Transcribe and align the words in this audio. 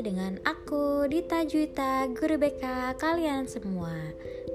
dengan 0.00 0.40
aku 0.48 1.04
Dita 1.04 1.44
Juita, 1.44 2.08
guru 2.16 2.40
BK 2.40 2.96
kalian 2.96 3.44
semua. 3.44 3.92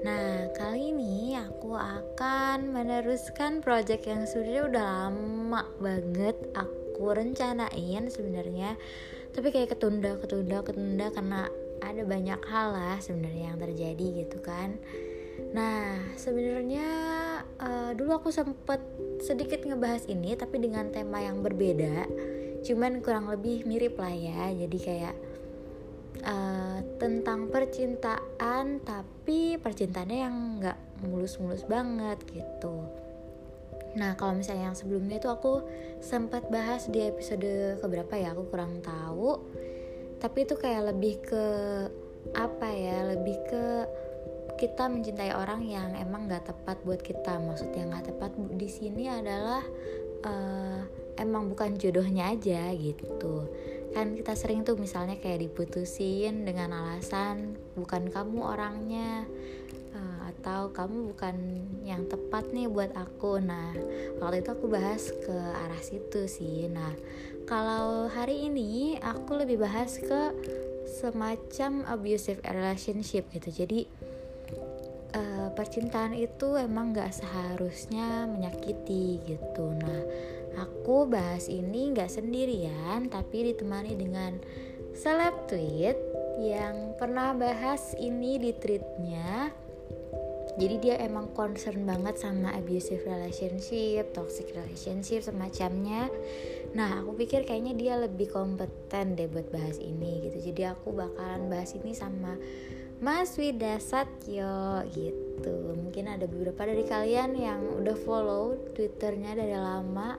Nah, 0.02 0.50
kali 0.58 0.90
ini 0.90 1.38
aku 1.38 1.78
akan 1.78 2.74
meneruskan 2.74 3.62
project 3.62 4.10
yang 4.10 4.26
sudah 4.26 4.66
udah 4.66 4.82
lama 4.82 5.62
banget 5.78 6.34
aku 6.58 7.14
rencanain 7.14 8.10
sebenarnya. 8.10 8.74
Tapi 9.30 9.54
kayak 9.54 9.78
ketunda, 9.78 10.18
ketunda, 10.18 10.66
ketunda 10.66 11.06
karena 11.14 11.46
ada 11.86 12.02
banyak 12.02 12.42
hal 12.50 12.74
lah 12.74 12.98
sebenarnya 12.98 13.54
yang 13.54 13.62
terjadi 13.62 14.26
gitu 14.26 14.42
kan. 14.42 14.74
Nah, 15.54 16.02
sebenarnya 16.18 16.88
uh, 17.62 17.94
dulu 17.94 18.18
aku 18.18 18.34
sempet 18.34 18.82
sedikit 19.22 19.62
ngebahas 19.62 20.02
ini 20.10 20.34
tapi 20.34 20.58
dengan 20.58 20.90
tema 20.90 21.22
yang 21.22 21.46
berbeda 21.46 22.10
cuman 22.66 22.98
kurang 23.00 23.30
lebih 23.30 23.62
mirip 23.64 23.94
lah 23.98 24.10
ya 24.10 24.50
jadi 24.50 24.78
kayak 24.82 25.16
tentang 26.98 27.48
percintaan 27.48 28.82
tapi 28.82 29.56
percintaannya 29.56 30.18
yang 30.18 30.36
nggak 30.58 30.78
mulus-mulus 31.06 31.62
banget 31.64 32.18
gitu. 32.26 32.84
Nah 33.94 34.18
kalau 34.18 34.36
misalnya 34.36 34.74
yang 34.74 34.78
sebelumnya 34.78 35.22
itu 35.22 35.30
aku 35.30 35.62
sempat 36.02 36.50
bahas 36.50 36.90
di 36.90 37.06
episode 37.06 37.78
keberapa 37.78 38.18
ya 38.18 38.34
aku 38.34 38.50
kurang 38.50 38.82
tahu. 38.82 39.38
Tapi 40.18 40.38
itu 40.44 40.58
kayak 40.58 40.94
lebih 40.94 41.22
ke 41.22 41.44
apa 42.34 42.68
ya 42.68 43.14
lebih 43.14 43.38
ke 43.46 43.64
kita 44.58 44.90
mencintai 44.90 45.38
orang 45.38 45.62
yang 45.62 45.94
emang 45.94 46.26
nggak 46.26 46.50
tepat 46.50 46.82
buat 46.82 46.98
kita. 46.98 47.38
Maksudnya 47.38 47.86
nggak 47.94 48.06
tepat 48.10 48.34
di 48.58 48.66
sini 48.66 49.06
adalah 49.06 49.62
uh, 50.26 50.82
emang 51.18 51.50
bukan 51.50 51.78
jodohnya 51.78 52.34
aja 52.34 52.74
gitu 52.74 53.46
kan 53.92 54.14
kita 54.14 54.36
sering 54.36 54.62
tuh 54.62 54.76
misalnya 54.76 55.16
kayak 55.16 55.42
diputusin 55.48 56.44
dengan 56.44 56.72
alasan 56.76 57.56
bukan 57.74 58.12
kamu 58.12 58.38
orangnya 58.44 59.24
uh, 59.96 60.20
atau 60.34 60.70
kamu 60.70 61.14
bukan 61.14 61.36
yang 61.82 62.04
tepat 62.06 62.52
nih 62.52 62.68
buat 62.68 62.92
aku. 62.94 63.40
Nah 63.40 63.72
waktu 64.20 64.44
itu 64.44 64.50
aku 64.52 64.66
bahas 64.68 65.10
ke 65.10 65.36
arah 65.36 65.82
situ 65.82 66.28
sih. 66.28 66.68
Nah 66.68 66.92
kalau 67.48 68.12
hari 68.12 68.52
ini 68.52 69.00
aku 69.00 69.40
lebih 69.40 69.64
bahas 69.64 69.96
ke 69.96 70.36
semacam 70.88 71.84
abusive 71.88 72.40
relationship 72.44 73.28
gitu. 73.32 73.48
Jadi 73.64 73.88
uh, 75.16 75.48
percintaan 75.52 76.16
itu 76.16 76.56
emang 76.56 76.92
gak 76.96 77.12
seharusnya 77.12 78.28
menyakiti 78.28 79.20
gitu. 79.24 79.64
Nah 79.76 80.00
Aku 80.58 81.06
bahas 81.06 81.46
ini 81.46 81.94
gak 81.94 82.10
sendirian, 82.10 83.06
tapi 83.06 83.54
ditemani 83.54 83.94
dengan 83.94 84.42
seleb 84.90 85.46
tweet 85.46 85.94
yang 86.42 86.98
pernah 86.98 87.30
bahas 87.34 87.94
ini 87.98 88.42
di 88.42 88.50
tweetnya. 88.50 89.54
Jadi 90.58 90.74
dia 90.82 90.98
emang 90.98 91.30
concern 91.38 91.86
banget 91.86 92.18
sama 92.18 92.50
abusive 92.58 93.06
relationship, 93.06 94.10
toxic 94.10 94.50
relationship 94.58 95.22
semacamnya. 95.22 96.10
Nah, 96.74 96.98
aku 96.98 97.14
pikir 97.14 97.46
kayaknya 97.46 97.78
dia 97.78 97.94
lebih 97.94 98.26
kompeten 98.34 99.14
deh 99.14 99.30
buat 99.30 99.46
bahas 99.54 99.78
ini 99.78 100.26
gitu. 100.26 100.50
Jadi 100.50 100.66
aku 100.66 100.90
bakalan 100.90 101.46
bahas 101.46 101.78
ini 101.78 101.94
sama 101.94 102.34
Mas 102.98 103.38
Wida 103.38 103.78
Satyo 103.78 104.82
gitu. 104.90 105.78
Mungkin 105.78 106.10
ada 106.10 106.26
beberapa 106.26 106.66
dari 106.66 106.82
kalian 106.82 107.38
yang 107.38 107.62
udah 107.78 107.94
follow 107.94 108.58
Twitternya 108.74 109.38
dari 109.38 109.54
lama 109.54 110.18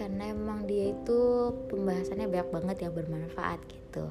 karena 0.00 0.32
emang 0.32 0.64
dia 0.64 0.96
itu 0.96 1.52
pembahasannya 1.68 2.24
banyak 2.24 2.48
banget 2.48 2.76
yang 2.88 2.96
bermanfaat 2.96 3.60
gitu. 3.68 4.08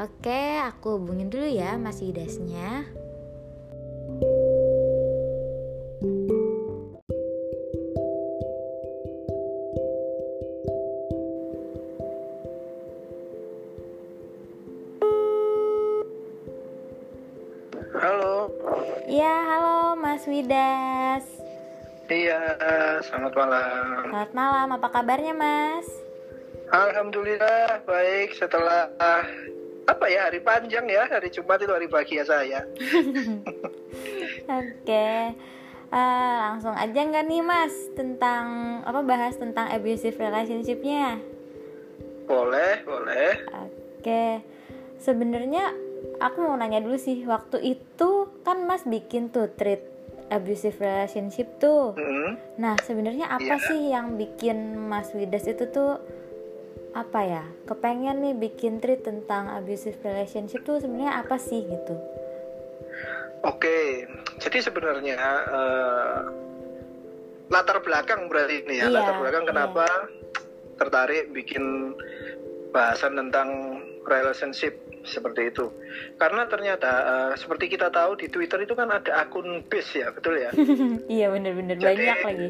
Oke, 0.00 0.64
aku 0.64 0.96
hubungin 0.96 1.28
dulu 1.28 1.44
ya 1.44 1.76
Mas 1.76 2.00
Idasnya. 2.00 2.88
Iya, 22.36 23.00
selamat 23.00 23.32
malam. 23.32 24.12
Selamat 24.12 24.32
malam, 24.36 24.68
apa 24.76 24.92
kabarnya 24.92 25.32
Mas? 25.32 25.88
Alhamdulillah 26.68 27.80
baik 27.88 28.36
setelah 28.36 28.92
apa 29.88 30.04
ya 30.10 30.28
hari 30.28 30.44
panjang 30.44 30.84
ya 30.84 31.08
hari 31.08 31.32
Jumat 31.32 31.64
itu 31.64 31.72
hari 31.72 31.88
bahagia 31.88 32.28
saya. 32.28 32.60
Oke, 32.76 32.92
okay. 34.84 35.32
uh, 35.88 35.96
eh, 35.96 36.34
langsung 36.44 36.76
aja 36.76 37.00
nggak 37.08 37.24
nih 37.24 37.40
Mas 37.40 37.72
tentang 37.96 38.44
apa 38.84 39.00
bahas 39.00 39.40
tentang 39.40 39.72
abusive 39.72 40.20
relationshipnya? 40.20 41.16
Boleh, 42.28 42.84
boleh. 42.84 43.48
Oke, 43.64 44.04
okay. 44.04 44.32
sebenarnya 45.00 45.72
aku 46.20 46.44
mau 46.44 46.60
nanya 46.60 46.84
dulu 46.84 47.00
sih 47.00 47.24
waktu 47.24 47.64
itu 47.64 48.28
kan 48.44 48.68
Mas 48.68 48.84
bikin 48.84 49.32
tuh 49.32 49.48
treat 49.56 49.95
abusive 50.30 50.76
relationship 50.78 51.46
tuh. 51.62 51.94
Mm-hmm. 51.94 52.30
Nah, 52.58 52.74
sebenarnya 52.82 53.26
apa 53.30 53.56
yeah. 53.56 53.66
sih 53.70 53.80
yang 53.92 54.18
bikin 54.18 54.74
Mas 54.74 55.14
Widas 55.14 55.46
itu 55.46 55.70
tuh 55.70 55.98
apa 56.96 57.20
ya? 57.22 57.44
Kepengen 57.68 58.24
nih 58.24 58.34
bikin 58.34 58.82
treat 58.82 59.06
tentang 59.06 59.52
abusive 59.52 59.98
relationship 60.02 60.66
tuh 60.66 60.82
sebenarnya 60.82 61.22
apa 61.22 61.36
sih 61.38 61.62
gitu? 61.62 61.94
Oke, 63.46 63.62
okay. 63.62 63.84
jadi 64.42 64.58
sebenarnya 64.64 65.20
uh, 65.46 66.18
latar 67.46 67.78
belakang 67.78 68.26
berarti 68.26 68.66
ini 68.66 68.82
ya, 68.82 68.90
yeah, 68.90 68.90
latar 68.90 69.22
belakang 69.22 69.44
iya. 69.46 69.50
kenapa 69.54 69.86
yeah. 69.86 70.02
tertarik 70.82 71.24
bikin 71.30 71.94
bahasan 72.74 73.14
tentang 73.14 73.78
relationship 74.08 74.74
seperti 75.06 75.54
itu. 75.54 75.70
Karena 76.18 76.44
ternyata 76.50 76.90
uh, 77.06 77.32
seperti 77.38 77.72
kita 77.72 77.88
tahu 77.88 78.18
di 78.18 78.26
Twitter 78.28 78.62
itu 78.66 78.74
kan 78.74 78.90
ada 78.90 79.24
akun 79.24 79.62
base 79.70 80.02
ya, 80.02 80.10
betul 80.12 80.36
ya? 80.36 80.50
iya 81.16 81.30
benar-benar 81.30 81.78
banyak 81.78 82.18
lagi. 82.26 82.48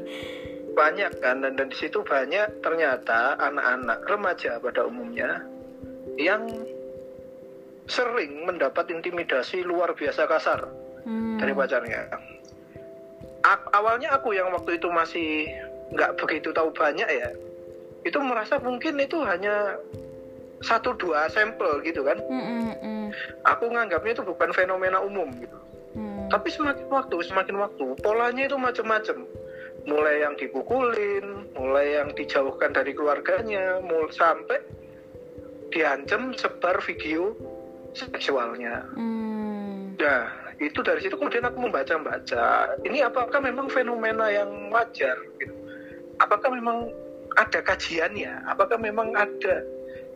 Banyak 0.76 1.12
kan 1.20 1.44
dan, 1.44 1.52
dan 1.56 1.68
di 1.72 1.76
situ 1.76 2.02
banyak 2.02 2.60
ternyata 2.60 3.36
anak-anak 3.40 4.00
remaja 4.08 4.60
pada 4.60 4.84
umumnya 4.84 5.44
yang 6.16 6.48
sering 7.86 8.44
mendapat 8.44 8.90
intimidasi 8.90 9.62
luar 9.62 9.94
biasa 9.94 10.26
kasar 10.26 10.66
hmm. 11.06 11.38
dari 11.38 11.52
pacarnya. 11.54 12.02
A 13.46 13.54
awalnya 13.78 14.10
aku 14.18 14.34
yang 14.34 14.50
waktu 14.50 14.76
itu 14.76 14.90
masih 14.90 15.46
nggak 15.94 16.18
begitu 16.18 16.50
tahu 16.50 16.74
banyak 16.74 17.06
ya, 17.06 17.30
itu 18.02 18.18
merasa 18.18 18.58
mungkin 18.58 18.98
itu 18.98 19.22
hanya 19.22 19.78
satu 20.64 20.96
dua 20.96 21.28
sampel 21.28 21.84
gitu 21.84 22.04
kan. 22.06 22.16
Mm, 22.28 22.72
mm, 22.80 23.06
aku 23.44 23.68
nganggapnya 23.68 24.16
itu 24.16 24.24
bukan 24.24 24.50
fenomena 24.56 25.00
umum 25.02 25.28
gitu. 25.40 25.58
Mm. 25.96 26.28
tapi 26.28 26.52
semakin 26.52 26.92
waktu 26.92 27.16
semakin 27.24 27.56
waktu 27.56 27.84
polanya 28.04 28.44
itu 28.44 28.56
macam-macam. 28.60 29.24
Mulai 29.88 30.28
yang 30.28 30.34
dipukulin 30.36 31.48
mulai 31.56 31.96
yang 31.96 32.12
dijauhkan 32.12 32.76
dari 32.76 32.92
keluarganya 32.92 33.80
mulai 33.80 34.12
sampai 34.12 34.60
diancam 35.72 36.36
sebar 36.36 36.84
video 36.84 37.32
seksualnya. 37.96 38.84
Mm. 38.92 39.96
nah 39.96 40.28
itu 40.60 40.80
dari 40.84 41.00
situ 41.04 41.16
kemudian 41.16 41.48
aku 41.48 41.68
membaca-baca 41.68 42.76
ini 42.84 43.00
apakah 43.04 43.40
memang 43.40 43.68
fenomena 43.72 44.28
yang 44.28 44.68
wajar 44.68 45.16
gitu? 45.40 45.52
Apakah 46.20 46.48
memang 46.52 46.92
ada 47.36 47.60
kajiannya? 47.60 48.48
Apakah 48.48 48.80
memang 48.80 49.12
ada 49.12 49.64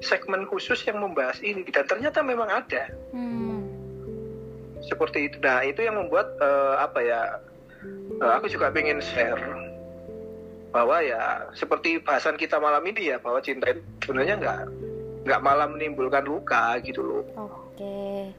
segmen 0.00 0.49
khusus 0.49 0.81
yang 0.88 1.00
membahas 1.00 1.38
ini 1.44 1.64
dan 1.69 1.85
ternyata 1.85 2.25
memang 2.25 2.49
ada. 2.49 2.88
Hmm. 3.12 3.62
seperti 4.81 5.29
itu. 5.29 5.37
Nah 5.44 5.61
itu 5.61 5.85
yang 5.85 6.00
membuat 6.00 6.41
uh, 6.41 6.81
apa 6.81 7.05
ya 7.05 7.37
uh, 8.25 8.32
aku 8.41 8.49
juga 8.49 8.73
ingin 8.73 8.97
share 9.05 9.37
bahwa 10.73 11.02
ya 11.02 11.52
seperti 11.52 12.00
bahasan 12.00 12.41
kita 12.41 12.56
malam 12.56 12.81
ini 12.87 13.12
ya 13.12 13.20
bahwa 13.20 13.44
cinta 13.44 13.69
itu 13.69 13.85
sebenarnya 14.00 14.41
nggak 14.41 14.58
nggak 15.29 15.41
malah 15.44 15.69
menimbulkan 15.69 16.25
luka 16.25 16.81
gitu 16.81 17.05
loh. 17.05 17.25
Oke. 17.37 18.32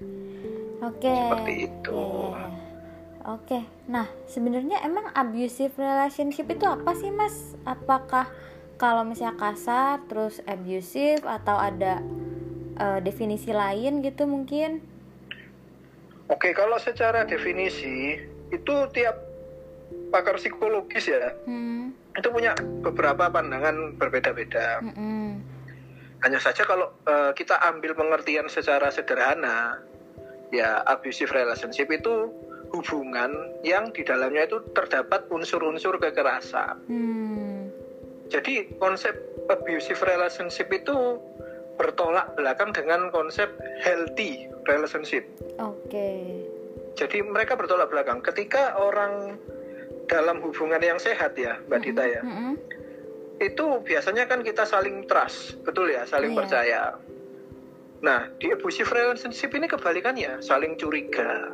Oke. 0.81 1.13
Seperti 1.13 1.53
itu. 1.69 2.03
Yeah. 2.33 3.35
Oke. 3.37 3.59
Nah 3.85 4.07
sebenarnya 4.25 4.81
emang 4.81 5.13
abusive 5.13 5.77
relationship 5.77 6.49
itu 6.49 6.65
apa 6.65 6.91
sih 6.97 7.13
mas? 7.13 7.53
Apakah 7.67 8.25
kalau 8.81 9.05
misalnya 9.05 9.37
kasar 9.37 10.01
terus 10.09 10.41
abusive 10.49 11.21
atau 11.21 11.53
ada 11.61 12.01
uh, 12.81 12.97
definisi 12.97 13.53
lain 13.53 14.01
gitu 14.01 14.25
mungkin 14.25 14.81
oke 16.25 16.49
kalau 16.57 16.81
secara 16.81 17.29
definisi 17.29 18.17
itu 18.49 18.73
tiap 18.89 19.21
pakar 20.09 20.41
psikologis 20.41 21.05
ya 21.05 21.29
hmm. 21.45 22.17
itu 22.17 22.27
punya 22.33 22.57
beberapa 22.81 23.29
pandangan 23.29 24.01
berbeda-beda 24.01 24.81
hmm. 24.81 25.51
Hanya 26.21 26.37
saja 26.37 26.61
kalau 26.69 26.93
uh, 27.09 27.33
kita 27.33 27.57
ambil 27.65 27.97
pengertian 27.97 28.45
secara 28.45 28.93
sederhana, 28.93 29.81
ya 30.53 30.85
abusive 30.85 31.33
relationship 31.33 31.89
itu 31.89 32.29
hubungan 32.71 33.33
yang 33.65 33.89
di 33.89 34.05
dalamnya 34.05 34.45
itu 34.45 34.61
terdapat 34.77 35.25
unsur-unsur 35.33 35.97
kekerasan. 35.97 36.77
Hmm. 36.85 37.50
Jadi 38.31 38.79
konsep 38.79 39.13
abusive 39.51 39.99
relationship 40.07 40.71
itu 40.71 41.19
bertolak 41.75 42.31
belakang 42.39 42.71
dengan 42.71 43.11
konsep 43.11 43.51
healthy 43.83 44.47
relationship. 44.71 45.27
Oke. 45.59 45.91
Okay. 45.91 46.23
Jadi 46.95 47.23
mereka 47.27 47.59
bertolak 47.59 47.91
belakang. 47.91 48.23
Ketika 48.23 48.79
orang 48.79 49.35
dalam 50.07 50.39
hubungan 50.43 50.79
yang 50.79 50.99
sehat 50.99 51.35
ya, 51.35 51.59
Mbak 51.67 51.67
mm 51.67 51.83
-hmm. 51.83 51.83
Dita 51.91 52.03
ya. 52.07 52.21
Mm 52.23 52.35
-hmm 52.35 52.53
itu 53.41 53.65
biasanya 53.81 54.29
kan 54.29 54.45
kita 54.45 54.69
saling 54.69 55.09
trust, 55.09 55.57
betul 55.65 55.89
ya, 55.89 56.05
saling 56.05 56.37
yeah. 56.37 56.39
percaya. 56.39 56.81
Nah, 58.05 58.29
di 58.37 58.53
abusive 58.53 58.89
relationship 58.93 59.49
ini 59.57 59.65
kebalikannya, 59.65 60.41
saling 60.45 60.77
curiga, 60.77 61.49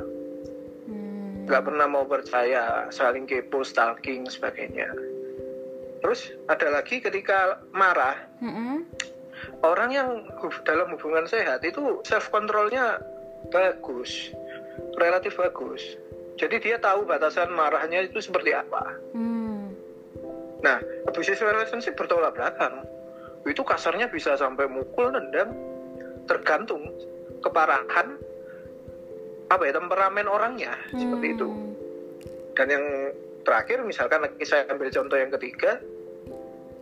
hmm. 0.87 1.47
nggak 1.47 1.63
pernah 1.63 1.87
mau 1.87 2.03
percaya, 2.03 2.87
saling 2.91 3.23
kepo, 3.23 3.63
stalking, 3.63 4.27
sebagainya. 4.27 4.91
Terus 6.07 6.31
ada 6.47 6.71
lagi 6.71 7.03
ketika 7.03 7.59
marah, 7.75 8.15
-hmm. 8.39 8.87
orang 9.59 9.91
yang 9.91 10.23
dalam 10.63 10.95
hubungan 10.95 11.27
sehat 11.27 11.67
itu 11.67 11.99
self 12.07 12.31
controlnya 12.31 13.03
bagus, 13.51 14.31
relatif 14.95 15.35
bagus. 15.35 15.83
Jadi 16.39 16.63
dia 16.63 16.79
tahu 16.79 17.03
batasan 17.03 17.51
marahnya 17.51 18.07
itu 18.07 18.23
seperti 18.23 18.55
apa. 18.55 18.95
Hmm 19.11 19.37
Nah, 20.65 20.81
abusive 21.05 21.37
relationship 21.41 21.93
bertolak 21.93 22.33
belakang. 22.33 22.81
Itu 23.45 23.61
kasarnya 23.61 24.09
bisa 24.09 24.35
sampai 24.35 24.65
mukul, 24.65 25.13
nendang, 25.13 25.53
tergantung 26.25 26.83
keparahan 27.45 28.17
apa 29.47 29.63
ya 29.63 29.71
temperamen 29.79 30.27
orangnya 30.27 30.73
hmm. 30.91 30.99
seperti 30.99 31.27
itu. 31.37 31.47
Hmm. 31.47 31.73
Dan 32.57 32.67
yang 32.73 32.85
terakhir 33.45 33.85
misalkan 33.85 34.27
saya 34.43 34.67
ambil 34.67 34.89
contoh 34.89 35.15
yang 35.15 35.31
ketiga, 35.39 35.79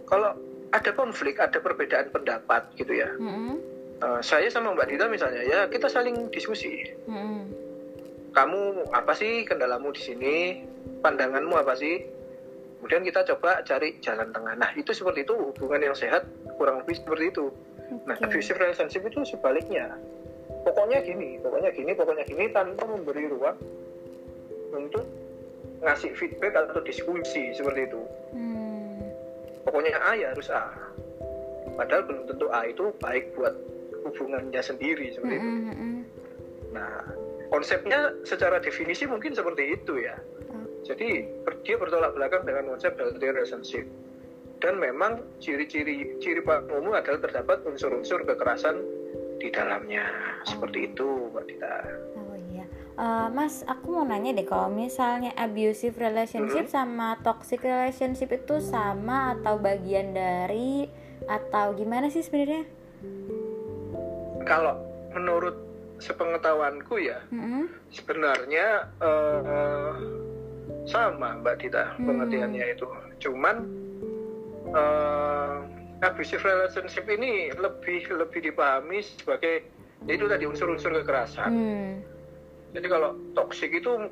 kalau 0.05 0.31
ada 0.73 0.91
konflik, 0.93 1.39
ada 1.39 1.57
perbedaan 1.61 2.11
pendapat 2.11 2.67
gitu 2.77 2.93
ya. 2.93 3.09
Hmm. 3.17 3.57
Uh, 4.03 4.19
saya 4.19 4.51
sama 4.51 4.75
Mbak 4.75 4.91
Dita 4.91 5.05
misalnya 5.07 5.41
ya 5.45 5.59
kita 5.71 5.87
saling 5.87 6.29
diskusi. 6.29 6.83
Hmm. 7.07 7.47
Kamu 8.35 8.91
apa 8.91 9.15
sih 9.15 9.47
kendalamu 9.47 9.95
di 9.95 10.01
sini? 10.03 10.35
Pandanganmu 10.99 11.55
apa 11.55 11.77
sih? 11.79 12.15
kemudian 12.85 13.01
kita 13.01 13.25
coba 13.33 13.65
cari 13.65 13.97
jalan 13.97 14.29
tengah 14.29 14.53
nah 14.61 14.69
itu 14.77 14.93
seperti 14.93 15.25
itu 15.25 15.33
hubungan 15.33 15.89
yang 15.89 15.97
sehat 15.97 16.21
kurang 16.61 16.85
lebih 16.85 17.01
seperti 17.01 17.33
itu 17.33 17.49
okay. 17.49 18.05
nah 18.05 18.15
abusive 18.21 18.61
relationship 18.61 19.01
itu 19.09 19.25
sebaliknya 19.25 19.97
pokoknya 20.61 21.01
gini 21.01 21.41
pokoknya 21.41 21.73
gini 21.73 21.97
pokoknya 21.97 22.21
gini 22.29 22.45
tanpa 22.53 22.85
memberi 22.85 23.25
ruang 23.25 23.57
untuk 24.69 25.01
ngasih 25.81 26.13
feedback 26.13 26.53
atau 26.61 26.77
diskusi 26.85 27.57
seperti 27.57 27.89
itu 27.89 28.01
hmm. 28.37 28.54
Pokoknya 29.65 29.97
A 29.99 30.11
ya 30.13 30.27
harus 30.31 30.47
A 30.53 30.69
padahal 31.75 32.07
belum 32.07 32.23
tentu 32.29 32.47
A 32.53 32.61
itu 32.69 32.93
baik 33.01 33.35
buat 33.35 33.53
hubungannya 34.05 34.61
sendiri 34.61 35.11
seperti 35.11 35.35
itu 35.35 35.49
hmm, 35.49 35.65
hmm, 35.65 35.75
hmm. 35.75 36.01
nah 36.71 36.93
konsepnya 37.49 38.13
secara 38.23 38.61
definisi 38.61 39.09
mungkin 39.09 39.33
seperti 39.33 39.75
itu 39.75 40.05
ya 40.05 40.15
jadi 40.85 41.25
dia 41.65 41.75
bertolak 41.81 42.13
belakang 42.13 42.45
dengan 42.45 42.77
konsep 42.77 42.93
healthy 42.93 43.25
relationship. 43.25 43.85
Dan 44.61 44.77
memang 44.77 45.19
ciri-ciri 45.41 46.15
ciri 46.21 46.45
umum 46.45 46.93
adalah 46.93 47.19
terdapat 47.19 47.65
unsur-unsur 47.65 48.21
kekerasan 48.23 48.79
di 49.41 49.49
dalamnya. 49.49 50.05
Seperti 50.45 50.93
itu, 50.93 51.33
Mbak 51.33 51.43
Dita. 51.49 51.75
Oh. 52.15 52.34
Uh, 52.95 53.27
mas, 53.35 53.67
aku 53.67 53.91
mau 53.91 54.07
nanya 54.07 54.31
deh 54.31 54.47
kalau 54.47 54.71
misalnya 54.71 55.35
abusive 55.35 55.99
relationship 55.99 56.71
sama 56.71 57.19
toxic 57.27 57.59
relationship 57.59 58.31
itu 58.31 58.63
sama 58.63 59.35
atau 59.35 59.59
bagian 59.59 60.15
dari 60.15 60.87
atau 61.27 61.75
gimana 61.75 62.07
sih 62.07 62.23
sebenarnya? 62.23 62.63
Kalau 64.47 64.79
menurut 65.11 65.59
sepengetahuanku 65.99 66.95
ya, 67.03 67.19
-hmm. 67.35 67.67
sebenarnya 67.91 68.87
uh, 69.03 69.91
sama 70.85 71.41
Mbak 71.41 71.55
Dita 71.65 71.97
hmm. 71.97 72.05
pengertiannya 72.05 72.65
itu 72.77 72.87
cuman 73.25 73.55
uh, 74.71 75.65
abusive 76.05 76.45
relationship 76.45 77.09
ini 77.09 77.49
lebih 77.57 78.05
lebih 78.13 78.53
dipahami 78.53 79.01
sebagai 79.01 79.65
ya 80.05 80.13
itu 80.13 80.29
tadi 80.29 80.45
unsur-unsur 80.45 80.93
kekerasan 81.01 81.51
hmm. 81.51 81.93
Jadi 82.75 82.87
kalau 82.91 83.15
toxic 83.33 83.71
itu 83.71 84.11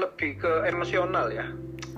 lebih 0.00 0.40
ke 0.40 0.52
emosional 0.66 1.28
ya 1.28 1.46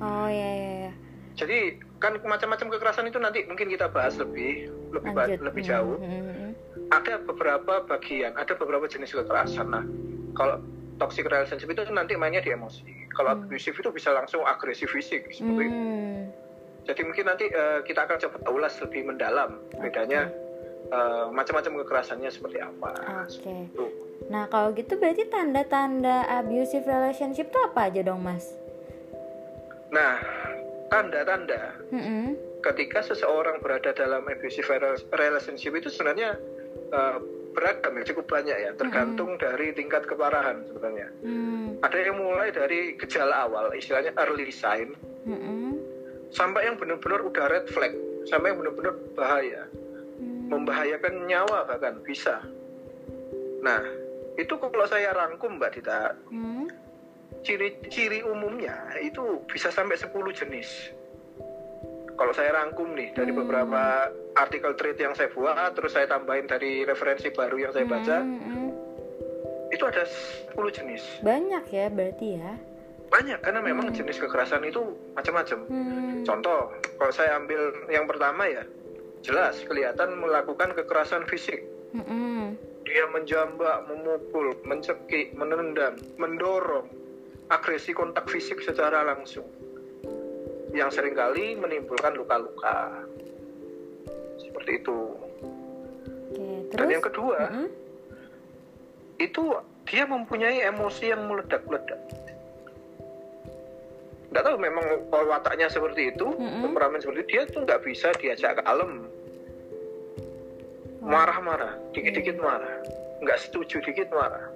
oh 0.02 0.28
ya 0.28 0.50
ya, 0.52 0.72
ya. 0.90 0.92
jadi 1.38 1.58
kan 2.02 2.18
macam-macam 2.18 2.66
kekerasan 2.74 3.06
itu 3.06 3.22
nanti 3.22 3.46
mungkin 3.46 3.70
kita 3.70 3.86
bahas 3.94 4.18
lebih 4.18 4.68
lebih 4.90 5.14
Lanjut. 5.14 5.38
lebih 5.46 5.62
jauh 5.62 5.96
hmm, 6.02 6.10
hmm, 6.10 6.34
hmm. 6.34 6.52
ada 6.90 7.22
beberapa 7.22 7.86
bagian 7.86 8.34
ada 8.34 8.58
beberapa 8.58 8.90
jenis 8.90 9.14
kekerasan 9.14 9.70
nah 9.70 9.84
kalau 10.34 10.58
toxic 10.98 11.24
relationship 11.30 11.70
itu 11.70 11.86
nanti 11.94 12.18
mainnya 12.18 12.42
di 12.42 12.50
emosi 12.50 13.02
kalau 13.12 13.36
hmm. 13.36 13.48
abusif 13.48 13.76
itu 13.76 13.90
bisa 13.92 14.10
langsung 14.12 14.42
agresif 14.44 14.88
fisik 14.90 15.28
seperti 15.30 15.64
hmm. 15.68 15.70
itu. 15.70 15.80
Jadi 16.82 17.00
mungkin 17.06 17.24
nanti 17.30 17.46
uh, 17.54 17.78
kita 17.86 18.10
akan 18.10 18.18
coba 18.18 18.38
ulas 18.50 18.74
lebih 18.82 19.06
mendalam 19.06 19.62
bedanya 19.78 20.26
uh, 20.90 21.30
macam-macam 21.30 21.86
kekerasannya 21.86 22.30
seperti 22.32 22.58
apa. 22.58 22.90
Oke. 23.22 23.38
Okay. 23.38 23.62
Nah 24.28 24.46
kalau 24.52 24.74
gitu 24.76 24.98
berarti 25.00 25.26
tanda-tanda 25.30 26.28
abusive 26.28 26.86
relationship 26.86 27.50
itu 27.50 27.58
apa 27.62 27.90
aja 27.90 28.00
dong 28.04 28.22
mas? 28.22 28.52
Nah 29.90 30.20
tanda-tanda 30.92 31.78
-hmm. 31.88 32.36
ketika 32.60 33.00
seseorang 33.02 33.58
berada 33.64 33.90
dalam 33.96 34.28
abusive 34.28 34.68
relationship 35.10 35.72
itu 35.72 35.88
sebenarnya 35.88 36.36
uh, 36.92 37.16
beragam 37.52 37.96
ya 38.00 38.04
cukup 38.12 38.28
banyak 38.28 38.56
ya 38.56 38.70
tergantung 38.76 39.36
-hmm. 39.36 39.42
dari 39.42 39.72
tingkat 39.72 40.04
keparahan 40.04 40.62
sebenarnya. 40.68 41.08
Mm 41.24 41.52
ada 41.82 41.98
yang 41.98 42.16
mulai 42.16 42.54
dari 42.54 42.94
gejala 42.94 43.50
awal 43.50 43.74
istilahnya 43.74 44.14
early 44.22 44.54
sign 44.54 44.94
mm-hmm. 45.26 45.74
sampai 46.30 46.70
yang 46.70 46.78
benar-benar 46.78 47.26
udah 47.26 47.46
red 47.50 47.66
flag 47.74 47.92
sampai 48.30 48.54
yang 48.54 48.62
benar-benar 48.62 48.94
bahaya 49.18 49.62
mm. 50.22 50.46
membahayakan 50.46 51.26
nyawa 51.26 51.66
bahkan 51.66 51.98
bisa 52.06 52.38
nah 53.66 53.82
itu 54.40 54.54
kalau 54.56 54.86
saya 54.88 55.12
rangkum 55.12 55.60
mbak 55.60 55.76
Dita 55.76 56.16
mm. 56.32 56.66
ciri-ciri 57.44 58.24
umumnya 58.24 58.96
itu 59.02 59.44
bisa 59.50 59.68
sampai 59.68 59.98
10 59.98 60.12
jenis 60.32 60.68
kalau 62.16 62.32
saya 62.36 62.54
rangkum 62.54 62.92
nih 62.96 63.12
dari 63.12 63.32
mm. 63.34 63.38
beberapa 63.44 64.08
artikel 64.36 64.72
trade 64.76 65.00
yang 65.00 65.12
saya 65.12 65.28
buat 65.32 65.76
terus 65.76 65.92
saya 65.92 66.08
tambahin 66.08 66.48
dari 66.48 66.84
referensi 66.88 67.28
baru 67.28 67.56
yang 67.60 67.72
saya 67.76 67.84
baca 67.84 68.18
mm-hmm 68.24 68.62
itu 69.72 69.84
ada 69.88 70.04
10 70.04 70.78
jenis. 70.78 71.02
Banyak 71.24 71.64
ya 71.72 71.88
berarti 71.88 72.36
ya? 72.36 72.52
Banyak 73.08 73.38
karena 73.40 73.60
memang 73.64 73.90
hmm. 73.90 73.96
jenis 73.96 74.20
kekerasan 74.20 74.62
itu 74.68 74.80
macam-macam. 75.16 75.58
Hmm. 75.68 76.22
Contoh, 76.24 76.70
kalau 77.00 77.12
saya 77.12 77.40
ambil 77.40 77.72
yang 77.88 78.04
pertama 78.04 78.44
ya, 78.48 78.64
jelas 79.24 79.58
kelihatan 79.64 80.20
melakukan 80.20 80.76
kekerasan 80.76 81.24
fisik. 81.28 81.64
Hmm. 81.96 82.56
Dia 82.82 83.04
menjambak, 83.14 83.86
memukul, 83.86 84.58
mencekik, 84.66 85.32
menendang, 85.38 85.96
mendorong, 86.18 86.90
agresi 87.48 87.94
kontak 87.94 88.26
fisik 88.26 88.58
secara 88.60 89.06
langsung. 89.06 89.46
Yang 90.72 90.98
sering 90.98 91.14
kali 91.14 91.54
menimbulkan 91.54 92.16
luka-luka. 92.16 93.06
Seperti 94.40 94.82
itu. 94.82 94.98
Oke, 96.32 96.72
terus? 96.72 96.80
Dan 96.80 96.88
yang 96.90 97.04
kedua, 97.04 97.38
mm 97.48 97.52
-hmm 97.52 97.82
itu 99.22 99.44
dia 99.86 100.04
mempunyai 100.06 100.66
emosi 100.66 101.14
yang 101.14 101.30
meledak-ledak. 101.30 102.00
Nggak 104.32 104.44
tahu 104.48 104.56
memang 104.56 104.86
kalau 105.12 105.26
wataknya 105.28 105.68
seperti 105.68 106.16
itu, 106.16 106.24
mm-hmm. 106.24 106.62
temperamen 106.64 106.98
seperti 106.98 107.20
itu, 107.20 107.30
dia 107.36 107.42
tuh 107.46 107.60
nggak 107.68 107.82
bisa 107.84 108.08
diajak 108.16 108.58
kalem. 108.64 109.06
Marah-marah, 111.02 111.76
dikit-dikit 111.90 112.38
marah. 112.38 112.78
Nggak 113.18 113.38
setuju 113.42 113.82
dikit 113.82 114.08
marah. 114.14 114.46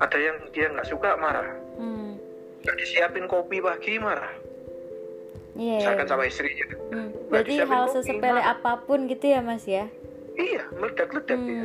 Ada 0.00 0.16
yang 0.16 0.36
dia 0.56 0.72
nggak 0.72 0.88
suka 0.88 1.20
marah. 1.20 1.54
Mm. 1.76 2.16
Nggak 2.64 2.76
disiapin 2.80 3.28
kopi 3.28 3.60
pagi 3.60 4.00
marah. 4.00 4.32
Yeah. 5.54 5.84
Misalkan 5.84 6.08
sama 6.10 6.26
istrinya. 6.26 6.66
Hmm. 6.90 7.14
Berarti 7.30 7.62
hal 7.62 7.84
sesepele 7.86 8.42
apa 8.42 8.82
pun 8.82 9.06
gitu 9.06 9.30
ya 9.30 9.38
mas 9.38 9.62
ya? 9.70 9.86
Iya, 10.34 10.66
meledak-ledak 10.74 11.38
hmm. 11.38 11.46
dia 11.46 11.62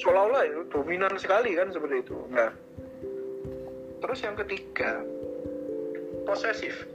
seolah-olah 0.00 0.42
itu 0.48 0.60
dominan 0.72 1.12
sekali 1.20 1.52
kan 1.56 1.68
seperti 1.68 2.00
itu 2.00 2.16
nah 2.32 2.50
terus 4.00 4.18
yang 4.24 4.36
ketiga 4.40 5.04
posesif 6.24 6.88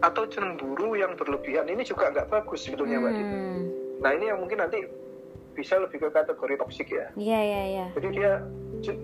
atau 0.00 0.24
cemburu 0.30 0.96
yang 0.96 1.12
berlebihan 1.18 1.68
ini 1.68 1.84
juga 1.84 2.08
nggak 2.14 2.32
bagus 2.32 2.64
sebetulnya 2.64 3.02
mbak 3.02 3.12
hmm. 3.12 3.60
nah 4.00 4.10
ini 4.16 4.32
yang 4.32 4.40
mungkin 4.40 4.64
nanti 4.64 4.86
bisa 5.58 5.74
lebih 5.82 5.98
ke 6.06 6.08
kategori 6.14 6.54
toksik 6.62 6.88
ya. 6.94 7.10
Iya 7.18 7.40
iya 7.42 7.62
iya. 7.66 7.86
Jadi 7.98 8.08
dia 8.14 8.32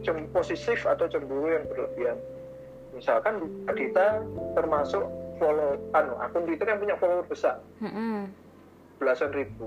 cem- 0.06 0.30
posesif 0.30 0.87
atau 0.87 1.11
cemburu 1.11 1.50
yang 1.50 1.66
berlebihan. 1.66 2.14
Misalkan 2.94 3.42
Adita 3.66 4.23
termasuk 4.54 5.02
follow 5.42 5.75
anu 5.90 6.14
akun 6.23 6.46
Twitter 6.46 6.70
yang 6.70 6.78
punya 6.78 6.94
follower 6.94 7.26
besar, 7.26 7.58
Mm-mm. 7.82 8.30
belasan 9.02 9.34
ribu. 9.34 9.66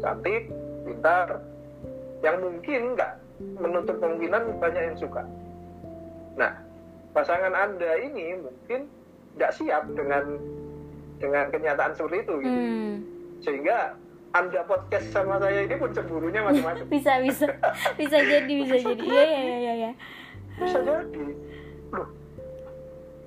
Cantik, 0.00 0.48
pintar, 0.88 1.44
yang 2.24 2.40
mungkin 2.40 2.96
nggak 2.96 3.12
menutup 3.60 4.00
kemungkinan 4.00 4.56
banyak 4.64 4.82
yang 4.88 4.96
suka. 4.96 5.28
Nah, 6.40 6.56
pasangan 7.12 7.52
Anda 7.52 8.00
ini 8.00 8.40
mungkin 8.40 8.88
nggak 9.36 9.52
siap 9.52 9.92
dengan 9.92 10.40
dengan 11.20 11.52
kenyataan 11.52 11.92
seperti 11.92 12.24
itu 12.24 12.34
gitu. 12.40 12.58
Hmm. 12.64 12.94
Sehingga 13.44 13.78
Anda 14.32 14.64
podcast 14.64 15.12
sama 15.12 15.36
saya 15.36 15.64
ini 15.64 15.76
pun 15.76 15.92
cemburunya 15.92 16.40
macam-macam. 16.40 16.84
Bisa 16.94 17.20
bisa 17.20 17.46
bisa 18.00 18.16
jadi 18.18 18.52
bisa 18.64 18.76
jadi. 18.80 19.02
Iya 19.04 19.24
iya 19.24 19.40
iya 19.40 19.56
iya. 19.60 19.72
iya. 19.76 19.92
bisa 20.52 20.78
jadi 20.84 21.24
loh 21.92 22.08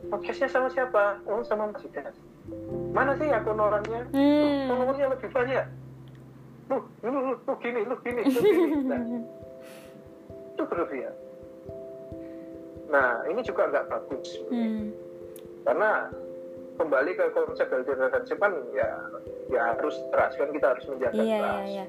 podcastnya 0.07 0.45
sama 0.45 0.69
siapa 0.69 1.17
oh 1.25 1.41
sama 1.41 1.73
Mas 1.73 1.81
Idas 1.81 2.13
mana 2.93 3.17
sih 3.17 3.25
akun 3.27 3.57
orangnya 3.57 4.05
Hmm. 4.13 4.69
followernya 4.69 5.09
lebih 5.09 5.29
banyak 5.33 5.65
lu 6.69 6.77
lu 7.01 7.09
lu, 7.09 7.33
lu 7.41 7.53
gini 7.57 7.81
lu 7.81 7.95
gini 8.05 8.21
lu 8.29 8.39
gini 8.39 8.65
nah, 8.93 9.01
itu 10.53 10.63
berlebihan 10.69 11.15
nah 12.87 13.25
ini 13.25 13.41
juga 13.41 13.73
nggak 13.73 13.85
bagus 13.89 14.29
Hmm. 14.53 14.93
karena 15.65 16.13
kembali 16.77 17.11
ke 17.17 17.25
konsep 17.33 17.67
healthy 17.67 17.89
relationship 17.89 18.37
kan 18.37 18.53
ya 18.71 18.89
ya 19.45 19.71
harus 19.71 19.95
trust 20.09 20.35
kan 20.35 20.49
kita 20.49 20.67
harus 20.67 20.85
menjaga 20.87 21.13
Iya, 21.15 21.37
trust 21.37 21.45
iya, 21.45 21.65
iya. 21.67 21.85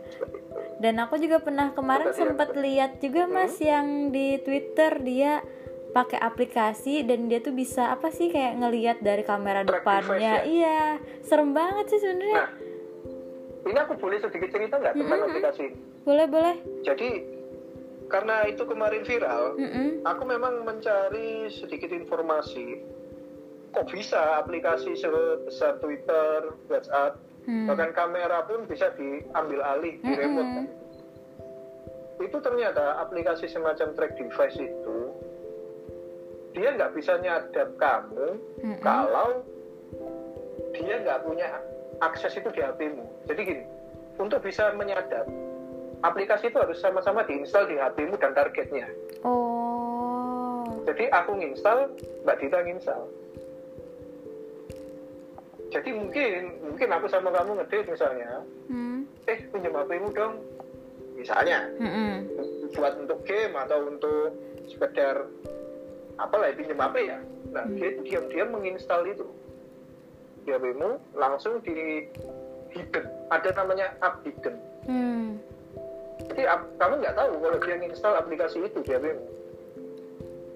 Dan 0.77 0.95
aku 0.99 1.17
juga 1.17 1.39
pernah 1.39 1.73
kemarin 1.73 2.07
iya, 2.07 2.19
sempat 2.19 2.53
lihat 2.53 2.99
juga 2.99 3.23
Mas 3.27 3.57
yang 3.59 3.87
di 4.11 4.37
Twitter 4.39 5.01
dia 5.01 5.41
pakai 5.89 6.21
aplikasi 6.21 7.01
dan 7.03 7.25
dia 7.27 7.41
tuh 7.41 7.51
bisa 7.51 7.89
apa 7.91 8.09
sih 8.11 8.29
kayak 8.29 8.59
ngelihat 8.59 8.99
dari 9.01 9.23
kamera 9.23 9.65
Track 9.65 9.81
depannya. 9.81 10.13
device 10.37 10.47
Iya, 10.47 10.81
serem 11.23 11.51
banget 11.51 11.89
sih 11.89 11.99
sebenarnya. 11.99 12.37
nah 12.37 12.49
ini 13.67 13.79
aku 13.81 13.95
boleh 13.97 14.19
sedikit 14.19 14.47
cerita 14.49 14.77
nggak 14.77 14.95
tentang 14.95 15.09
Mm-mm. 15.17 15.29
aplikasi 15.33 15.63
ini 15.65 15.77
Boleh 16.03 16.27
boleh. 16.29 16.55
jadi 16.83 17.09
karena 18.07 18.47
itu 18.47 18.63
kemarin 18.63 19.03
viral 19.03 19.57
Mm-mm. 19.57 20.05
aku 20.05 20.23
memang 20.23 20.63
mencari 20.63 21.49
sedikit 21.51 21.91
informasi 21.91 22.79
kok 23.73 23.89
bisa 23.89 24.39
aplikasi 24.39 24.95
sebesar 24.95 25.77
Twitter, 25.79 26.39
WhatsApp, 26.67 27.19
Hmm. 27.47 27.71
bahkan 27.71 27.95
kamera 27.95 28.43
pun 28.43 28.67
bisa 28.67 28.91
diambil 28.99 29.63
alih 29.63 29.95
di 30.03 30.11
Mm-mm. 30.11 30.19
remote. 30.19 30.51
kan. 30.51 30.67
Itu 32.19 32.37
ternyata 32.43 32.99
aplikasi 33.07 33.47
semacam 33.47 33.95
track 33.95 34.19
device 34.19 34.59
itu 34.59 34.99
dia 36.59 36.75
nggak 36.75 36.91
bisa 36.97 37.21
nyadap 37.23 37.69
kamu 37.79 38.27
Mm-mm. 38.67 38.83
kalau 38.83 39.47
dia 40.75 40.95
nggak 41.07 41.23
punya 41.23 41.49
akses 42.03 42.35
itu 42.35 42.51
di 42.51 42.61
HPmu. 42.61 43.05
Jadi 43.31 43.41
gini, 43.47 43.65
untuk 44.19 44.43
bisa 44.43 44.75
menyadap 44.75 45.25
aplikasi 46.03 46.51
itu 46.51 46.59
harus 46.59 46.83
sama-sama 46.83 47.25
diinstal 47.25 47.65
di 47.71 47.79
HPmu 47.79 48.19
dan 48.21 48.35
targetnya. 48.35 48.91
Oh. 49.25 50.67
Jadi 50.85 51.09
aku 51.15 51.39
nginstal, 51.39 51.91
Mbak 52.27 52.37
Dita 52.43 52.59
nginstal. 52.63 53.03
Jadi 55.67 55.91
mungkin 55.93 56.33
mungkin 56.63 56.89
aku 56.89 57.07
sama 57.07 57.29
kamu 57.31 57.59
ngedate 57.59 57.91
misalnya, 57.91 58.41
Hmm. 58.71 59.03
eh 59.27 59.39
pinjam 59.51 59.75
HP-mu 59.75 60.09
dong. 60.11 60.35
Misalnya 61.17 61.65
Mm-mm. 61.81 62.13
buat 62.73 62.93
untuk 63.01 63.25
game 63.25 63.57
atau 63.57 63.89
untuk 63.89 64.37
sekedar 64.69 65.25
apa 66.17 66.35
lah 66.37 66.53
pinjam 66.53 66.77
HP 66.77 66.97
ya. 67.03 67.19
Nah, 67.51 67.65
dia 67.73 67.89
itu 67.89 68.01
diam-diam 68.05 68.53
menginstal 68.53 69.03
itu. 69.03 69.25
Di 70.45 70.53
HP-mu 70.53 71.01
langsung 71.13 71.59
di 71.61 72.05
hidden. 72.71 73.05
Ada 73.33 73.51
namanya 73.57 73.97
app 73.99 74.21
hidden. 74.23 74.55
Hmm. 74.87 75.41
Jadi 76.29 76.43
ap- 76.45 76.69
kamu 76.77 77.01
nggak 77.01 77.17
tahu 77.17 77.33
kalau 77.41 77.59
dia 77.59 77.75
nginstal 77.75 78.15
aplikasi 78.15 78.59
itu 78.63 78.79
di 78.81 78.93
HP-mu. 78.93 79.25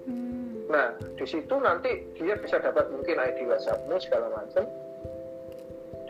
Hmm. 0.05 0.51
Nah, 0.69 0.87
di 1.17 1.25
situ 1.25 1.55
nanti 1.57 1.91
dia 2.15 2.37
bisa 2.37 2.57
dapat 2.57 2.87
mungkin 2.87 3.17
ID 3.17 3.43
WhatsAppmu 3.43 3.97
segala 3.97 4.29
macam. 4.31 4.63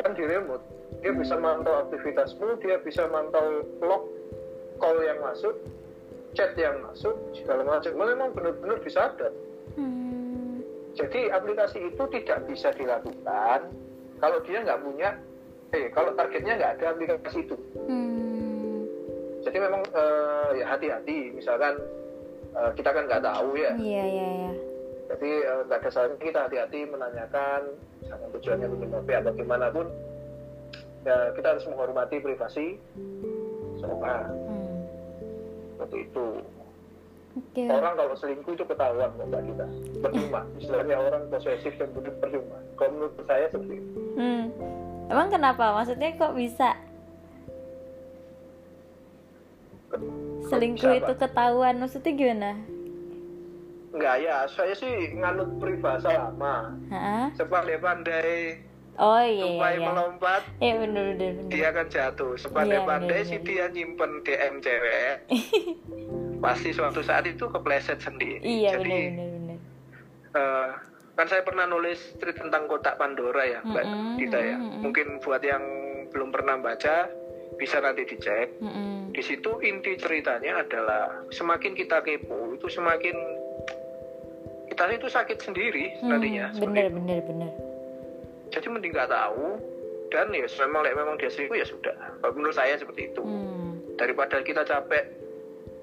Dan 0.02 0.18
di 0.18 0.26
remote, 0.26 0.66
dia 1.06 1.14
bisa 1.14 1.38
mantau 1.38 1.86
aktivitasmu, 1.86 2.58
dia 2.66 2.82
bisa 2.82 3.06
mantau 3.06 3.62
log 3.86 4.10
call 4.82 4.98
yang 5.06 5.22
masuk, 5.22 5.54
chat 6.34 6.58
yang 6.58 6.82
masuk, 6.82 7.14
segala 7.38 7.62
macam. 7.62 7.94
Memang 7.94 8.34
benar-benar 8.34 8.82
bisa 8.82 9.14
ada. 9.14 9.30
Hmm. 9.78 10.66
Jadi 10.98 11.30
aplikasi 11.30 11.94
itu 11.94 12.04
tidak 12.18 12.50
bisa 12.50 12.74
dilakukan 12.74 13.70
kalau 14.18 14.38
dia 14.42 14.66
nggak 14.66 14.82
punya, 14.82 15.10
eh 15.72 15.94
kalau 15.94 16.18
targetnya 16.18 16.58
nggak 16.58 16.72
ada 16.82 16.86
aplikasi 16.98 17.46
itu. 17.46 17.56
Hmm. 17.86 18.90
Jadi 19.46 19.58
memang 19.62 19.86
eh, 19.86 20.50
ya 20.62 20.66
hati-hati. 20.66 21.38
Misalkan 21.38 21.78
eh, 22.58 22.72
kita 22.74 22.90
kan 22.90 23.06
nggak 23.06 23.22
tahu 23.22 23.54
ya. 23.54 23.78
Iya 23.78 24.04
iya 24.10 24.28
iya. 24.34 24.52
Jadi 25.14 25.30
eh, 25.46 25.62
nggak 25.70 25.78
ada 25.78 25.90
salahnya 25.94 26.18
kita 26.18 26.40
hati-hati 26.50 26.90
menanyakan 26.90 27.62
misalkan 28.12 28.36
tujuannya 28.36 28.68
pinjam 28.68 28.92
HP 28.92 29.10
atau 29.24 29.32
gimana 29.40 29.66
pun 29.72 29.88
ya 31.08 31.16
kita 31.32 31.48
harus 31.56 31.66
menghormati 31.72 32.16
privasi 32.20 32.76
seorang 33.80 34.28
Hmm. 34.28 34.76
seperti 35.80 35.98
itu. 36.12 36.28
Oke. 37.32 37.64
Orang 37.72 37.96
kalau 37.96 38.14
selingkuh 38.20 38.52
itu 38.52 38.66
ketahuan 38.68 39.10
kok 39.16 39.26
mbak 39.32 39.42
kita 39.48 39.66
percuma. 40.04 40.42
Istilahnya 40.60 40.96
orang 41.00 41.24
posesif 41.32 41.74
dan 41.80 41.88
bunuh 41.96 42.12
percuma. 42.20 42.60
Kalau 42.76 42.92
menurut 42.92 43.16
saya 43.24 43.48
seperti 43.48 43.80
itu. 43.80 43.92
Hmm. 44.20 44.44
Emang 45.08 45.28
kenapa? 45.32 45.64
Maksudnya 45.72 46.20
kok 46.20 46.36
bisa 46.36 46.76
selingkuh 50.52 50.94
itu 51.00 51.14
ketahuan? 51.16 51.80
Maksudnya 51.80 52.12
gimana? 52.12 52.52
Enggak 53.92 54.16
ya, 54.18 54.48
saya 54.48 54.72
sih 54.72 54.90
nganut 55.14 55.60
peribahasa 55.60 56.10
lama. 56.10 56.72
Hah? 56.88 57.28
Sepandai-pandai 57.34 58.64
Oh 58.94 59.18
iya 59.18 59.56
tupai 59.56 59.76
iya. 59.76 59.84
melompat, 59.84 60.42
Iya 60.60 60.74
bener 60.78 61.04
bener 61.16 61.30
bener. 61.34 61.50
dia 61.50 61.66
akan 61.70 61.88
jatuh. 61.88 62.34
Sepandai-pandai 62.36 63.20
Iya, 63.20 63.26
sih 63.26 63.40
bener, 63.40 63.48
dia 63.48 63.74
nyimpen 63.74 64.12
DM 64.22 64.56
cewek. 64.60 65.16
Pasti 66.44 66.70
suatu 66.70 67.00
saat 67.00 67.24
itu 67.24 67.46
kepleset 67.46 67.98
sendiri. 67.98 68.40
Iya 68.40 68.76
Jadi 68.76 68.92
bener 68.92 69.08
bener 69.10 69.28
bener. 69.32 69.58
eh, 70.34 70.70
kan 71.14 71.26
saya 71.26 71.42
pernah 71.42 71.66
nulis 71.66 72.00
tweet 72.16 72.36
tentang 72.36 72.68
kotak 72.68 72.96
Pandora 72.96 73.44
ya, 73.44 73.60
Mbak 73.62 73.84
Mm-mm, 73.84 74.16
Dita 74.18 74.40
ya. 74.40 74.56
mm-mm. 74.56 74.80
Mungkin 74.82 75.08
buat 75.20 75.42
yang 75.42 75.64
belum 76.10 76.30
pernah 76.30 76.56
baca 76.58 77.08
bisa 77.56 77.80
nanti 77.80 78.04
dicek. 78.04 78.60
Mm-mm. 78.60 79.12
Di 79.12 79.22
situ 79.22 79.56
inti 79.62 79.96
ceritanya 79.96 80.62
adalah 80.62 81.28
semakin 81.30 81.74
kita 81.74 82.00
kepo 82.02 82.54
itu 82.54 82.68
semakin 82.68 83.16
kita 84.72 84.88
itu 84.88 85.12
sakit 85.12 85.38
sendiri 85.44 86.00
Hmm, 86.00 86.16
nantinya. 86.16 86.46
bener 86.56 86.88
itu. 86.88 86.96
bener 86.96 87.20
bener. 87.28 87.52
Jadi 88.56 88.68
mending 88.72 88.92
nggak 88.96 89.12
tahu 89.12 89.60
dan 90.12 90.32
ya 90.32 90.48
memang 90.64 90.84
memang 90.88 91.16
dia 91.20 91.28
selingkuh 91.28 91.60
ya 91.60 91.68
sudah. 91.68 91.96
Kalau 92.24 92.34
menurut 92.36 92.56
saya 92.56 92.80
seperti 92.80 93.12
itu. 93.12 93.20
Hmm. 93.20 93.80
Daripada 94.00 94.40
kita 94.40 94.64
capek 94.64 95.12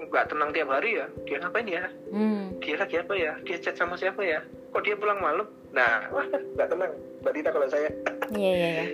nggak 0.09 0.33
tenang 0.33 0.51
tiap 0.57 0.73
hari 0.73 0.97
ya, 0.97 1.07
dia 1.29 1.37
ngapain 1.37 1.69
ya? 1.69 1.85
Hmm. 2.09 2.57
Dia 2.65 2.81
lagi 2.81 2.97
apa 2.97 3.13
ya? 3.13 3.33
Dia 3.45 3.57
chat 3.61 3.77
sama 3.77 4.01
siapa 4.01 4.25
ya? 4.25 4.41
Kok 4.73 4.81
dia 4.85 4.97
pulang 4.97 5.21
malam? 5.21 5.45
Nah, 5.77 6.09
wah 6.09 6.25
nggak 6.25 6.69
tenang. 6.73 6.93
Mbak 7.21 7.33
Dita 7.37 7.51
kalau 7.53 7.69
saya. 7.69 7.89
Iya 8.33 8.51
iya 8.57 8.69
iya. 8.73 8.87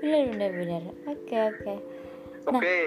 Bener 0.00 0.22
bener 0.32 0.50
bener. 0.56 0.82
Oke 1.08 1.36
oke. 1.36 1.74
Nah, 2.46 2.62
Oke. 2.62 2.78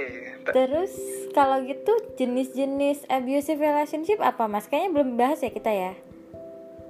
T- 0.48 0.54
Terus 0.56 0.92
kalau 1.36 1.60
gitu 1.68 1.92
jenis-jenis 2.16 3.04
abusive 3.12 3.60
relationship 3.60 4.24
apa 4.24 4.48
mas? 4.48 4.72
Kayaknya 4.72 4.90
belum 4.96 5.10
bahas 5.20 5.44
ya 5.44 5.52
kita 5.52 5.68
ya. 5.68 5.94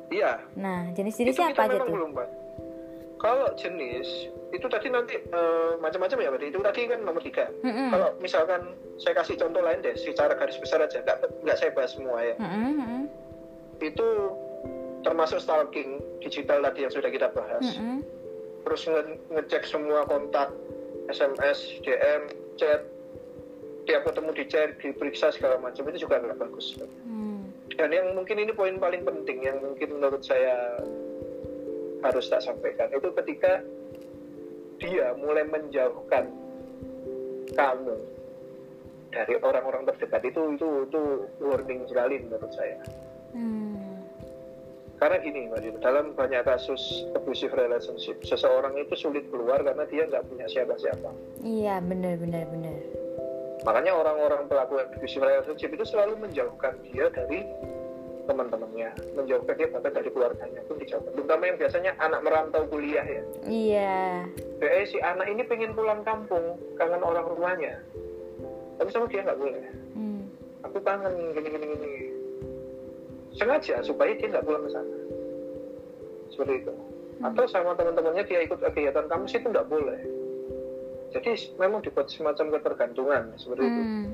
Iya. 0.09 0.31
Nah 0.57 0.89
jenis-jenisnya 0.93 1.53
apa 1.53 1.65
aja 1.65 1.81
tuh? 1.81 1.89
belum. 1.89 2.13
Kalau 3.19 3.51
jenis 3.57 4.07
itu 4.49 4.65
tadi 4.71 4.87
nanti 4.89 5.17
eh, 5.19 5.71
macam-macam 5.77 6.17
ya, 6.17 6.29
Mbak. 6.31 6.49
Itu 6.49 6.59
tadi 6.63 6.87
kan 6.87 6.99
nomor 7.03 7.21
tiga. 7.21 7.51
Mm-mm. 7.61 7.89
Kalau 7.91 8.09
misalkan 8.23 8.61
saya 8.97 9.13
kasih 9.17 9.35
contoh 9.37 9.61
lain 9.61 9.83
deh, 9.83 9.93
secara 9.99 10.33
garis 10.33 10.57
besar 10.57 10.81
aja, 10.81 11.03
nggak 11.03 11.45
nggak 11.45 11.57
saya 11.59 11.71
bahas 11.75 11.93
semua 11.93 12.21
ya. 12.23 12.35
Mm-mm, 12.39 12.73
mm-mm, 12.79 13.01
Itu 13.83 14.07
termasuk 15.03 15.43
stalking 15.43 15.99
digital 16.23 16.63
tadi 16.63 16.87
yang 16.87 16.93
sudah 16.93 17.11
kita 17.11 17.27
bahas. 17.35 17.65
mm-mm. 17.75 18.01
Terus 18.65 18.81
nge- 18.87 19.19
ngecek 19.35 19.63
semua 19.67 20.07
kontak, 20.07 20.49
SMS, 21.11 21.59
DM, 21.83 22.23
chat, 22.59 22.83
tiap 23.87 24.03
ketemu 24.03 24.29
di 24.35 24.45
chat, 24.51 24.69
diperiksa 24.83 25.31
segala 25.31 25.57
macam 25.63 25.87
itu 25.87 26.03
juga 26.03 26.19
nggak 26.19 26.37
bagus. 26.37 26.75
Hmm. 27.07 27.47
Dan 27.79 27.95
yang 27.95 28.11
mungkin 28.11 28.43
ini 28.43 28.51
poin 28.51 28.75
paling 28.75 29.07
penting 29.07 29.39
yang 29.39 29.63
mungkin 29.63 29.95
menurut 29.95 30.19
saya 30.21 30.83
harus 32.03 32.27
tak 32.27 32.43
sampaikan 32.43 32.91
itu 32.91 33.11
ketika 33.23 33.63
dia 34.79 35.11
mulai 35.19 35.43
menjauhkan 35.47 36.31
kamu 37.55 37.95
dari 39.11 39.35
orang-orang 39.43 39.83
terdekat 39.83 40.31
itu 40.31 40.55
itu 40.55 40.69
itu 40.87 41.01
warning 41.43 41.83
sekali 41.91 42.23
menurut 42.23 42.51
saya 42.55 42.79
Hmm. 43.29 43.77
Karena 44.99 45.17
gini 45.17 45.47
mbak 45.47 45.79
dalam 45.79 46.11
banyak 46.11 46.43
kasus 46.43 46.79
abusive 47.13 47.51
relationship 47.51 48.19
seseorang 48.21 48.75
itu 48.75 48.93
sulit 48.93 49.23
keluar 49.27 49.59
karena 49.59 49.83
dia 49.85 50.03
nggak 50.05 50.27
punya 50.27 50.45
siapa-siapa 50.45 51.09
Iya, 51.39 51.79
benar 51.81 52.19
benar 52.19 52.43
benar. 52.45 52.75
makanya 53.59 53.91
orang-orang 53.93 54.43
pelaku 54.45 54.75
abusive 54.77 55.19
relationship 55.19 55.71
itu 55.71 55.85
selalu 55.85 56.15
menjauhkan 56.17 56.75
dia 56.81 57.07
dari 57.09 57.43
teman-temannya 58.23 58.93
menjauhkan 59.15 59.55
dia 59.55 59.67
bahkan 59.67 59.91
dari 59.91 60.09
keluarganya 60.09 60.61
pun 60.63 60.77
dijauhkan 60.77 61.11
terutama 61.11 61.43
yang 61.43 61.57
biasanya 61.57 61.91
anak 61.97 62.21
merantau 62.21 62.63
kuliah 62.67 63.01
ya 63.01 63.23
Iya. 63.43 63.97
eh 64.59 64.85
si 64.85 64.99
anak 64.99 65.27
ini 65.27 65.41
pengen 65.43 65.73
pulang 65.73 66.03
kampung 66.03 66.55
kangen 66.75 67.01
orang 67.01 67.25
rumahnya 67.25 67.79
tapi 68.75 68.89
sama 68.91 69.07
dia 69.07 69.23
nggak 69.23 69.39
boleh 69.39 69.63
Hmm. 69.89 70.23
aku 70.61 70.77
kangen 70.79 71.11
gini 71.33 71.47
gini 71.49 71.65
gini 71.73 71.91
sengaja 73.39 73.79
supaya 73.81 74.11
dia 74.19 74.27
nggak 74.27 74.43
pulang 74.43 74.67
ke 74.67 74.71
sana. 74.75 74.97
Seperti 76.29 76.53
itu. 76.61 76.73
Atau 77.23 77.43
sama 77.47 77.75
teman-temannya 77.79 78.23
dia 78.27 78.43
ikut 78.43 78.59
kegiatan 78.59 79.07
kampus 79.07 79.39
itu 79.39 79.47
nggak 79.47 79.67
boleh. 79.71 79.99
Jadi 81.09 81.57
memang 81.57 81.81
dibuat 81.81 82.11
semacam 82.11 82.59
ketergantungan 82.59 83.23
seperti 83.39 83.65
itu. 83.65 83.83
Hmm. 83.83 84.07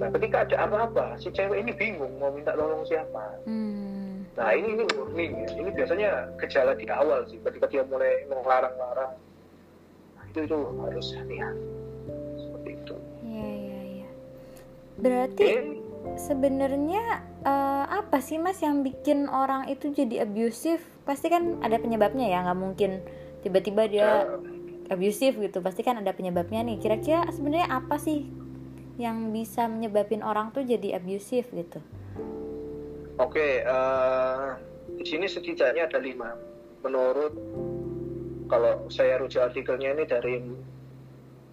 nah 0.00 0.08
ketika 0.08 0.48
ada 0.48 0.64
apa-apa 0.64 1.20
si 1.20 1.28
cewek 1.28 1.68
ini 1.68 1.72
bingung 1.76 2.16
mau 2.16 2.32
minta 2.32 2.56
tolong 2.56 2.80
siapa. 2.88 3.36
Hmm. 3.44 4.24
nah 4.36 4.48
ini 4.56 4.76
ini 4.76 4.84
warning 4.96 5.32
ya. 5.44 5.48
Ini 5.52 5.70
biasanya 5.72 6.10
gejala 6.40 6.72
di 6.76 6.88
awal 6.88 7.24
sih 7.28 7.40
ketika 7.40 7.68
dia 7.68 7.82
mulai 7.88 8.24
melarang-larang. 8.28 9.12
Nah, 10.16 10.24
itu 10.32 10.48
itu 10.48 10.56
harus 10.80 11.06
hati-hati. 11.12 11.66
Seperti 12.40 12.70
itu. 12.72 12.96
Iya, 13.20 13.48
iya, 13.52 13.80
iya. 13.84 14.10
Berarti 14.96 15.44
Oke. 15.44 15.60
sebenarnya 16.16 17.31
eh, 17.42 17.84
apa 17.86 18.18
sih 18.22 18.38
Mas 18.38 18.62
yang 18.62 18.86
bikin 18.86 19.26
orang 19.28 19.68
itu 19.68 19.90
jadi 19.90 20.26
abusive? 20.26 20.82
Pasti 21.02 21.28
kan 21.28 21.58
ada 21.60 21.78
penyebabnya 21.78 22.30
ya, 22.30 22.46
nggak 22.46 22.58
mungkin 22.58 23.02
tiba-tiba 23.42 23.82
dia 23.90 24.08
abusive 24.88 25.38
gitu. 25.42 25.58
Pasti 25.60 25.82
kan 25.82 25.98
ada 25.98 26.14
penyebabnya 26.14 26.62
nih. 26.62 26.78
Kira-kira 26.78 27.26
sebenarnya 27.34 27.68
apa 27.68 27.98
sih 27.98 28.26
yang 29.00 29.34
bisa 29.34 29.66
menyebabin 29.66 30.22
orang 30.22 30.54
tuh 30.54 30.62
jadi 30.62 31.00
abusive 31.00 31.48
gitu? 31.50 31.80
Oke, 33.20 33.60
eh, 33.60 34.48
di 34.96 35.04
sini 35.04 35.26
setidaknya 35.28 35.90
ada 35.90 35.98
lima. 36.00 36.32
Menurut 36.82 37.34
kalau 38.50 38.86
saya 38.92 39.16
rujuk 39.20 39.40
artikelnya 39.40 39.96
ini 39.96 40.04
dari 40.04 40.34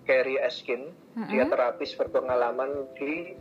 Carrie 0.04 0.42
Eskin, 0.42 0.90
Mm-mm. 1.16 1.30
dia 1.30 1.46
terapis 1.48 1.94
berpengalaman 1.96 2.90
di 2.98 3.38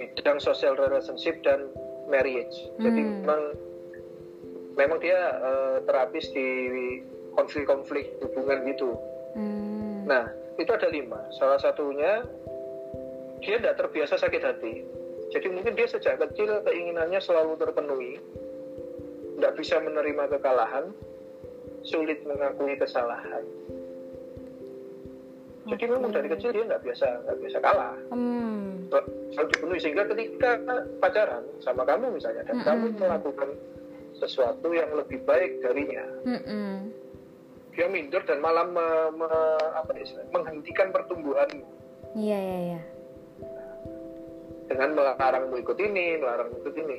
bidang 0.00 0.38
social 0.40 0.76
relationship 0.76 1.40
dan 1.44 1.68
marriage. 2.08 2.54
Jadi 2.80 3.00
Hmm. 3.00 3.12
memang 3.24 3.42
memang 4.76 4.98
dia 5.00 5.18
eh, 5.36 5.76
terapis 5.84 6.32
di 6.32 6.48
konflik-konflik 7.36 8.16
hubungan 8.20 8.64
gitu. 8.68 8.96
Hmm. 9.36 10.04
Nah, 10.04 10.28
itu 10.60 10.70
ada 10.72 10.88
lima. 10.92 11.20
Salah 11.36 11.60
satunya 11.60 12.24
dia 13.42 13.58
tidak 13.58 13.78
terbiasa 13.80 14.20
sakit 14.20 14.42
hati. 14.42 14.74
Jadi 15.32 15.48
mungkin 15.48 15.72
dia 15.72 15.88
sejak 15.88 16.20
kecil 16.20 16.60
keinginannya 16.60 17.16
selalu 17.16 17.56
terpenuhi, 17.56 18.20
tidak 19.40 19.52
bisa 19.56 19.80
menerima 19.80 20.28
kekalahan, 20.28 20.92
sulit 21.88 22.20
mengakui 22.28 22.76
kesalahan. 22.76 23.40
Jadi 25.62 25.84
memang 25.86 26.10
dari 26.10 26.26
kecil 26.26 26.50
dia 26.50 26.66
nggak 26.66 26.82
biasa 26.82 27.06
nggak 27.22 27.38
biasa 27.38 27.58
kalah, 27.62 27.94
Hmm. 28.10 28.90
selalu 29.30 29.48
dipenuhi 29.54 29.80
sehingga 29.80 30.04
ketika 30.10 30.50
pacaran 30.98 31.44
sama 31.62 31.86
kamu 31.86 32.18
misalnya 32.18 32.42
dan 32.44 32.58
Mm-mm. 32.58 32.66
kamu 32.66 32.84
melakukan 32.98 33.48
sesuatu 34.18 34.68
yang 34.74 34.90
lebih 34.92 35.22
baik 35.22 35.62
darinya, 35.62 36.02
Mm-mm. 36.26 36.90
dia 37.72 37.86
minder 37.86 38.20
dan 38.26 38.42
malah 38.42 38.66
me- 38.66 39.12
me- 39.16 39.70
apa 39.78 39.94
ya 39.96 40.04
menghentikan 40.34 40.90
pertumbuhanmu. 40.90 41.64
Iya, 42.12 42.38
iya, 42.38 42.58
iya. 42.74 42.80
dengan 44.68 44.96
melarangmu 44.96 45.60
ikut 45.60 45.76
ini, 45.76 46.16
melarangmu 46.16 46.64
ikut 46.64 46.74
ini. 46.80 46.98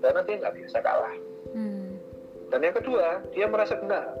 Karena 0.00 0.20
dia 0.24 0.34
nggak 0.40 0.54
biasa 0.56 0.78
kalah. 0.80 1.16
Hmm. 1.52 1.92
Dan 2.48 2.60
yang 2.64 2.72
kedua, 2.72 3.20
dia 3.36 3.44
merasa 3.44 3.76
benar. 3.76 4.16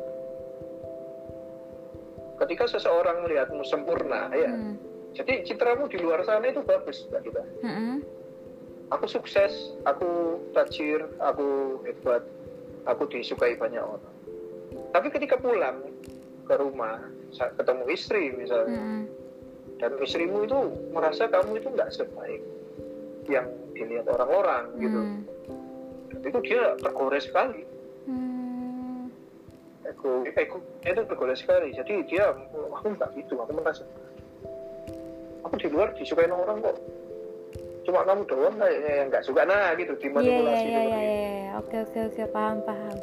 Ketika 2.36 2.68
seseorang 2.68 3.24
melihatmu 3.24 3.64
sempurna, 3.64 4.28
ya, 4.30 4.52
Hmm. 4.52 4.76
jadi 5.16 5.44
citramu 5.48 5.88
di 5.88 5.96
luar 5.96 6.20
sana 6.22 6.52
itu 6.52 6.60
bagus, 6.60 7.08
mbak 7.08 7.24
kita. 7.24 7.42
Mm-mm. 7.64 8.04
Aku 8.92 9.08
sukses, 9.08 9.72
aku 9.82 10.38
tajir, 10.52 11.08
aku 11.18 11.80
hebat, 11.82 12.22
aku 12.84 13.08
disukai 13.08 13.56
banyak 13.56 13.80
orang. 13.80 14.14
Tapi 14.92 15.08
ketika 15.10 15.40
pulang 15.40 15.80
ke 16.44 16.54
rumah, 16.54 17.00
saat 17.32 17.56
ketemu 17.56 17.84
istri 17.90 18.30
misalnya, 18.30 18.76
Mm-mm. 18.76 19.02
dan 19.80 19.92
istrimu 19.98 20.44
itu 20.44 20.58
merasa 20.92 21.26
kamu 21.26 21.58
itu 21.58 21.68
nggak 21.72 21.90
sebaik 21.90 22.44
yang 23.26 23.48
dilihat 23.72 24.06
orang-orang 24.06 24.64
gitu. 24.78 25.00
Hmm. 25.00 25.22
itu 26.22 26.38
dia 26.42 26.74
tergores 26.80 27.26
sekali 27.26 27.62
Hmm. 28.06 28.35
Ego 29.86 30.10
ego 30.26 30.56
itu 30.82 31.00
tergores 31.06 31.38
sekali 31.40 31.70
jadi 31.74 31.94
dia 32.06 32.24
"Oh, 32.54 32.70
aku 32.74 32.94
nggak 32.94 33.10
gitu 33.18 33.38
aku 33.38 33.52
merasa 33.54 33.82
aku 35.46 35.54
di 35.58 35.68
luar 35.70 35.94
disukai 35.94 36.26
orang 36.26 36.58
kok 36.62 36.76
cuma 37.86 38.02
kamu 38.02 38.26
doang 38.26 38.54
kayaknya 38.58 38.92
yang 38.98 39.08
nggak 39.14 39.22
suka 39.22 39.46
nah 39.46 39.70
gitu 39.78 39.94
dimanipulasi 40.02 40.66
iya, 40.66 40.74
seperti 40.74 40.90
iya, 40.90 40.98
itu. 40.98 41.14
iya. 41.14 41.50
Oke, 41.56 41.76
oke, 41.86 41.98
oke. 42.12 42.22
Paham, 42.34 42.58
paham. 42.66 42.96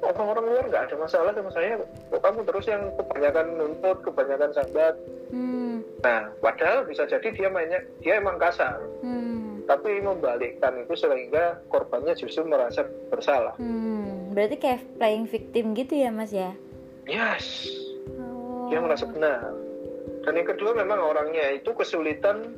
orang-orang 0.00 0.44
luar 0.48 0.64
nggak 0.68 0.84
ada 0.88 0.96
masalah 0.96 1.30
sama 1.36 1.50
saya 1.52 1.76
kok 1.80 2.20
kamu 2.24 2.40
terus 2.48 2.64
yang 2.68 2.82
kebanyakan 2.96 3.46
nuntut 3.56 3.98
kebanyakan 4.04 4.50
sahabat 4.56 4.94
Hmm. 5.30 5.78
nah 6.02 6.26
padahal 6.42 6.82
bisa 6.90 7.06
jadi 7.06 7.28
dia 7.30 7.48
mainnya 7.52 7.80
dia 8.02 8.18
emang 8.18 8.34
kasar 8.36 8.82
Hmm. 9.04 9.49
Tapi 9.70 10.02
membalikkan 10.02 10.82
itu 10.82 10.98
sehingga 10.98 11.62
korbannya 11.70 12.18
justru 12.18 12.42
merasa 12.42 12.82
bersalah 13.06 13.54
Hmm. 13.54 14.34
Berarti 14.34 14.58
kayak 14.58 14.82
playing 14.98 15.26
victim 15.26 15.74
gitu 15.78 15.94
ya, 15.94 16.10
Mas 16.10 16.34
ya? 16.34 16.50
yes 17.06 17.70
Oh. 18.18 18.66
dia 18.70 18.78
merasa 18.78 19.06
benar 19.06 19.50
dan 20.22 20.32
yang 20.34 20.46
kedua 20.46 20.74
memang 20.74 20.98
orangnya 20.98 21.54
itu 21.54 21.70
kesulitan 21.74 22.54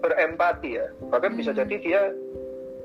berempati 0.00 0.78
ya 0.78 0.86
bahkan 1.10 1.34
bisa 1.34 1.50
Hmm. 1.50 1.60
jadi 1.62 1.74
dia 1.78 2.00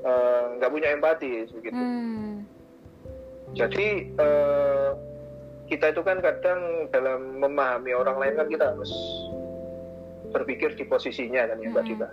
eh, 0.06 0.42
nggak 0.58 0.70
punya 0.70 0.88
empati 0.94 1.50
begitu 1.50 1.74
Hmm. 1.74 2.46
jadi 3.54 3.86
eh, 4.06 4.90
kita 5.66 5.90
itu 5.90 6.02
kan 6.06 6.22
kadang 6.22 6.86
dalam 6.94 7.42
memahami 7.42 7.90
orang 7.90 8.16
lain 8.22 8.34
kan 8.38 8.46
kita 8.46 8.64
harus 8.70 8.92
berpikir 10.30 10.78
di 10.78 10.86
posisinya 10.86 11.50
kan 11.50 11.58
ya 11.58 11.70
mbak 11.70 11.84
Hmm. 11.86 12.10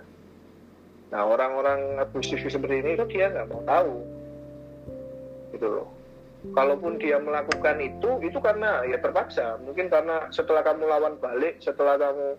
Nah 1.14 1.22
orang-orang 1.22 2.02
abusif 2.02 2.42
seperti 2.42 2.82
ini 2.82 2.98
itu 2.98 3.04
dia 3.06 3.30
nggak 3.30 3.46
mau 3.46 3.62
tahu. 3.62 3.94
Gitu 5.54 5.66
loh. 5.70 5.86
Kalaupun 6.52 6.98
dia 7.00 7.16
melakukan 7.22 7.78
itu 7.80 8.10
itu 8.20 8.36
karena 8.42 8.82
ya 8.84 8.98
terpaksa. 8.98 9.56
Mungkin 9.62 9.88
karena 9.88 10.26
setelah 10.28 10.60
kamu 10.60 10.84
lawan 10.84 11.14
balik 11.22 11.62
setelah 11.62 11.96
kamu 11.96 12.34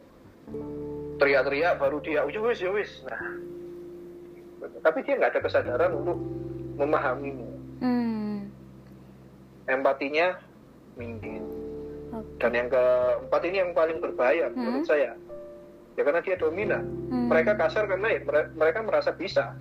teriak-teriak 1.16 1.80
baru 1.80 1.98
dia 2.04 2.22
"Oh, 2.22 2.30
ya 2.30 2.44
wis 2.44 2.60
ya 2.60 2.70
wis. 2.70 2.92
Nah. 3.08 3.24
Tapi 4.84 5.00
dia 5.08 5.16
nggak 5.18 5.32
ada 5.34 5.42
kesadaran 5.42 5.92
untuk 5.96 6.20
memahamimu. 6.76 7.48
Hmm. 7.80 8.48
empatinya 9.66 10.38
minim 10.96 11.42
Oke. 12.14 12.38
dan 12.38 12.52
yang 12.54 12.70
keempat 12.70 13.42
ini 13.50 13.58
yang 13.66 13.72
paling 13.74 13.98
berbahaya 13.98 14.48
Hmm. 14.54 14.62
menurut 14.62 14.86
saya 14.86 15.12
ya 15.96 16.02
karena 16.04 16.22
dia 16.22 16.36
dominan. 16.36 16.84
Hmm. 17.10 17.28
mereka 17.32 17.56
kasar 17.56 17.88
karena 17.88 18.08
ya 18.12 18.20
mere- 18.28 18.52
mereka 18.54 18.80
merasa 18.84 19.12
bisa. 19.16 19.56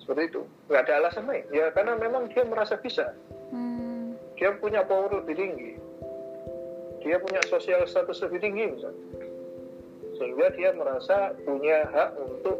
Seperti 0.00 0.36
itu. 0.36 0.42
Nggak 0.68 0.82
ada 0.88 0.92
alasan 1.04 1.24
lain. 1.28 1.44
Ya 1.52 1.72
karena 1.72 1.96
memang 1.96 2.28
dia 2.32 2.44
merasa 2.44 2.76
bisa. 2.80 3.12
Hmm. 3.52 4.16
dia 4.34 4.50
punya 4.58 4.82
power 4.84 5.22
lebih 5.22 5.36
tinggi. 5.36 5.72
Dia 7.04 7.20
punya 7.20 7.40
sosial 7.46 7.84
status 7.84 8.24
lebih 8.24 8.40
tinggi 8.40 8.64
misalnya. 8.72 9.04
Sehingga 10.16 10.46
dia 10.56 10.70
merasa 10.72 11.36
punya 11.44 11.84
hak 11.92 12.10
untuk 12.18 12.58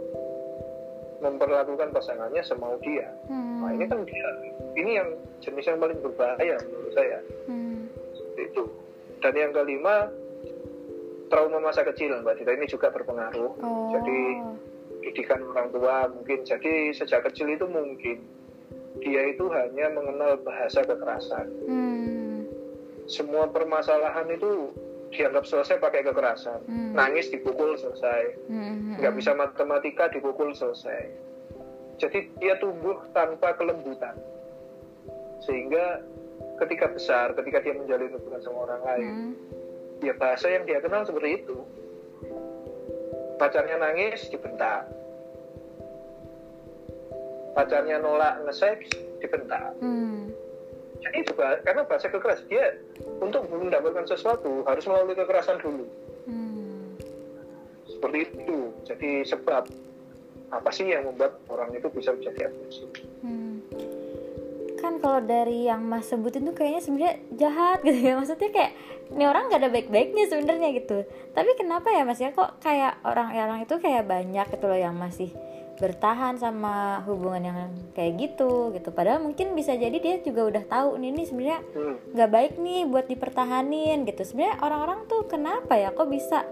memperlakukan 1.25 1.97
pasangannya 1.97 2.43
semau 2.45 2.77
dia. 2.85 3.09
Hmm. 3.29 3.65
nah 3.65 3.71
ini 3.73 3.89
kan 3.89 4.05
dia. 4.05 4.29
Ini 4.77 4.91
yang 5.01 5.09
jenis 5.41 5.65
yang 5.65 5.81
paling 5.81 5.99
berbahaya 6.05 6.61
menurut 6.69 6.93
saya. 6.93 7.19
Hmm. 7.49 7.89
Seperti 8.13 8.43
itu. 8.53 8.65
Dan 9.25 9.33
yang 9.41 9.53
kelima 9.57 10.13
trauma 11.35 11.59
masa 11.59 11.83
kecil 11.83 12.15
mbak 12.23 12.39
Dita 12.39 12.55
ini 12.55 12.71
juga 12.71 12.95
berpengaruh 12.95 13.59
Oh. 13.59 13.91
jadi 13.91 14.19
didikan 15.03 15.43
orang 15.45 15.69
tua 15.69 16.07
mungkin 16.09 16.47
jadi 16.47 16.95
sejak 16.95 17.27
kecil 17.27 17.51
itu 17.51 17.67
mungkin 17.67 18.23
dia 19.03 19.23
itu 19.27 19.51
hanya 19.51 19.91
mengenal 19.91 20.39
bahasa 20.41 20.81
kekerasan 20.81 21.51
Hmm. 21.67 22.47
semua 23.05 23.51
permasalahan 23.51 24.31
itu 24.31 24.71
dianggap 25.11 25.43
selesai 25.45 25.77
pakai 25.77 26.07
kekerasan 26.07 26.63
Hmm. 26.65 26.95
nangis 26.95 27.27
dipukul 27.29 27.75
selesai 27.75 28.39
Hmm. 28.47 28.95
nggak 28.97 29.19
bisa 29.19 29.35
matematika 29.35 30.07
dipukul 30.09 30.55
selesai 30.55 31.11
jadi 31.99 32.31
dia 32.39 32.55
tumbuh 32.57 33.03
tanpa 33.11 33.55
kelembutan 33.55 34.15
sehingga 35.41 36.01
ketika 36.57 36.87
besar 36.89 37.35
ketika 37.35 37.59
dia 37.61 37.75
menjalin 37.75 38.15
hubungan 38.15 38.41
sama 38.41 38.59
orang 38.65 38.83
lain 38.87 39.11
Hmm. 39.11 39.35
Ya 40.03 40.13
bahasa 40.17 40.51
yang 40.51 40.65
dia 40.65 40.83
kenal 40.83 41.05
seperti 41.05 41.45
itu 41.45 41.57
pacarnya 43.37 43.77
nangis 43.79 44.27
dibentak 44.31 44.87
pacarnya 47.55 48.03
nolak 48.03 48.43
nge-seks 48.47 48.91
dibentak 49.23 49.71
Hmm. 49.79 50.31
jadi 51.03 51.19
bah- 51.37 51.61
karena 51.63 51.83
bahasa 51.87 52.11
kekeras 52.11 52.43
dia 52.51 52.75
untuk 53.23 53.47
mendapatkan 53.51 54.07
sesuatu 54.09 54.67
harus 54.67 54.85
melalui 54.87 55.15
kekerasan 55.15 55.63
dulu 55.63 55.87
Hmm. 56.27 56.99
seperti 57.87 58.19
itu 58.33 58.59
jadi 58.87 59.11
sebab 59.29 59.65
apa 60.51 60.71
sih 60.71 60.87
yang 60.91 61.07
membuat 61.07 61.39
orang 61.51 61.75
itu 61.75 61.87
bisa 61.91 62.15
menjadi 62.15 62.51
Hmm. 62.51 63.14
Kan 64.85 65.01
kalau 65.01 65.25
dari 65.25 65.65
yang 65.65 65.81
Mas 65.81 66.13
sebutin 66.13 66.45
tuh 66.45 66.53
kayaknya 66.53 66.85
sebenarnya 66.85 67.15
jahat 67.41 67.81
gitu 67.81 67.97
ya. 68.05 68.13
Maksudnya 68.21 68.51
kayak 68.53 68.73
ini 69.17 69.25
orang 69.25 69.49
gak 69.49 69.65
ada 69.65 69.71
baik-baiknya 69.73 70.25
sebenarnya 70.29 70.69
gitu. 70.77 71.09
Tapi 71.33 71.51
kenapa 71.57 71.89
ya 71.89 72.05
Mas 72.05 72.21
ya 72.21 72.37
kok 72.37 72.61
kayak 72.61 73.01
orang-orang 73.01 73.65
itu 73.65 73.81
kayak 73.81 74.05
banyak 74.05 74.47
gitu 74.53 74.65
loh 74.69 74.77
yang 74.77 74.93
masih 74.93 75.33
bertahan 75.75 76.39
sama 76.39 77.03
hubungan 77.09 77.43
yang 77.49 77.59
kayak 77.97 78.13
gitu 78.21 78.77
gitu. 78.77 78.93
Padahal 78.93 79.25
mungkin 79.25 79.57
bisa 79.57 79.73
jadi 79.73 79.97
dia 79.97 80.21
juga 80.21 80.53
udah 80.53 80.65
tahu 80.69 81.01
nih 81.01 81.09
ini 81.17 81.23
sebenarnya 81.25 81.61
hmm. 81.65 81.97
nggak 82.13 82.31
baik 82.31 82.53
nih 82.61 82.81
buat 82.85 83.07
dipertahanin 83.09 84.05
gitu. 84.05 84.21
Sebenarnya 84.21 84.61
orang-orang 84.61 85.09
tuh 85.09 85.25
kenapa 85.25 85.81
ya 85.81 85.97
kok 85.97 86.13
bisa 86.13 86.45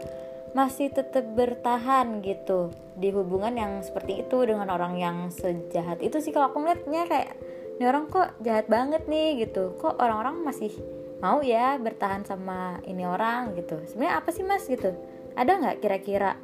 masih 0.53 0.93
tetap 0.93 1.25
bertahan 1.33 2.21
gitu 2.21 2.73
di 2.97 3.09
hubungan 3.09 3.57
yang 3.57 3.73
seperti 3.81 4.21
itu 4.21 4.45
dengan 4.45 4.69
orang 4.69 5.01
yang 5.01 5.17
sejahat 5.33 6.05
itu 6.05 6.21
sih 6.21 6.29
kalau 6.29 6.53
aku 6.53 6.61
ngeliatnya 6.61 7.09
kayak 7.09 7.33
ini 7.77 7.85
orang 7.85 8.05
kok 8.07 8.37
jahat 8.41 8.67
banget 8.67 9.07
nih 9.07 9.43
gitu. 9.43 9.75
Kok 9.77 9.97
orang-orang 9.99 10.43
masih 10.43 10.73
mau 11.19 11.41
ya 11.41 11.79
bertahan 11.79 12.23
sama 12.23 12.79
ini 12.85 13.05
orang? 13.05 13.55
gitu. 13.55 13.81
Sebenarnya 13.87 14.19
apa 14.19 14.29
sih 14.31 14.43
mas? 14.43 14.67
gitu. 14.67 14.93
Ada 15.35 15.53
nggak 15.57 15.77
kira-kira 15.81 16.37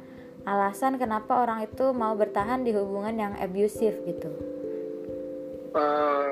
alasan 0.43 0.97
kenapa 0.97 1.43
orang 1.43 1.61
itu 1.63 1.91
mau 1.91 2.15
bertahan 2.15 2.63
di 2.63 2.71
hubungan 2.73 3.13
yang 3.13 3.33
abusive? 3.37 4.01
gitu. 4.03 4.29
Eh, 5.69 6.31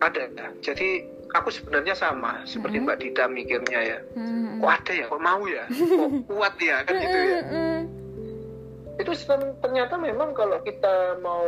ada. 0.00 0.22
Ya 0.26 0.46
jadi 0.62 0.88
aku 1.30 1.50
sebenarnya 1.50 1.94
sama 1.94 2.42
seperti 2.42 2.80
Hmm. 2.80 2.86
Mbak 2.88 2.98
Dita 2.98 3.24
mikirnya 3.26 3.80
ya. 3.82 3.98
Hmm. 4.14 4.58
kok 4.58 4.72
ada 4.72 4.92
ya? 4.94 5.06
Kok 5.06 5.22
mau 5.22 5.42
ya? 5.46 5.64
Kok 5.70 6.08
kuat 6.32 6.54
ya? 6.58 6.76
Kan 6.82 6.94
gitu 6.96 7.18
ya. 7.18 7.38
Mm-mm. 7.44 7.78
Itu 8.96 9.12
ternyata 9.60 9.94
memang 9.94 10.32
kalau 10.32 10.56
kita 10.60 11.20
mau 11.20 11.44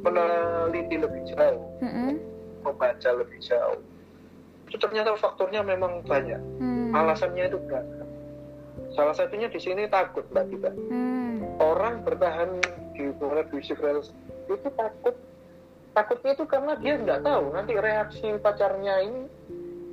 meneliti 0.00 0.96
lebih 0.96 1.22
jauh 1.28 1.60
Mm-mm. 1.80 2.16
membaca 2.64 3.10
lebih 3.12 3.38
jauh 3.40 3.80
itu 4.66 4.76
ternyata 4.78 5.12
faktornya 5.14 5.60
memang 5.60 6.00
banyak 6.02 6.40
Hmm. 6.56 6.94
alasannya 6.94 7.46
itu 7.46 7.58
beragam 7.66 8.06
salah 8.90 9.14
satunya 9.14 9.46
di 9.46 9.58
sini 9.58 9.86
takut 9.86 10.24
mbak 10.30 10.46
Dita 10.48 10.70
Hmm. 10.88 11.42
orang 11.58 12.00
bertahan 12.02 12.58
di 12.94 13.10
hubungan 13.10 13.44
abusive 13.44 13.78
relationship 13.78 14.16
itu 14.48 14.68
takut 14.72 15.14
takutnya 15.90 16.32
itu 16.32 16.44
karena 16.46 16.72
dia 16.78 16.94
nggak 16.96 17.20
tahu 17.22 17.44
nanti 17.50 17.72
reaksi 17.74 18.26
pacarnya 18.38 18.94
ini 19.02 19.22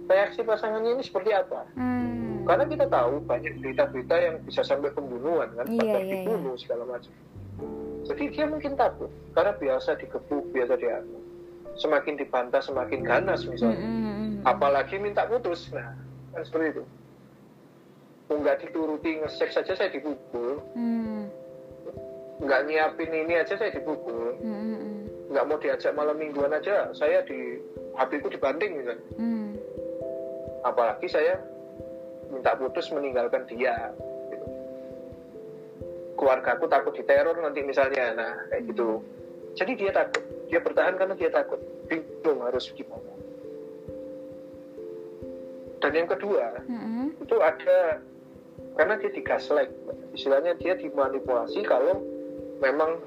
reaksi 0.07 0.39
pasangannya 0.41 0.93
ini 0.93 1.03
seperti 1.03 1.33
apa 1.33 1.65
Hmm. 1.73 1.96
Karena 2.47 2.65
kita 2.65 2.85
tahu 2.87 3.13
banyak 3.27 3.53
berita-berita 3.59 4.15
yang 4.15 4.35
bisa 4.47 4.63
sampai 4.63 4.89
pembunuhan 4.95 5.51
kan? 5.53 5.67
Iya, 5.67 5.79
bahkan 5.83 6.03
iya, 6.07 6.13
dibunuh 6.23 6.55
segala 6.55 6.83
macam. 6.87 7.11
Jadi 8.07 8.23
dia 8.31 8.45
mungkin 8.47 8.73
takut. 8.79 9.11
Karena 9.35 9.51
biasa 9.59 9.99
digebuk 9.99 10.47
biasa 10.55 10.79
dianu 10.79 11.27
semakin 11.77 12.17
dibantah 12.17 12.61
semakin 12.61 13.05
ganas 13.05 13.45
misalnya. 13.45 13.85
Mm-mm. 13.85 14.41
apalagi 14.43 14.97
minta 14.97 15.29
putus. 15.29 15.69
Nah 15.69 15.93
kan 16.33 16.41
seperti 16.41 16.79
itu. 16.79 16.83
Nggak 18.27 18.57
dituruti 18.65 19.09
ngesek 19.23 19.53
saja 19.53 19.73
saya 19.77 19.89
dipukul. 19.93 20.59
Hmm. 20.73 21.29
nggak 22.37 22.69
nyiapin 22.69 23.09
ini 23.09 23.33
aja 23.33 23.57
saya 23.57 23.73
dipukul. 23.73 24.37
Mm-mm. 24.41 25.09
nggak 25.33 25.45
mau 25.45 25.57
diajak 25.61 25.93
malam 25.93 26.17
mingguan 26.17 26.53
aja 26.53 26.89
saya 26.93 27.21
di 27.25 27.61
HP 27.97 28.23
ku 28.25 28.29
dibanting 28.29 28.77
misalnya. 28.77 29.05
Hmm. 29.17 29.51
apalagi 30.65 31.07
saya 31.07 31.39
minta 32.31 32.51
putus 32.55 32.91
meninggalkan 32.91 33.43
dia 33.47 33.91
gitu. 34.31 34.47
keluarga 36.19 36.55
aku 36.57 36.65
takut 36.67 36.93
diteror 36.95 37.35
nanti 37.39 37.61
misalnya 37.63 38.05
nah 38.15 38.33
kayak 38.51 38.63
gitu 38.73 38.99
jadi 39.57 39.71
dia 39.73 39.91
takut 39.95 40.23
dia 40.47 40.59
bertahan 40.63 40.95
karena 40.95 41.15
dia 41.15 41.29
takut 41.31 41.59
bingung 41.87 42.39
harus 42.43 42.71
gimana 42.75 43.11
dan 45.77 45.91
yang 45.93 46.09
kedua 46.09 46.57
Mm-mm. 46.65 47.13
itu 47.21 47.35
ada 47.37 48.01
karena 48.77 48.93
dia 48.97 49.11
digaslight 49.13 49.71
istilahnya 50.17 50.57
dia 50.57 50.73
dimanipulasi 50.73 51.61
kalau 51.65 52.01
memang 52.61 52.97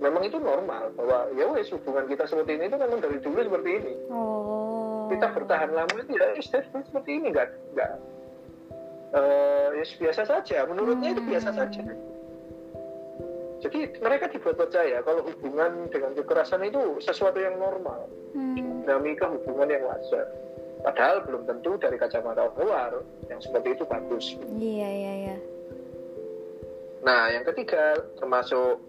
memang 0.00 0.24
itu 0.24 0.40
normal 0.40 0.90
bahwa 0.96 1.28
ya 1.36 1.44
wes 1.52 1.68
hubungan 1.70 2.08
kita 2.08 2.24
seperti 2.24 2.56
ini 2.56 2.72
itu 2.72 2.76
memang 2.80 2.98
dari 3.00 3.18
dulu 3.20 3.38
seperti 3.40 3.70
ini 3.80 3.94
Oh. 4.08 5.08
kita 5.12 5.28
bertahan 5.36 5.70
lama 5.76 5.94
itu 6.00 6.12
ya 6.16 6.28
seperti 6.80 7.10
ini 7.20 7.26
nggak 7.30 7.48
nggak 7.76 7.92
eh, 9.14 9.66
ya 9.78 9.84
biasa 9.86 10.22
saja 10.26 10.58
menurutnya 10.66 11.14
itu 11.14 11.22
biasa 11.22 11.50
Hmm. 11.50 11.58
saja 11.62 11.82
jadi 13.64 13.96
mereka 13.96 14.28
dibuat 14.28 14.60
percaya 14.60 15.00
kalau 15.00 15.24
hubungan 15.24 15.88
dengan 15.88 16.12
kekerasan 16.12 16.66
itu 16.66 17.00
sesuatu 17.00 17.38
yang 17.38 17.56
normal 17.56 18.10
Hmm. 18.34 18.58
dinamika 18.58 19.30
hubungan 19.30 19.70
yang 19.70 19.86
wajar 19.86 20.26
padahal 20.82 21.24
belum 21.24 21.46
tentu 21.46 21.78
dari 21.78 21.96
kacamata 21.96 22.50
luar 22.58 23.00
yang 23.30 23.40
seperti 23.40 23.72
itu 23.72 23.84
bagus 23.86 24.36
Iya 24.52 24.88
iya 24.90 25.12
iya. 25.24 25.36
Nah, 27.04 27.28
yang 27.28 27.44
ketiga 27.44 28.00
termasuk 28.16 28.80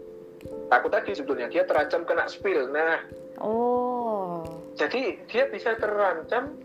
takut 0.71 0.87
tadi 0.87 1.11
sebetulnya 1.11 1.51
dia 1.51 1.67
terancam 1.67 2.07
kena 2.07 2.23
spill. 2.31 2.71
Nah, 2.71 3.03
Oh. 3.43 4.39
jadi 4.79 5.19
dia 5.27 5.51
bisa 5.51 5.75
terancam 5.75 6.55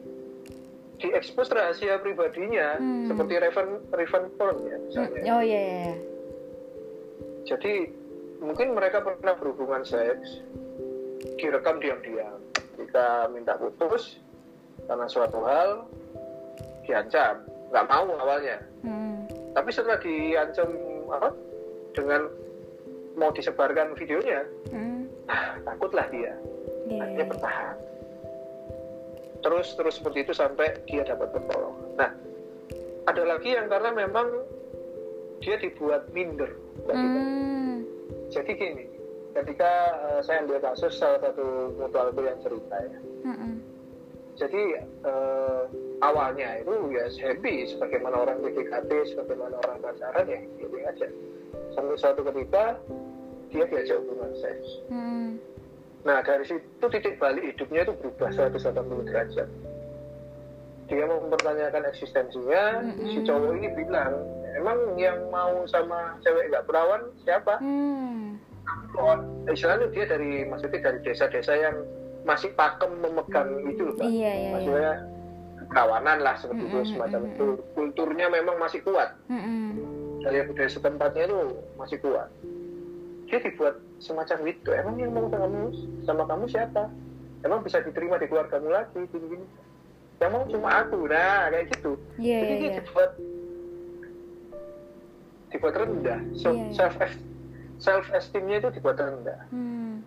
diekspos 1.01 1.49
rahasia 1.49 1.97
pribadinya 1.99 2.77
Hmm. 2.77 3.09
seperti 3.09 3.35
Raven 3.37 3.69
Raven 3.89 4.25
porn 4.37 4.57
ya 4.63 4.77
misalnya. 4.79 5.21
Mm, 5.21 5.31
Oh 5.31 5.43
iya 5.43 5.61
iya. 5.61 5.77
iya. 5.83 5.95
Jadi 7.47 7.75
mungkin 8.39 8.73
mereka 8.73 9.01
pernah 9.01 9.35
berhubungan 9.35 9.83
seks 9.83 10.45
direkam 11.37 11.81
diam-diam. 11.81 12.37
Jika 12.77 13.29
minta 13.29 13.57
putus 13.57 14.21
karena 14.85 15.05
suatu 15.07 15.45
hal 15.45 15.85
diancam, 16.85 17.45
nggak 17.71 17.87
mau 17.87 18.07
awalnya. 18.17 18.59
Hmm. 18.83 19.25
Tapi 19.53 19.69
setelah 19.71 19.99
diancam 19.99 20.69
apa 21.11 21.29
dengan 21.93 22.23
mau 23.19 23.31
disebarkan 23.31 23.93
videonya, 23.95 24.41
Hmm. 24.71 25.05
ah, 25.27 25.59
takutlah 25.65 26.07
dia. 26.09 26.33
Iya. 26.91 27.07
akhirnya 27.07 27.27
bertahan 27.31 27.77
terus 29.41 29.73
terus 29.77 29.97
seperti 30.01 30.29
itu 30.29 30.33
sampai 30.37 30.77
dia 30.89 31.03
dapat 31.05 31.33
pertolongan 31.33 31.89
nah 31.97 32.11
ada 33.09 33.23
lagi 33.27 33.57
yang 33.57 33.67
karena 33.67 33.91
memang 33.97 34.29
dia 35.41 35.57
dibuat 35.57 36.05
minder. 36.13 36.53
Hmm. 36.85 37.81
jadi 38.29 38.51
gini 38.53 38.85
ketika 39.35 39.73
eh, 40.11 40.21
saya 40.27 40.45
ambil 40.45 40.59
kasus 40.61 40.97
salah 40.99 41.21
satu 41.23 41.73
mutualku 41.79 42.21
yang 42.25 42.39
cerita 42.43 42.77
ya 42.77 42.99
Mm-mm. 43.31 43.53
jadi 44.37 44.63
eh, 44.85 45.63
awalnya 46.03 46.61
itu 46.65 46.73
ya 46.93 47.07
happy 47.09 47.69
sebagaimana 47.71 48.27
orang 48.27 48.43
PDKT 48.43 48.91
sebagaimana 49.15 49.55
orang 49.65 49.79
pacaran 49.85 50.27
ya 50.27 50.41
happy 50.41 50.81
aja 50.83 51.07
sampai 51.77 51.97
suatu 52.01 52.21
ketika 52.27 52.75
dia 53.51 53.65
diajak 53.67 53.99
hubungan 54.03 54.33
seks 54.41 54.67
Hmm. 54.91 55.39
Nah 56.05 56.25
dari 56.25 56.45
situ 56.49 56.87
titik 56.89 57.21
balik 57.21 57.45
hidupnya 57.45 57.85
itu 57.85 57.93
berubah 58.01 58.31
180 58.33 59.09
derajat. 59.09 59.49
Dia 60.91 61.07
mempertanyakan 61.07 61.87
eksistensinya, 61.87 62.83
Mm-mm. 62.83 63.07
si 63.15 63.23
cowok 63.23 63.55
ini 63.63 63.69
bilang, 63.79 64.27
emang 64.59 64.99
yang 64.99 65.23
mau 65.31 65.63
sama 65.71 66.19
cewek 66.27 66.51
nggak 66.51 66.67
perawan 66.67 67.15
siapa? 67.23 67.63
Hmm. 67.63 68.43
Oh, 68.99 69.15
istilahnya 69.47 69.87
dia 69.95 70.05
dari 70.11 70.43
maksudnya 70.51 70.83
dari 70.83 70.99
desa-desa 71.07 71.55
yang 71.55 71.77
masih 72.27 72.51
pakem 72.59 72.91
memegang 72.99 73.71
itu, 73.71 73.95
Pak. 73.95 74.03
Iya 74.03 74.11
iya. 74.11 74.31
iya. 74.35 74.51
Maksudnya 74.51 74.95
perawanan 75.71 76.19
lah 76.27 76.35
seperti 76.35 76.65
itu 76.67 76.77
Mm-mm, 76.83 76.91
semacam 76.91 77.21
mm-mm. 77.23 77.33
itu. 77.39 77.47
Kulturnya 77.79 78.27
memang 78.27 78.57
masih 78.59 78.81
kuat. 78.83 79.15
Mm-mm. 79.31 79.79
Dari 80.27 80.43
budaya 80.51 80.71
setempatnya 80.71 81.25
itu 81.31 81.39
masih 81.79 81.99
kuat. 82.03 82.29
Dia 83.31 83.39
dibuat 83.39 83.79
semacam 84.03 84.39
itu. 84.51 84.69
Emang 84.75 84.99
yang 84.99 85.15
mau 85.15 85.31
sama 85.31 85.47
kamu, 85.47 85.63
sama 86.03 86.23
kamu 86.27 86.45
siapa? 86.51 86.85
Emang 87.41 87.63
bisa 87.63 87.79
diterima 87.81 88.19
di 88.19 88.27
keluargamu 88.27 88.69
lagi? 88.69 89.07
Gini-gini. 89.09 89.47
Yang 90.19 90.31
mau 90.35 90.45
cuma 90.51 90.69
aku. 90.83 91.07
Nah, 91.09 91.49
kayak 91.49 91.71
gitu. 91.73 91.95
Iya 92.19 92.39
Jadi 92.43 92.51
iya 92.53 92.59
dia 92.59 92.67
iya. 92.67 92.77
dibuat 92.83 93.11
dibuat 95.51 95.75
rendah 95.75 96.21
so, 96.33 96.55
Iya, 96.55 96.71
iya. 96.71 96.75
self 96.79 96.95
self 97.83 98.07
esteemnya 98.15 98.63
itu 98.63 98.71
dibuat 98.71 99.03
rendah 99.03 99.41
Hmm. 99.51 100.07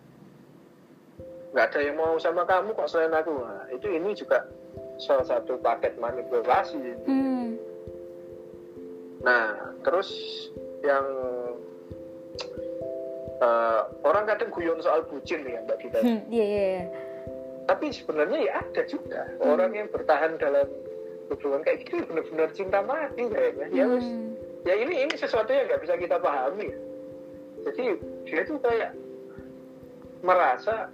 nggak 1.52 1.66
ada 1.70 1.80
yang 1.84 2.00
mau 2.00 2.16
sama 2.18 2.48
kamu 2.48 2.72
kok 2.74 2.90
selain 2.90 3.14
aku 3.14 3.44
nah, 3.44 3.68
itu 3.70 3.86
ini 3.92 4.16
juga 4.16 4.48
salah 4.98 5.28
satu 5.28 5.60
paket 5.60 6.00
manipulasi 6.00 6.80
Hmm. 7.06 7.60
nah 9.20 9.52
terus 9.84 10.10
yang 10.80 11.04
eh, 13.44 13.80
orang 14.02 14.24
kadang 14.26 14.50
guyon 14.50 14.80
soal 14.80 15.04
bucin 15.04 15.44
ya 15.44 15.60
mbak 15.62 15.78
Dita 15.78 16.00
Hmm, 16.00 16.24
Iya, 16.28 16.46
iya, 16.46 16.64
iya. 16.72 16.84
tapi 17.66 17.92
sebenarnya 17.92 18.40
ya 18.42 18.54
ada 18.60 18.82
juga 18.86 19.22
orang 19.40 19.72
yang 19.74 19.88
bertahan 19.88 20.36
dalam 20.38 20.68
hubungan 21.28 21.60
kayak 21.62 21.84
gitu 21.84 22.04
benar-benar 22.06 22.50
cinta 22.52 22.80
mati 22.82 23.24
kayaknya 23.26 23.68
ya 23.70 23.86
Hmm. 23.88 24.32
ya 24.64 24.74
ini 24.76 24.96
ini 25.04 25.14
sesuatu 25.14 25.50
yang 25.50 25.68
nggak 25.68 25.82
bisa 25.82 25.96
kita 25.98 26.18
pahami 26.18 26.72
jadi 27.64 27.84
dia 28.24 28.42
tuh 28.44 28.60
kayak 28.60 28.92
merasa 30.22 30.88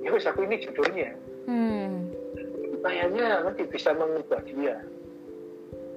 ya 0.00 0.08
wes 0.08 0.24
aku 0.24 0.44
ini 0.44 0.60
jodohnya 0.60 1.12
Hmm. 1.42 2.06
kayaknya 2.80 3.42
nanti 3.42 3.66
bisa 3.66 3.90
mengubah 3.92 4.40
dia 4.46 4.78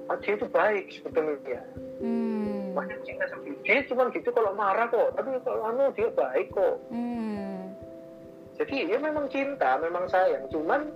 oh, 0.08 0.16
dia 0.18 0.32
itu 0.34 0.46
baik 0.50 0.86
sebetulnya 0.92 1.60
Hmm. 1.96 2.65
Cinta 3.00 3.24
sama 3.26 3.48
dia 3.58 3.80
cuma 3.84 4.10
gitu 4.10 4.28
kalau 4.28 4.52
marah 4.52 4.86
kok 4.86 5.14
tapi 5.14 5.32
kalau 5.40 5.62
anu 5.64 5.88
dia 5.92 6.08
baik 6.10 6.50
kok 6.50 6.76
Hmm. 6.88 7.72
jadi 8.54 8.74
ya 8.86 8.98
memang 8.98 9.26
cinta 9.26 9.78
memang 9.78 10.04
sayang 10.06 10.44
cuman 10.48 10.90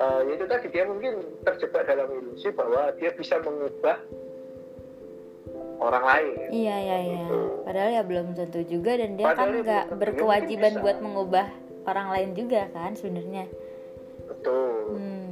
ya 0.00 0.32
itu 0.32 0.44
tadi 0.44 0.66
dia 0.68 0.84
mungkin 0.84 1.12
terjebak 1.42 1.84
dalam 1.84 2.08
ilusi 2.10 2.48
bahwa 2.50 2.88
dia 2.94 3.12
bisa 3.12 3.36
mengubah 3.38 4.00
orang 5.78 6.04
lain 6.06 6.36
Iya, 6.50 6.76
iya, 6.78 6.98
iya. 7.06 7.24
Padahal 7.64 7.90
ya 7.90 8.02
belum 8.02 8.26
tentu 8.32 8.60
juga 8.62 8.96
dan 8.96 9.16
dia 9.16 9.26
Padahal 9.26 9.36
kan 9.38 9.48
ya 9.50 9.60
nggak 9.62 9.84
tentu. 9.86 10.00
berkewajiban 10.00 10.72
buat 10.78 10.98
mengubah 10.98 11.46
orang 11.82 12.08
lain 12.10 12.30
juga 12.34 12.68
kan 12.70 12.92
sebenarnya. 12.92 13.44
betul. 14.26 14.79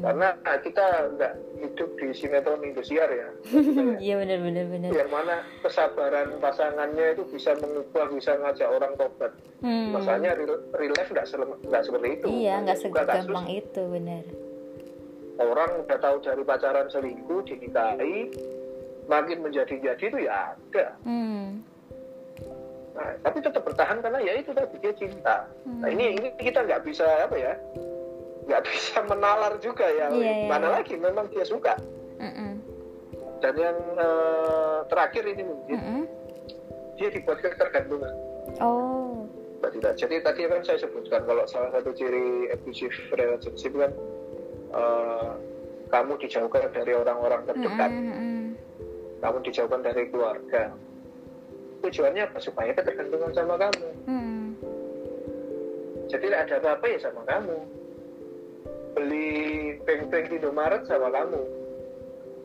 Karena 0.00 0.28
kita 0.60 0.84
nggak 1.12 1.32
hidup 1.58 1.90
di 1.94 2.06
sinetron 2.12 2.62
Indosiar 2.62 3.08
ya 3.08 3.28
Iya 4.00 4.14
benar 4.16 4.38
benar 4.40 4.64
benar. 4.66 4.90
yang 4.90 5.08
mana 5.08 5.36
kesabaran 5.60 6.38
pasangannya 6.38 7.06
itu 7.12 7.22
bisa 7.28 7.52
mengubah 7.56 8.06
bisa 8.08 8.32
ngajak 8.36 8.68
orang 8.68 8.92
tobat 8.94 9.32
Hmm. 9.58 9.90
masalahnya 9.90 10.38
real, 10.38 10.54
real 10.72 10.94
life 10.94 11.10
nggak 11.10 11.26
nggak 11.66 11.82
seperti 11.82 12.08
itu 12.14 12.26
Iya, 12.30 12.62
nggak 12.62 12.78
segampang 12.78 13.46
itu 13.48 13.82
benar. 13.84 14.22
orang 15.36 15.70
udah 15.82 15.98
tahu 15.98 16.16
dari 16.20 16.42
pacaran 16.42 16.86
selingkuh 16.86 17.42
dinikahi 17.42 18.30
makin 19.06 19.38
menjadi-jadi 19.40 19.98
itu 20.04 20.18
ya 20.20 20.54
ada 20.54 20.94
Hmm. 21.02 21.58
Nah, 22.94 23.14
tapi 23.20 23.38
tetap 23.38 23.62
bertahan 23.62 23.98
karena 23.98 24.18
ya 24.18 24.32
itu 24.34 24.50
tadi 24.50 24.74
dia 24.76 24.90
cinta. 24.92 25.46
Hmm. 25.62 25.78
Nah 25.78 25.88
ini 25.88 26.14
ini 26.14 26.28
kita 26.36 26.62
nggak 26.62 26.82
bisa 26.82 27.06
apa 27.22 27.34
ya, 27.34 27.54
nggak 28.48 28.62
bisa 28.72 29.04
menalar 29.04 29.52
juga 29.60 29.86
ya. 29.86 30.08
Iya, 30.08 30.48
iya, 30.48 30.48
Mana 30.48 30.72
iya. 30.72 30.74
lagi 30.80 30.94
memang 30.96 31.28
dia 31.28 31.44
suka. 31.44 31.76
Mm-mm. 32.18 32.58
Dan 33.38 33.54
yang 33.54 33.78
eh, 33.94 34.78
terakhir 34.90 35.22
ini 35.28 35.42
mungkin 35.46 35.78
Mm-mm. 35.78 36.02
dia 36.98 37.08
dibuat 37.12 37.38
ketergantungan. 37.44 38.14
Oh. 38.58 39.28
Mbak 39.62 39.70
Dita. 39.74 39.90
Jadi 39.94 40.22
tadi 40.22 40.40
kan 40.46 40.62
saya 40.62 40.78
sebutkan 40.82 41.22
kalau 41.26 41.44
salah 41.46 41.70
satu 41.74 41.90
ciri 41.94 42.50
abusive 42.50 42.94
relationship 43.14 43.76
kan 43.76 43.92
eh, 44.74 45.30
kamu 45.88 46.18
dijauhkan 46.20 46.68
dari 46.72 46.92
orang-orang 46.96 47.46
terdekat, 47.46 47.90
Mm-mm. 47.92 48.56
kamu 49.22 49.36
dijauhkan 49.46 49.80
dari 49.84 50.02
keluarga. 50.10 50.72
Tujuannya 51.78 52.26
apa? 52.26 52.38
Supaya 52.42 52.74
ketergantungan 52.74 53.30
sama 53.36 53.54
kamu. 53.54 53.88
Mm-mm. 54.10 54.46
Jadi 56.08 56.24
tidak 56.24 56.40
ada 56.48 56.54
apa-apa 56.64 56.86
ya 56.88 56.98
sama 57.04 57.22
kamu. 57.28 57.77
Beli 58.92 59.28
peng-peng 59.82 60.24
di 60.28 60.36
Indomaret 60.36 60.82
sama 60.84 61.08
kamu. 61.10 61.42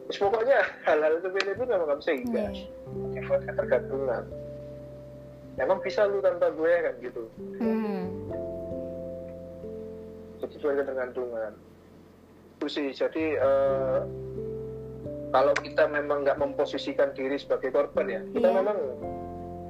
Terus 0.04 0.20
pokoknya 0.20 0.60
hal-hal 0.84 1.14
itu 1.18 1.28
itu 1.32 1.64
sama 1.64 1.86
kamu 1.88 2.02
sehingga 2.04 2.44
Iya. 2.52 2.66
dibuat 3.14 3.42
ketergantungan. 3.48 4.24
Emang 5.56 5.80
bisa 5.80 6.04
lu 6.06 6.18
tanpa 6.20 6.50
gue 6.50 6.74
kan 6.82 6.94
gitu. 7.00 7.24
Hmm. 7.62 8.10
Jadi 10.42 10.56
buat 10.60 10.76
ketergantungan. 10.82 11.52
Itu 12.58 12.68
sih. 12.68 12.88
Jadi 12.92 13.38
eh, 13.38 14.00
kalau 15.30 15.54
kita 15.56 15.88
memang 15.88 16.26
nggak 16.26 16.38
memposisikan 16.38 17.16
diri 17.16 17.38
sebagai 17.38 17.72
korban 17.72 18.06
ya, 18.06 18.22
kita 18.34 18.50
Iya. 18.50 18.58
memang 18.60 18.78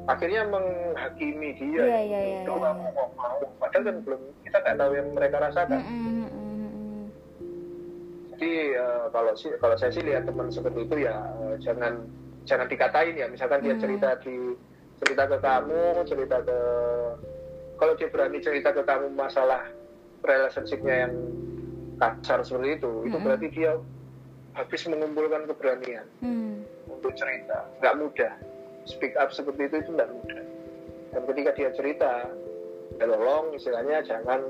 akhirnya 0.03 0.41
menghakimi 0.49 1.49
dia. 1.55 1.83
Iya, 1.83 1.99
iya, 2.03 2.19
iya, 2.19 2.39
Kalau 2.43 2.59
iya. 2.59 2.67
kamu 2.67 2.83
kok 2.91 3.09
mau, 3.15 3.37
padahal 3.61 3.83
kan 3.85 3.95
belum 4.03 4.21
kita 4.43 4.57
nggak 4.59 4.75
tahu 4.75 4.91
yang 4.91 5.07
mereka 5.15 5.37
rasakan. 5.39 5.79
Mm-mm, 5.79 6.15
mm-mm. 6.19 6.42
Jadi 8.43 8.75
eh, 8.75 9.05
kalau 9.15 9.31
sih 9.39 9.55
kalau 9.55 9.79
saya 9.79 9.95
sih 9.95 10.03
lihat 10.03 10.27
teman 10.27 10.51
seperti 10.51 10.83
itu 10.83 11.07
ya 11.07 11.15
eh, 11.15 11.55
jangan 11.63 12.03
jangan 12.43 12.67
dikatain 12.67 13.15
ya. 13.15 13.31
Misalkan 13.31 13.63
dia 13.63 13.71
Hmm. 13.71 13.83
cerita 13.87 14.19
di 14.19 14.35
cerita 14.99 15.23
ke 15.31 15.37
kamu, 15.39 16.03
cerita 16.03 16.37
ke 16.43 16.59
kalau 17.79 17.95
dia 17.95 18.11
berani 18.11 18.43
cerita 18.43 18.75
ke 18.75 18.83
kamu 18.83 19.15
masalah 19.15 19.63
relationship-nya 20.27 21.07
yang 21.07 21.13
kasar 22.03 22.43
seperti 22.43 22.83
itu, 22.83 23.07
itu 23.07 23.15
Hmm. 23.15 23.23
berarti 23.23 23.47
dia 23.47 23.79
habis 24.59 24.81
mengumpulkan 24.91 25.47
keberanian 25.47 26.03
Hmm. 26.19 26.67
untuk 26.91 27.15
cerita. 27.15 27.63
Nggak 27.79 27.95
mudah. 27.95 28.33
Speak 28.91 29.15
up 29.15 29.31
seperti 29.31 29.71
itu 29.71 29.87
itu 29.87 29.89
nggak 29.95 30.11
mudah. 30.11 30.43
Dan 31.15 31.21
ketika 31.31 31.51
dia 31.55 31.69
cerita, 31.71 32.27
ya 32.99 33.05
tolong 33.07 33.55
istilahnya 33.55 34.03
jangan 34.03 34.43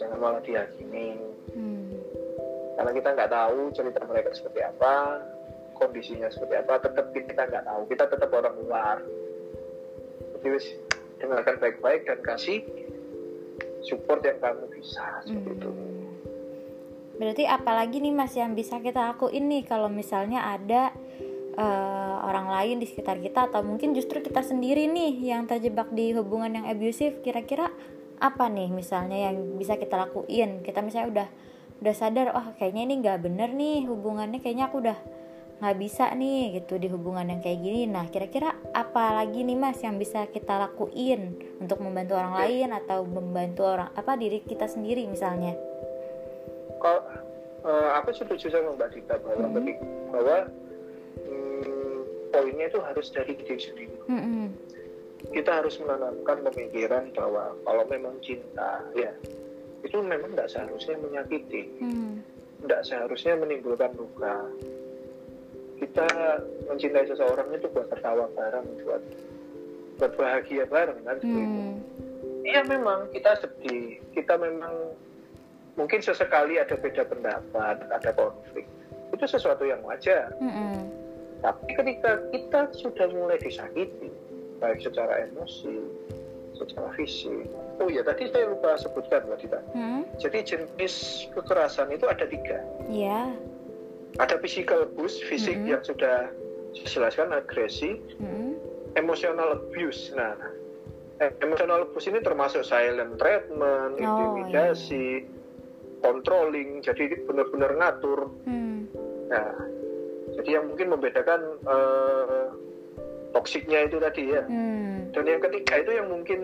jangan 0.00 0.16
malah 0.16 0.40
dihakimi. 0.40 1.35
Karena 2.76 2.92
kita 2.92 3.08
nggak 3.16 3.32
tahu 3.32 3.58
cerita 3.72 4.00
mereka 4.04 4.30
seperti 4.36 4.60
apa 4.60 5.24
kondisinya 5.76 6.28
seperti 6.32 6.54
apa 6.56 6.80
tetap 6.80 7.12
kita 7.12 7.42
nggak 7.48 7.64
tahu. 7.64 7.82
Kita 7.88 8.04
tetap 8.08 8.30
orang 8.32 8.54
luar. 8.60 8.96
Jadi 10.36 10.48
wis 10.52 10.66
dengarkan 11.20 11.56
baik-baik 11.60 12.04
dan 12.08 12.20
kasih 12.24 12.60
support 13.84 14.20
yang 14.24 14.36
kamu 14.40 14.68
bisa 14.72 15.24
seperti 15.24 15.52
itu. 15.56 15.70
Hmm. 15.72 16.04
Berarti 17.16 17.44
apalagi 17.48 17.96
nih 18.04 18.12
Mas 18.12 18.36
yang 18.36 18.52
bisa 18.52 18.76
kita 18.84 19.16
lakuin 19.16 19.48
nih 19.48 19.64
kalau 19.64 19.88
misalnya 19.88 20.44
ada 20.52 20.92
eh, 21.56 22.16
orang 22.28 22.52
lain 22.52 22.76
di 22.84 22.86
sekitar 22.88 23.16
kita 23.24 23.48
atau 23.48 23.64
mungkin 23.64 23.96
justru 23.96 24.20
kita 24.20 24.44
sendiri 24.44 24.84
nih 24.84 25.32
yang 25.32 25.48
terjebak 25.48 25.88
di 25.96 26.12
hubungan 26.12 26.60
yang 26.60 26.66
abusive 26.68 27.24
kira-kira 27.24 27.72
apa 28.16 28.48
nih 28.48 28.68
misalnya 28.68 29.32
yang 29.32 29.56
bisa 29.56 29.80
kita 29.80 29.96
lakuin? 29.96 30.60
Kita 30.60 30.84
misalnya 30.84 31.08
udah 31.08 31.28
udah 31.76 31.94
sadar 31.94 32.32
oh 32.32 32.46
kayaknya 32.54 32.82
ini 32.84 32.94
nggak 32.98 33.18
bener 33.20 33.50
nih 33.50 33.84
hubungannya 33.84 34.38
kayaknya 34.38 34.66
aku 34.66 34.80
udah 34.80 34.98
nggak 35.56 35.76
bisa 35.76 36.12
nih 36.12 36.52
gitu 36.54 36.76
di 36.76 36.86
hubungan 36.86 37.26
yang 37.26 37.40
kayak 37.40 37.58
gini 37.58 37.84
nah 37.84 38.04
kira-kira 38.04 38.52
apa 38.70 39.14
lagi 39.14 39.40
nih 39.40 39.56
mas 39.56 39.80
yang 39.80 39.96
bisa 39.96 40.24
kita 40.26 40.56
lakuin 40.58 41.32
untuk 41.58 41.80
membantu 41.80 42.12
orang 42.12 42.34
lain 42.34 42.68
atau 42.74 43.02
membantu 43.02 43.64
orang 43.66 43.88
apa 43.90 44.12
diri 44.14 44.40
kita 44.40 44.66
sendiri 44.66 45.04
misalnya 45.04 45.56
kalau 46.76 47.02
eh, 47.62 47.88
aku 47.94 48.12
setuju 48.12 48.46
sama 48.48 48.72
Mbak 48.74 48.90
Dita 48.92 49.14
bahwa 49.18 49.42
Mhm. 49.42 49.54
ketik- 49.54 49.84
bahwa 50.06 50.36
hmm, 51.24 51.98
poinnya 52.30 52.66
itu 52.66 52.78
harus 52.78 53.06
dari 53.10 53.32
diri 53.34 53.56
sendiri 53.58 53.96
Mm-mm. 54.06 54.46
kita 55.32 55.50
harus 55.56 55.74
menanamkan 55.78 56.44
pemikiran 56.44 57.10
bahwa 57.10 57.56
kalau 57.58 57.84
memang 57.86 58.14
cinta 58.20 58.84
ya 58.92 59.10
itu 59.86 59.96
memang 60.02 60.34
tidak 60.34 60.50
seharusnya 60.50 60.96
menyakiti 60.98 61.62
Hmm. 61.78 62.18
tidak 62.66 62.82
seharusnya 62.82 63.38
menimbulkan 63.38 63.94
luka. 63.94 64.36
Kita 65.76 66.08
mencintai 66.66 67.06
seseorang 67.06 67.52
itu 67.52 67.68
buat 67.70 67.86
tertawa 67.92 68.26
bareng, 68.34 68.66
buat 68.82 69.02
buat 70.00 70.12
bahagia 70.18 70.64
bareng 70.66 71.00
kan. 71.06 71.16
Hmm. 71.22 71.78
Iya 72.42 72.62
memang 72.66 73.10
kita 73.14 73.38
sedih, 73.42 74.02
kita 74.14 74.34
memang 74.38 74.94
mungkin 75.76 76.00
sesekali 76.00 76.56
ada 76.56 76.74
beda 76.74 77.04
pendapat, 77.06 77.76
ada 77.92 78.10
konflik. 78.16 78.64
Itu 79.12 79.24
sesuatu 79.28 79.62
yang 79.62 79.84
wajar. 79.84 80.32
Mm-mm. 80.40 80.88
Tapi 81.44 81.68
ketika 81.76 82.22
kita 82.32 82.60
sudah 82.74 83.06
mulai 83.12 83.38
disakiti, 83.38 84.08
baik 84.58 84.80
secara 84.80 85.28
emosi, 85.28 85.78
secara 86.56 86.90
fisik. 86.92 87.46
Oh 87.76 87.86
ya 87.86 88.00
tadi 88.00 88.26
saya 88.28 88.48
lupa 88.48 88.74
sebutkan 88.74 89.24
Mbak 89.24 89.38
Dita. 89.38 89.60
Hmm. 89.70 90.02
Jadi 90.16 90.38
jenis 90.42 90.94
kekerasan 91.30 91.92
itu 91.92 92.04
ada 92.04 92.24
tiga. 92.24 92.58
Ya. 92.86 93.30
ada 94.16 94.40
physical 94.40 94.88
abuse 94.88 95.20
fisik 95.28 95.60
Mhm. 95.60 95.68
yang 95.68 95.82
sudah 95.84 96.32
saya 96.72 96.88
jelaskan 96.88 97.36
agresi 97.36 98.00
Mm-mm. 98.16 98.56
emotional 98.96 99.60
abuse 99.60 100.08
nah 100.16 100.32
emotional 101.44 101.84
abuse 101.84 102.08
ini 102.08 102.24
termasuk 102.24 102.64
silent 102.64 103.20
treatment 103.20 103.92
Oh, 103.92 104.00
intimidasi 104.00 105.28
controlling 106.00 106.80
jadi 106.80 107.28
benar-benar 107.28 107.76
ngatur 107.76 108.32
Hmm. 108.48 108.88
nah 109.28 109.52
jadi 110.32 110.60
yang 110.60 110.72
mungkin 110.72 110.96
membedakan 110.96 111.40
eh, 111.68 112.44
toksiknya 113.32 113.86
itu 113.86 113.96
tadi 113.96 114.22
ya 114.30 114.42
Hmm. 114.44 115.10
dan 115.10 115.24
yang 115.24 115.40
ketiga 115.40 115.74
itu 115.78 115.90
yang 115.92 116.08
mungkin 116.08 116.40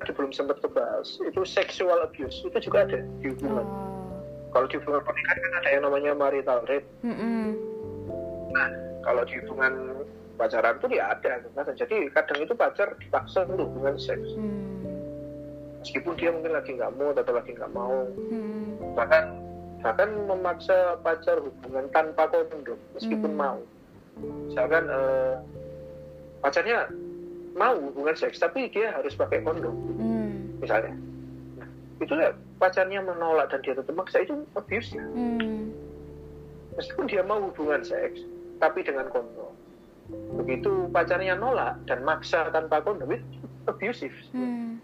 belum 0.00 0.30
sempat 0.30 0.58
kebahas 0.60 1.18
itu 1.20 1.40
sexual 1.44 1.98
abuse 2.00 2.40
itu 2.40 2.58
juga 2.60 2.84
ada 2.84 2.98
di 3.20 3.28
hubungan 3.30 3.64
Oh. 3.64 4.10
kalau 4.50 4.66
di 4.66 4.76
hubungan 4.76 5.02
pernikahan 5.02 5.38
kan 5.38 5.52
ada 5.56 5.68
yang 5.70 5.82
namanya 5.84 6.12
marital 6.12 6.60
rape 6.64 6.86
Mm-mm. 7.02 7.56
nah 8.50 8.68
kalau 9.02 9.22
di 9.22 9.34
hubungan 9.40 9.72
pacaran 10.34 10.78
itu 10.78 10.86
ya 10.94 11.04
ada 11.10 11.42
kekerasan. 11.42 11.74
jadi 11.76 11.96
kadang 12.12 12.38
itu 12.40 12.54
pacar 12.54 12.88
dipaksa 12.96 13.42
untuk 13.44 13.66
hubungan 13.68 13.96
seks 13.96 14.28
Hmm. 14.34 14.86
meskipun 15.78 16.12
dia 16.14 16.30
mungkin 16.30 16.52
lagi 16.52 16.70
nggak 16.72 16.92
mau 16.92 17.10
atau 17.10 17.34
lagi 17.34 17.50
nggak 17.52 17.72
mau 17.72 18.06
Hmm. 18.30 18.94
bahkan 18.94 19.24
bahkan 19.78 20.10
memaksa 20.26 20.76
pacar 21.00 21.38
hubungan 21.38 21.86
tanpa 21.88 22.26
kondom 22.30 22.78
meskipun 22.94 23.30
Hmm. 23.30 23.40
mau 23.40 23.58
misalkan 24.46 24.84
eh, 24.86 25.34
pacarnya 26.40 26.86
mau 27.58 27.74
hubungan 27.74 28.14
seks 28.14 28.38
tapi 28.38 28.70
dia 28.70 28.94
harus 28.94 29.14
pakai 29.18 29.42
kondom 29.42 29.74
Hmm. 29.98 30.54
misalnya 30.62 30.94
nah, 31.58 31.68
itu 31.98 32.14
ya 32.14 32.30
pacarnya 32.62 33.02
menolak 33.02 33.50
dan 33.50 33.60
dia 33.66 33.74
tetap 33.74 33.94
maksa 33.94 34.22
itu 34.22 34.34
abuse 34.54 34.94
ya 34.94 35.02
Hmm. 35.02 35.74
meskipun 36.78 37.06
dia 37.10 37.22
mau 37.26 37.42
hubungan 37.42 37.82
seks 37.82 38.22
tapi 38.62 38.86
dengan 38.86 39.10
kondom 39.10 39.50
begitu 40.38 40.88
pacarnya 40.88 41.36
nolak 41.36 41.76
dan 41.84 42.00
maksa 42.06 42.48
tanpa 42.54 42.80
kondom 42.80 43.10
itu 43.10 43.26
abusive 43.66 44.14
Hmm. 44.30 44.78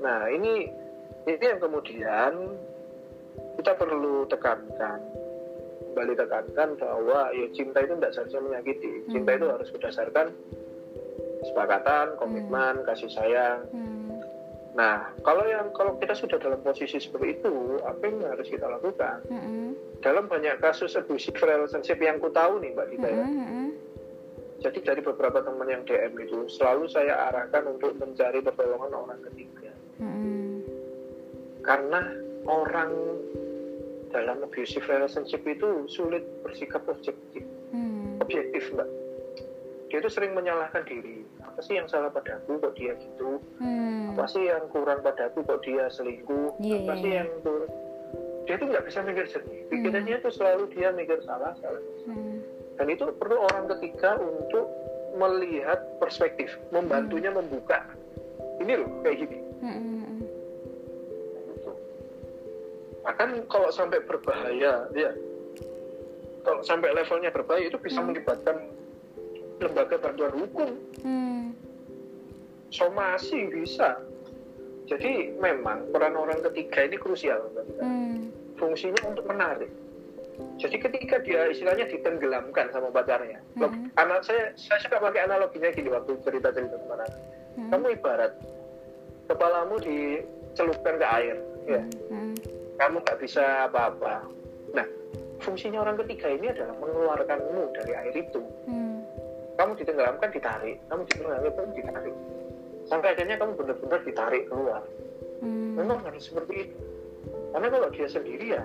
nah 0.00 0.30
ini 0.30 0.70
ini 1.26 1.42
yang 1.42 1.58
kemudian 1.58 2.32
kita 3.58 3.72
perlu 3.74 4.24
tekankan 4.30 5.02
kembali 5.96 6.12
tekankan 6.12 6.76
bahwa 6.76 7.32
ya 7.32 7.48
cinta 7.56 7.80
itu 7.80 7.96
tidak 7.96 8.12
seharusnya 8.12 8.40
menyakiti 8.44 8.90
cinta 9.08 9.32
Hmm. 9.32 9.38
itu 9.40 9.46
harus 9.48 9.68
berdasarkan 9.72 10.26
kesepakatan 11.40 12.06
komitmen 12.20 12.84
kasih 12.84 13.08
sayang 13.16 13.64
Hmm. 13.72 14.20
nah 14.76 15.08
kalau 15.24 15.48
yang 15.48 15.72
kalau 15.72 15.96
kita 15.96 16.12
sudah 16.12 16.36
dalam 16.36 16.60
posisi 16.60 17.00
seperti 17.00 17.40
itu 17.40 17.80
apa 17.80 18.12
yang 18.12 18.28
harus 18.28 18.44
kita 18.44 18.68
lakukan 18.68 19.24
Hmm. 19.24 19.72
dalam 20.04 20.28
banyak 20.28 20.60
kasus 20.60 21.00
abusive 21.00 21.40
relationship 21.40 21.96
yang 21.96 22.20
ku 22.20 22.28
tahu 22.28 22.60
nih 22.60 22.76
mbak 22.76 22.92
Dita 22.92 23.08
ya 23.08 23.24
Hmm. 23.24 23.72
jadi 24.60 24.78
dari 24.84 25.00
beberapa 25.00 25.40
teman 25.40 25.64
yang 25.64 25.80
DM 25.88 26.12
itu 26.20 26.44
selalu 26.52 26.92
saya 26.92 27.32
arahkan 27.32 27.72
untuk 27.72 27.96
mencari 27.96 28.44
pertolongan 28.44 28.92
orang 28.92 29.20
ketiga 29.32 29.72
Hmm. 29.96 30.60
karena 31.64 32.04
orang 32.44 32.92
dalam 34.16 34.40
abusive 34.40 34.88
relationship 34.88 35.44
itu 35.44 35.84
sulit 35.92 36.24
bersikap 36.40 36.80
objektif. 36.88 37.44
Hmm. 37.68 38.16
objektif 38.24 38.72
mbak. 38.72 38.88
Dia 39.92 40.00
itu 40.00 40.08
sering 40.08 40.32
menyalahkan 40.32 40.88
diri. 40.88 41.22
Apa 41.44 41.60
sih 41.60 41.76
yang 41.76 41.86
salah 41.86 42.08
padaku 42.08 42.56
kok 42.56 42.72
dia 42.80 42.96
gitu? 42.96 43.36
Hmm. 43.60 44.16
apa 44.16 44.24
sih 44.32 44.48
yang 44.48 44.64
kurang 44.72 45.04
padaku 45.04 45.44
kok 45.44 45.60
dia 45.60 45.92
selingkuh? 45.92 46.56
Iya, 46.56 46.88
apa 46.88 46.92
iya, 46.96 47.02
sih 47.04 47.10
iya. 47.12 47.18
yang 47.20 47.30
kurang 47.44 47.70
dia 48.46 48.54
itu 48.54 48.64
nggak 48.70 48.86
bisa 48.86 48.98
mikir 49.02 49.26
jernih. 49.26 49.60
Pikirannya 49.68 50.16
itu 50.22 50.30
selalu 50.30 50.64
dia 50.70 50.88
mikir 50.94 51.18
salah 51.26 51.52
salah. 51.60 51.82
Hmm. 52.06 52.38
dan 52.76 52.86
itu 52.92 53.08
perlu 53.18 53.40
orang 53.50 53.72
ketiga 53.72 54.20
untuk 54.20 54.68
melihat 55.16 55.80
perspektif 55.98 56.54
membantunya 56.70 57.32
membuka. 57.32 57.82
Ini 58.62 58.72
loh 58.78 58.90
kayak 59.02 59.16
gini. 59.26 59.38
Hmm. 59.64 59.95
Bahkan 63.06 63.38
kalau 63.46 63.70
sampai 63.70 64.02
berbahaya 64.02 64.90
ya 64.90 65.10
kalau 66.42 66.58
sampai 66.62 66.90
levelnya 66.90 67.30
berbahaya 67.30 67.70
itu 67.70 67.78
bisa 67.78 68.02
Hmm. 68.02 68.10
melibatkan 68.10 68.66
lembaga 69.62 69.94
bantuan 69.96 70.34
hukum 70.34 70.70
Hmm. 71.00 71.54
somasi 72.68 73.46
bisa 73.46 74.02
jadi 74.86 75.34
memang 75.38 75.90
peran 75.90 76.14
orang 76.14 76.38
ketiga 76.50 76.86
ini 76.86 76.98
krusial. 76.98 77.46
Hmm. 77.78 78.30
fungsinya 78.58 78.98
untuk 79.06 79.28
menarik 79.28 79.70
jadi 80.56 80.76
ketika 80.80 81.16
dia 81.20 81.46
istilahnya 81.46 81.86
ditenggelamkan 81.86 82.68
sama 82.72 82.88
pacarnya 82.90 83.38
Loh, 83.56 83.68
Mhm. 83.68 83.92
anak 83.96 84.20
saya 84.24 84.50
saya 84.56 84.80
suka 84.80 84.96
pakai 84.98 85.24
analoginya 85.24 85.70
gini 85.70 85.88
waktu 85.88 86.16
cerita 86.24 86.50
cerita 86.50 86.76
anak 86.90 87.10
Hmm. 87.54 87.70
kamu 87.70 87.86
ibarat 87.94 88.32
kepalamu 89.26 89.76
dicelupkan 89.78 90.94
ke 90.96 91.06
air 91.06 91.36
ya 91.66 91.82
Hmm. 92.08 92.34
Kamu 92.76 92.96
nggak 93.02 93.18
bisa 93.20 93.68
apa-apa. 93.68 94.24
Nah 94.72 94.86
fungsinya 95.42 95.84
orang 95.84 96.00
ketiga 96.04 96.32
ini 96.32 96.52
adalah 96.52 96.74
mengeluarkanmu 96.80 97.62
dari 97.76 97.92
air 97.94 98.14
itu. 98.14 98.40
Hmm. 98.68 99.02
kamu 99.56 99.72
ditenggelamkan 99.80 100.28
ditarik. 100.36 100.76
Kamu 100.92 101.02
ditenggelamkan 101.08 101.72
ditarik. 101.72 102.14
Sampai 102.84 103.16
akhirnya 103.16 103.40
kamu 103.40 103.52
benar-benar 103.56 104.00
ditarik 104.04 104.44
keluar. 104.52 104.84
Hmm. 105.40 105.76
memang 105.76 106.00
harus 106.04 106.28
seperti 106.28 106.68
itu. 106.68 106.76
Karena 107.52 107.68
kalau 107.72 107.88
dia 107.92 108.08
sendiri 108.08 108.46
ya 108.56 108.64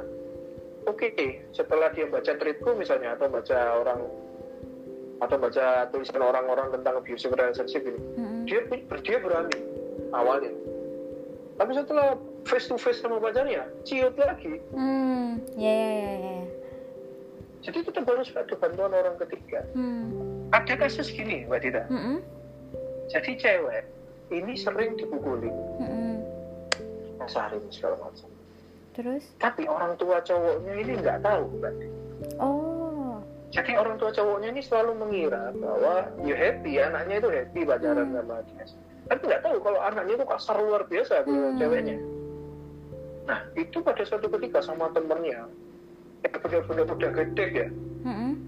oke 0.88 1.08
setelah 1.54 1.93
dia 1.93 2.10
baca 2.10 2.32
tweetku 2.34 2.69
misalnya 2.78 3.13
atau 3.17 3.28
baca 3.30 3.58
orang 3.78 4.02
atau 5.21 5.38
baca 5.38 5.86
tulisan 5.93 6.21
orang-orang 6.21 6.74
tentang 6.74 6.97
abusive 6.97 7.34
relationship 7.38 7.86
ini 7.86 8.02
Hmm. 8.17 8.41
dia 8.50 8.65
dia 9.06 9.17
berani 9.21 9.60
awalnya 10.13 10.50
tapi 11.62 11.78
setelah 11.78 12.17
face 12.41 12.65
to 12.65 12.74
face 12.76 12.97
sama 12.97 13.21
pacarnya 13.21 13.69
ciut 13.86 14.17
lagi 14.17 14.58
Hmm. 14.74 15.38
Ya 15.54 15.69
ya 15.69 15.93
ya 15.93 16.13
ya. 16.17 16.38
jadi 17.62 17.86
tetap 17.86 18.10
harus 18.10 18.34
ada 18.34 18.56
bantuan 18.58 18.89
orang 18.89 19.13
ketiga 19.21 19.62
Hmm. 19.78 20.50
ada 20.50 20.74
kasus 20.74 21.13
gini 21.13 21.45
mbak 21.45 21.62
Dita 21.62 21.86
Hmm. 21.86 22.17
jadi 23.13 23.32
cewek 23.38 23.86
ini 24.34 24.58
sering 24.58 24.97
dipukuli 24.97 25.54
Hmm. 25.78 26.17
kasarin 27.21 27.62
segala 27.69 28.02
macam 28.02 28.26
Terus? 28.91 29.24
tapi 29.38 29.69
orang 29.69 29.93
tua 29.95 30.17
cowoknya 30.19 30.74
ini 30.82 30.93
nggak 30.97 31.21
tahu 31.21 31.45
mbak 31.62 31.74
Oh. 32.41 33.21
jadi 33.54 33.78
orang 33.78 34.02
tua 34.02 34.10
cowoknya 34.10 34.50
ini 34.50 34.65
selalu 34.65 34.97
mengira 34.97 35.54
bahwa 35.54 36.10
you 36.26 36.34
happy 36.34 36.82
anaknya 36.82 37.21
itu 37.21 37.30
happy 37.30 37.62
pacaran 37.62 38.10
Hmm. 38.10 38.17
sama 38.17 38.41
dia 38.50 38.65
tapi 39.12 39.28
nggak 39.28 39.43
tahu 39.43 39.60
kalau 39.60 39.80
anaknya 39.84 40.15
itu 40.15 40.24
kasar 40.24 40.56
luar 40.56 40.88
biasa 40.88 41.28
ke 41.28 41.36
Hmm. 41.36 41.60
ceweknya. 41.60 42.00
Nah 43.28 43.43
itu 43.60 43.84
pada 43.84 44.08
suatu 44.08 44.32
ketika 44.39 44.63
sama 44.63 44.88
temennya 44.95 45.52
yang 46.24 46.39
benar-benar 46.39 46.88
udah 46.88 47.12
gede 47.12 47.45
ya. 47.52 47.67
Hmm. 48.08 48.39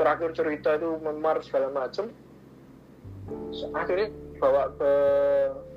terakhir 0.00 0.32
cerita 0.32 0.80
itu 0.80 0.96
memar 1.04 1.44
segala 1.46 1.70
macem. 1.76 2.08
Akhirnya 3.76 4.08
bawa 4.40 4.72
ke 4.80 4.92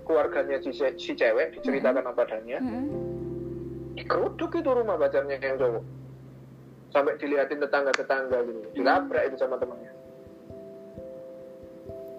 keluarganya 0.08 0.64
si, 0.64 0.72
si 0.74 1.12
cewek 1.14 1.54
diceritakan 1.60 2.10
apa 2.10 2.26
adanya. 2.26 2.58
Hmm. 2.58 2.90
dikeruduk 3.94 4.58
itu 4.58 4.66
rumah 4.74 4.98
pacarnya 4.98 5.38
yang 5.38 5.62
cowok. 5.62 5.86
Sampai 6.90 7.14
dilihatin 7.22 7.62
tetangga-tetangga 7.62 8.42
gitu. 8.42 8.60
Dilabrak 8.74 9.24
itu 9.30 9.38
sama 9.38 9.62
temannya 9.62 9.93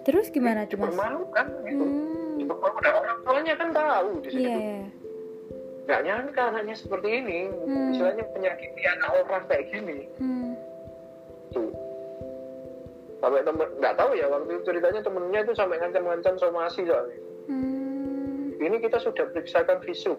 Terus 0.05 0.29
gimana 0.29 0.63
tuh 0.63 0.77
mas? 0.77 0.93
dipermalukan 0.93 1.45
gitu 1.65 1.83
Hmm. 1.83 2.37
dipermalukan 2.37 2.91
orang 2.93 3.17
tuanya 3.21 3.53
kan 3.55 3.69
tahu 3.71 4.09
di 4.21 4.29
situ 4.29 4.45
Iya. 4.45 4.57
iya. 4.57 4.85
nggak 5.85 6.01
nyangka 6.01 6.41
anaknya 6.47 6.75
seperti 6.75 7.09
ini 7.15 7.39
Hmm. 7.45 7.89
istilahnya 7.91 8.25
penyakiti 8.27 8.81
anak 8.87 9.09
orang 9.19 9.43
kayak 9.45 9.65
gini 9.69 9.99
Hmm. 10.17 10.53
tuh 11.51 11.69
sampai 13.15 13.41
temen 13.41 13.67
nggak 13.75 13.95
tahu 13.95 14.11
ya 14.13 14.25
waktu 14.27 14.49
itu 14.51 14.63
ceritanya 14.63 15.01
temennya 15.01 15.39
itu 15.41 15.53
sampai 15.53 15.77
ngancam-ngancam 15.77 16.35
somasi 16.37 16.81
soalnya 16.83 17.17
Hmm. 17.45 18.57
ini 18.57 18.77
kita 18.79 18.97
sudah 18.97 19.25
periksakan 19.27 19.77
visum 19.81 20.17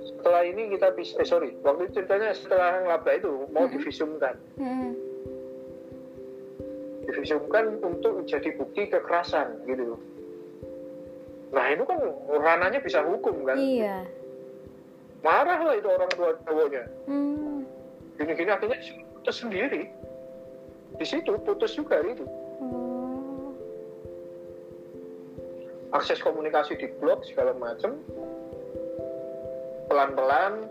setelah 0.00 0.42
ini 0.42 0.70
kita 0.70 0.90
bis 0.90 1.14
eh 1.14 1.24
sorry 1.24 1.54
waktu 1.60 1.86
itu 1.86 2.02
ceritanya 2.02 2.30
setelah 2.32 2.82
ngelabrak 2.82 3.14
itu 3.16 3.32
mau 3.48 3.64
Mhm. 3.64 3.72
divisumkan 3.72 4.34
Hmm. 4.54 4.92
Divisumkan 7.10 7.82
untuk 7.82 8.22
menjadi 8.22 8.54
bukti 8.54 8.86
kekerasan 8.86 9.66
gitu. 9.66 9.98
Nah 11.50 11.66
itu 11.74 11.82
kan 11.82 11.98
ranahnya 12.30 12.78
bisa 12.78 13.02
hukum 13.02 13.42
kan? 13.42 13.58
Iya. 13.58 14.06
marah 15.20 15.60
lah 15.60 15.76
itu 15.76 15.84
orang 15.84 16.08
tua 16.16 16.32
cowoknya. 16.48 16.88
Hmm. 17.04 17.68
gini-gini 18.16 18.48
akhirnya 18.48 18.80
disuruh 18.80 19.04
putus 19.18 19.36
sendiri. 19.42 19.82
Di 20.96 21.04
situ 21.04 21.36
putus 21.44 21.76
juga 21.76 22.00
itu. 22.06 22.24
Oh. 22.62 23.52
akses 25.90 26.22
komunikasi 26.22 26.78
di 26.78 26.88
blog 27.02 27.26
segala 27.26 27.52
macam 27.58 27.98
pelan-pelan. 29.90 30.70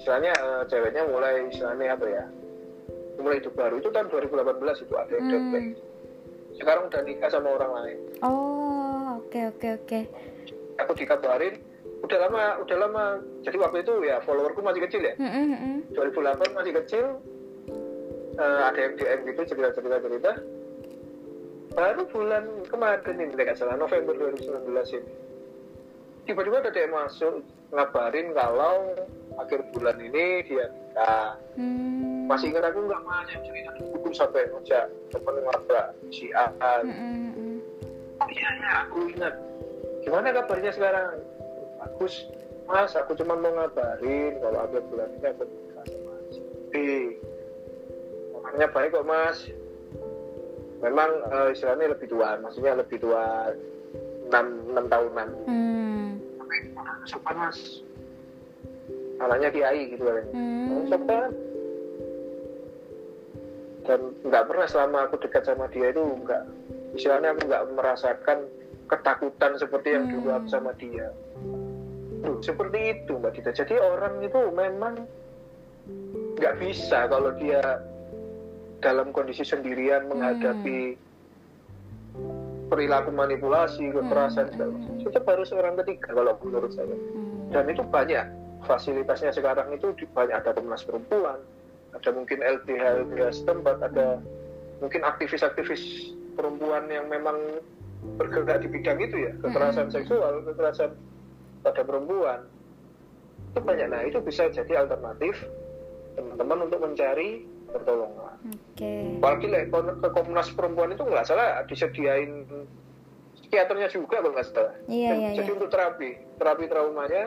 Istilahnya 0.00 0.32
eh, 0.32 0.62
ceweknya 0.72 1.02
mulai 1.12 1.52
istilahnya 1.52 1.92
apa 1.92 2.06
ya 2.08 2.24
mulai 3.20 3.38
hidup 3.38 3.54
baru 3.54 3.76
itu 3.76 3.88
tahun 3.88 4.08
2018 4.08 4.36
itu 4.80 4.94
ada 4.94 5.12
yang 5.12 5.24
udah 5.24 5.38
Hmm. 5.38 5.48
mulai 5.48 5.64
sekarang 6.52 6.82
udah 6.86 7.00
nikah 7.02 7.28
sama 7.28 7.48
orang 7.50 7.72
lain 7.74 7.98
Oh. 8.20 9.20
Oke 9.20 9.40
oke 9.46 9.68
oke. 9.76 10.00
aku 10.76 10.92
dikabarin 10.94 11.54
udah 12.00 12.18
lama 12.18 12.42
udah 12.58 12.76
lama 12.78 13.04
jadi 13.40 13.56
waktu 13.56 13.78
itu 13.80 13.92
ya 14.02 14.18
followerku 14.20 14.60
masih 14.60 14.82
kecil 14.82 15.02
ya 15.02 15.14
Hmm. 15.14 15.30
Hmm. 15.30 15.54
hmm. 15.54 15.76
2008 15.92 16.50
masih 16.52 16.72
kecil 16.74 17.04
eh, 18.32 18.60
ada 18.64 18.78
yang 18.78 18.94
DM 18.94 19.20
gitu 19.26 19.40
cerita 19.46 19.68
cerita 19.70 19.96
cerita 20.00 20.32
baru 21.70 22.02
bulan 22.04 22.44
kemarin 22.66 23.14
ini 23.14 23.30
tidak 23.30 23.54
salah 23.54 23.76
November 23.76 24.16
2019 24.32 24.66
ini 24.96 25.12
tiba-tiba 26.22 26.58
ada 26.60 26.74
yang 26.74 26.92
masuk 26.92 27.34
ngabarin 27.70 28.32
kalau 28.32 28.76
akhir 29.36 29.60
bulan 29.70 29.96
ini 29.98 30.26
dia 30.42 30.66
nikah 30.66 31.30
Hmm. 31.54 32.09
Masih 32.30 32.54
ingat 32.54 32.70
aku 32.70 32.86
nggak 32.86 33.02
banyak 33.02 33.38
cerita 33.42 33.70
dulu 33.74 34.08
sampai 34.14 34.46
ngajak 34.54 34.86
temen 35.10 35.34
ngobrol 35.42 35.86
si 36.14 36.30
A. 36.30 36.46
Oh 38.22 38.28
iya 38.30 38.50
ya 38.54 38.70
aku 38.86 39.10
ingat. 39.10 39.34
Gimana 40.06 40.30
kabarnya 40.30 40.70
sekarang? 40.70 41.18
Bagus 41.82 42.30
mas. 42.70 42.94
Aku 42.94 43.18
cuma 43.18 43.34
mau 43.34 43.50
ngabarin 43.50 44.38
kalau 44.38 44.58
akhir 44.62 44.82
bulan 44.86 45.10
ini 45.18 45.26
aku 45.26 45.42
nikah 45.42 45.84
sama 45.90 46.14
si 46.30 46.40
B 46.70 46.74
orangnya 48.38 48.66
baik 48.70 48.94
kok 48.94 49.08
mas. 49.10 49.38
Memang 50.86 51.10
eh, 51.34 51.48
istilahnya 51.50 51.98
lebih 51.98 52.06
tua 52.14 52.38
maksudnya 52.38 52.78
lebih 52.78 53.02
tua 53.02 53.50
6, 54.30 54.30
6 54.30 54.86
tahunan. 54.86 55.28
Hmm. 55.50 56.06
sopan 57.10 57.36
mas. 57.42 57.58
Anaknya 59.18 59.50
kiai 59.50 59.90
gitu 59.90 60.06
kan. 60.06 60.26
Hmm. 60.30 60.86
sopan 60.86 61.49
dan 63.90 64.14
nggak 64.22 64.46
pernah 64.46 64.66
selama 64.70 65.10
aku 65.10 65.18
dekat 65.18 65.42
sama 65.50 65.66
dia 65.74 65.90
itu 65.90 65.98
nggak 66.22 66.46
istilahnya 66.94 67.34
aku 67.34 67.42
nggak 67.50 67.64
merasakan 67.74 68.38
ketakutan 68.86 69.52
seperti 69.58 69.88
yang 69.98 70.06
dulu 70.06 70.30
aku 70.30 70.46
sama 70.46 70.70
dia. 70.78 71.10
Duh, 72.22 72.38
seperti 72.38 72.78
itu 72.94 73.18
mbak 73.18 73.34
Dita. 73.34 73.50
Jadi 73.50 73.74
orang 73.82 74.22
itu 74.22 74.38
memang 74.54 74.94
nggak 76.38 76.54
bisa 76.62 77.10
kalau 77.10 77.34
dia 77.34 77.82
dalam 78.78 79.10
kondisi 79.10 79.42
sendirian 79.42 80.06
menghadapi 80.06 80.94
perilaku 82.70 83.10
manipulasi 83.10 83.90
kekerasan 83.90 84.54
segala 84.54 84.70
macam. 84.78 85.02
Tetap 85.02 85.24
harus 85.26 85.50
orang 85.50 85.74
ketiga 85.82 86.14
kalau 86.14 86.38
menurut 86.46 86.70
saya. 86.70 86.94
Hmm. 86.94 87.50
dan 87.50 87.66
itu 87.66 87.82
banyak 87.82 88.22
fasilitasnya 88.62 89.34
sekarang 89.34 89.74
itu 89.74 89.90
banyak 90.14 90.38
ada 90.38 90.54
komnas 90.54 90.86
perempuan 90.86 91.42
ada 91.94 92.10
mungkin 92.14 92.38
LBH 92.40 92.82
LBH 93.06 93.42
setempat 93.42 93.76
ada 93.82 94.22
mungkin 94.80 95.02
aktivis-aktivis 95.04 96.14
perempuan 96.38 96.88
yang 96.88 97.06
memang 97.10 97.36
bergerak 98.16 98.64
di 98.64 98.68
bidang 98.72 98.98
itu 99.00 99.28
ya. 99.28 99.32
Kekerasan 99.44 99.92
seksual 99.92 100.40
kekerasan 100.48 100.96
pada 101.60 101.82
perempuan. 101.84 102.48
Itu 103.52 103.60
banyak. 103.60 103.88
Nah 103.92 104.02
itu 104.08 104.18
bisa 104.24 104.48
jadi 104.48 104.86
alternatif 104.86 105.36
teman-teman 106.16 106.68
untuk 106.70 106.80
mencari 106.80 107.44
pertolongan. 107.70 108.34
Oke. 108.40 109.20
apalagi 109.20 109.46
like, 109.46 109.70
ke 109.70 110.08
Komnas 110.10 110.48
Perempuan 110.50 110.90
itu 110.90 111.04
nggak 111.06 111.28
salah 111.28 111.62
disediain 111.70 112.48
psikiaternya 113.36 113.88
juga 113.92 114.24
kalau 114.24 114.32
nggak 114.34 114.48
salah. 114.48 114.74
Iya, 114.90 115.08
Dan 115.12 115.18
iya, 115.20 115.30
jadi 115.38 115.50
iya. 115.50 115.56
untuk 115.60 115.70
terapi. 115.70 116.10
Terapi 116.40 116.64
traumanya 116.66 117.24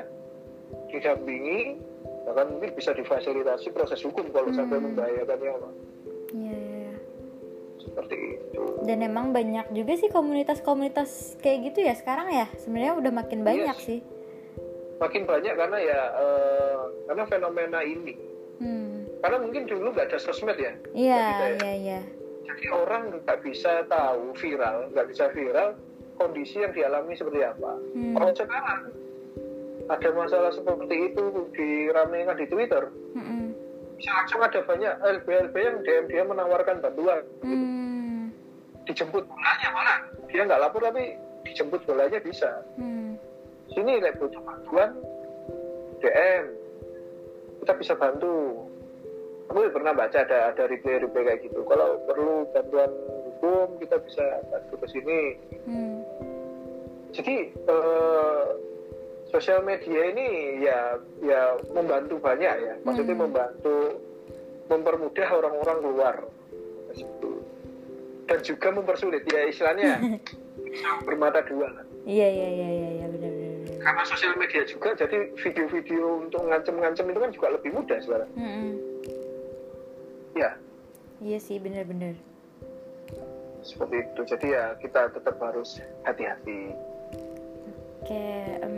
didampingi 0.89 1.79
bahkan 2.23 2.47
mungkin 2.49 2.71
bisa 2.71 2.91
difasilitasi 2.91 3.67
proses 3.69 3.99
hukum 3.99 4.27
kalau 4.29 4.49
sampai 4.49 4.77
Hmm. 4.77 4.85
membahayakan 4.89 5.37
nyawa 5.37 5.69
Iya, 6.33 6.49
iya, 6.51 6.77
iya. 6.81 6.95
seperti 7.77 8.15
itu 8.15 8.61
Dan 8.81 8.99
emang 8.99 9.29
banyak 9.29 9.71
juga 9.71 9.93
sih 9.93 10.07
komunitas-komunitas 10.07 11.09
kayak 11.37 11.59
gitu 11.65 11.79
ya 11.81 11.93
sekarang 11.93 12.27
ya. 12.27 12.47
Sebenarnya 12.57 12.93
udah 12.97 13.11
makin 13.13 13.39
banyak 13.41 13.75
Yes. 13.75 13.83
sih. 13.83 13.99
makin 14.95 15.23
banyak 15.23 15.51
karena 15.53 15.77
ya 15.77 15.99
eh, 16.15 16.79
karena 17.05 17.23
fenomena 17.25 17.79
ini 17.81 18.15
Hmm. 18.55 19.03
karena 19.19 19.37
mungkin 19.37 19.67
dulu 19.67 19.91
nggak 19.91 20.07
ada 20.07 20.15
sosmed 20.17 20.55
ya 20.55 20.71
Iya, 20.89 21.19
ya. 21.19 21.47
iya, 21.59 21.71
iya. 21.75 21.99
jadi 22.45 22.65
orang 22.71 23.11
nggak 23.11 23.39
bisa 23.41 23.83
tahu 23.85 24.31
viral 24.33 24.87
nggak 24.89 25.07
bisa 25.09 25.27
viral 25.29 25.75
kondisi 26.15 26.55
yang 26.57 26.71
dialami 26.71 27.11
seperti 27.13 27.41
apa 27.41 27.71
Hmm. 27.91 28.15
kalau 28.15 28.31
sekarang 28.31 28.81
ada 29.91 30.09
masalah 30.15 30.51
seperti 30.55 31.11
itu 31.11 31.23
diramekan 31.51 32.39
di 32.39 32.47
Twitter. 32.47 32.87
Bisa 33.99 34.09
langsung 34.19 34.41
ada 34.43 34.59
banyak 34.63 34.93
LB-LB 34.99 35.55
yang 35.55 35.77
DM 35.83 36.05
dia 36.11 36.23
menawarkan 36.27 36.83
bantuan. 36.83 37.23
Hmm. 37.43 38.31
dijemput 38.83 39.23
bolanya 39.23 39.69
malah. 39.71 39.97
Dia 40.27 40.43
nggak 40.43 40.59
lapor 40.59 40.83
tapi 40.83 41.15
dijemput 41.47 41.87
bolanya 41.87 42.19
bisa. 42.19 42.51
Hmm. 42.75 43.15
sini 43.71 44.03
like 44.03 44.19
butuh 44.19 44.43
bantuan 44.43 44.91
DM 46.03 46.43
kita 47.63 47.73
bisa 47.79 47.93
bantu. 47.95 48.67
Aku 49.51 49.71
pernah 49.71 49.95
baca 49.95 50.19
ada 50.19 50.51
ada 50.51 50.63
reply 50.67 50.99
reply 50.99 51.23
kayak 51.23 51.47
gitu. 51.47 51.63
Kalau 51.63 51.99
perlu 52.07 52.43
bantuan 52.51 52.91
hukum 53.07 53.79
kita 53.79 53.99
bisa 54.03 54.25
bantu 54.51 54.75
ke 54.83 54.87
sini. 54.91 55.21
Hmm. 55.63 55.99
jadi 57.13 57.55
eh, 57.55 58.47
sosial 59.33 59.59
media 59.61 60.13
ini 60.13 60.27
ya 60.61 60.79
ya 61.19 61.41
membantu 61.69 62.15
banyak 62.17 62.53
ya 62.53 62.73
maksudnya 62.81 63.11
Hmm. 63.11 63.23
membantu 63.25 63.97
mempermudah 64.63 65.27
orang-orang 65.27 65.77
keluar 65.81 66.15
situ. 66.93 67.31
dan 68.23 68.39
juga 68.39 68.67
mempersulit 68.71 69.25
ya 69.25 69.41
istilahnya 69.43 69.99
bermata 71.07 71.43
dua. 71.43 71.67
Iya, 72.03 72.23
iya, 72.25 72.47
iya, 72.49 72.69
iya, 72.69 72.89
iya, 72.93 73.05
benar, 73.09 73.31
benar. 73.31 73.79
karena 73.79 74.03
sosial 74.05 74.33
media 74.35 74.63
juga 74.63 74.93
jadi 74.93 75.17
video-video 75.33 76.03
untuk 76.21 76.41
ngancem-ngancem 76.43 77.03
itu 77.05 77.19
kan 77.19 77.31
juga 77.31 77.47
lebih 77.51 77.71
mudah 77.73 77.99
sekarang 77.99 78.29
Mm-mm. 78.33 78.69
ya 80.33 80.51
Iya 81.19 81.39
sih, 81.39 81.57
benar-benar. 81.57 82.15
seperti 83.61 83.95
itu 84.03 84.21
jadi 84.25 84.47
ya 84.49 84.63
kita 84.77 85.01
tetap 85.09 85.35
harus 85.39 85.69
hati-hati 86.03 86.75
Oke, 87.99 88.23
em, 88.59 88.75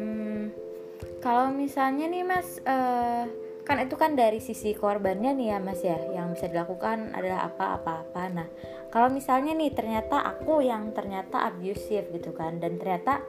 kalau 1.26 1.50
misalnya 1.50 2.06
nih 2.06 2.22
Mas, 2.22 2.62
eh, 2.62 3.26
kan 3.66 3.82
itu 3.82 3.98
kan 3.98 4.14
dari 4.14 4.38
sisi 4.38 4.78
korbannya 4.78 5.34
nih 5.34 5.48
ya 5.50 5.58
Mas 5.58 5.82
ya, 5.82 5.98
yang 6.14 6.38
bisa 6.38 6.46
dilakukan 6.46 7.18
adalah 7.18 7.50
apa-apa-apa. 7.50 8.24
Nah, 8.30 8.48
kalau 8.94 9.10
misalnya 9.10 9.58
nih 9.58 9.74
ternyata 9.74 10.22
aku 10.22 10.62
yang 10.62 10.94
ternyata 10.94 11.50
abusive 11.50 12.14
gitu 12.14 12.30
kan, 12.30 12.62
dan 12.62 12.78
ternyata 12.78 13.26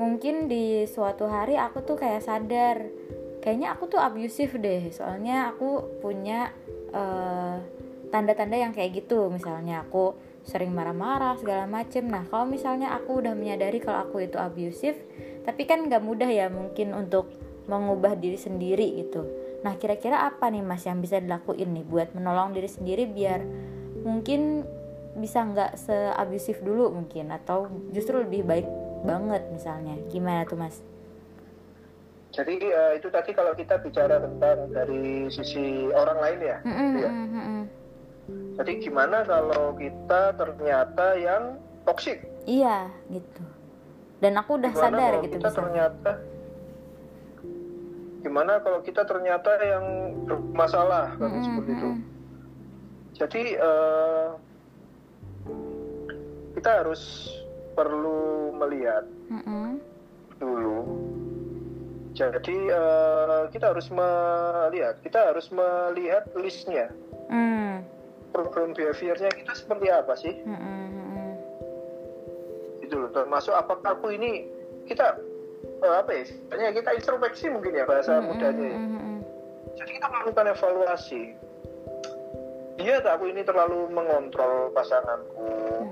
mungkin 0.00 0.48
di 0.48 0.88
suatu 0.88 1.28
hari 1.28 1.60
aku 1.60 1.84
tuh 1.84 2.00
kayak 2.00 2.24
sadar, 2.24 2.88
kayaknya 3.44 3.76
aku 3.76 3.92
tuh 3.92 4.00
abusive 4.00 4.56
deh, 4.56 4.88
soalnya 4.88 5.52
aku 5.52 6.00
punya 6.00 6.56
eh, 6.88 7.56
tanda-tanda 8.08 8.56
yang 8.56 8.72
kayak 8.72 8.96
gitu, 8.96 9.28
misalnya 9.28 9.84
aku 9.84 10.16
sering 10.40 10.72
marah-marah 10.72 11.36
segala 11.36 11.68
macem. 11.68 12.08
Nah, 12.08 12.24
kalau 12.32 12.48
misalnya 12.48 12.96
aku 12.96 13.20
udah 13.20 13.36
menyadari 13.36 13.76
kalau 13.76 14.08
aku 14.08 14.24
itu 14.24 14.40
abusive, 14.40 14.96
tapi 15.42 15.64
kan 15.64 15.86
nggak 15.86 16.02
mudah 16.02 16.28
ya 16.28 16.46
mungkin 16.48 16.92
untuk 16.92 17.30
mengubah 17.66 18.16
diri 18.16 18.36
sendiri 18.36 18.98
gitu. 18.98 19.24
Nah, 19.60 19.76
kira-kira 19.76 20.24
apa 20.24 20.48
nih 20.48 20.64
Mas 20.64 20.82
yang 20.84 20.98
bisa 20.98 21.20
dilakuin 21.20 21.70
nih 21.70 21.84
buat 21.84 22.16
menolong 22.16 22.56
diri 22.56 22.66
sendiri 22.66 23.04
biar 23.06 23.44
mungkin 24.02 24.64
bisa 25.14 25.44
nggak 25.44 25.76
se-abusif 25.76 26.64
dulu 26.64 26.88
mungkin 26.90 27.28
atau 27.30 27.68
justru 27.92 28.24
lebih 28.24 28.42
baik 28.42 28.66
banget 29.04 29.44
misalnya. 29.52 29.96
Gimana 30.08 30.44
tuh 30.44 30.56
Mas? 30.56 30.80
jadi 32.30 32.54
eh, 32.62 32.92
itu 32.94 33.10
tadi 33.10 33.34
kalau 33.34 33.52
kita 33.52 33.82
bicara 33.82 34.22
tentang 34.22 34.70
dari 34.70 35.26
sisi 35.28 35.90
orang 35.90 36.18
lain 36.22 36.38
ya 36.38 36.56
Mm-mm, 36.62 36.90
Iya. 36.94 37.10
mm-mm, 37.10 37.26
mm-mm. 37.34 37.62
jadi 38.54 38.72
gimana 38.78 39.26
kalau 39.26 39.74
kita 39.74 40.38
ternyata 40.38 41.06
yang 41.18 41.58
toksik 41.82 42.22
Iya, 42.46 42.86
gitu. 43.10 43.42
Dan 44.20 44.36
aku 44.36 44.60
udah 44.60 44.68
Gimana 44.68 44.84
sadar 44.92 45.12
gitu 45.18 45.32
kita 45.32 45.48
misalnya. 45.48 45.56
ternyata 45.56 46.12
gimana 48.20 48.52
kalau 48.60 48.84
kita 48.84 49.02
ternyata 49.02 49.50
yang 49.64 49.84
bermasalah 50.28 51.16
kan 51.16 51.24
Mm-mm, 51.24 51.40
seperti 51.40 51.70
itu 51.72 51.90
jadi 53.16 53.42
eh, 53.56 54.28
kita 56.52 56.70
harus 56.84 57.32
perlu 57.72 58.20
melihat 58.54 59.08
Mm-mm. 59.32 59.80
dulu 60.36 60.80
jadi 62.12 62.56
eh, 62.68 63.42
kita 63.48 63.72
harus 63.72 63.88
melihat 63.88 65.00
kita 65.00 65.32
harus 65.32 65.48
melihat 65.48 66.28
listnya 66.36 66.92
Mm. 67.30 67.86
program 68.34 68.74
behaviornya 68.74 69.32
kita 69.32 69.54
seperti 69.54 69.86
apa 69.88 70.12
sih 70.12 70.34
mm-mm. 70.44 70.99
Gitu 72.90 73.06
loh. 73.06 73.10
Termasuk 73.14 73.54
apakah 73.54 73.94
aku 73.94 74.10
ini 74.10 74.50
kita 74.90 75.14
eh, 75.86 75.94
apa 75.94 76.10
ya 76.10 76.20
istilahnya 76.26 76.70
kita 76.74 76.90
introspeksi 76.98 77.46
mungkin 77.54 77.78
ya 77.78 77.86
bahasa 77.86 78.18
mudanya 78.18 78.66
ya. 78.74 78.80
Jadi 79.78 79.90
kita 80.02 80.06
melakukan 80.10 80.46
evaluasi. 80.50 81.22
Dia 82.82 82.98
tak 82.98 83.22
aku 83.22 83.30
ini 83.30 83.46
terlalu 83.46 83.86
mengontrol 83.94 84.74
pasanganku. 84.74 85.86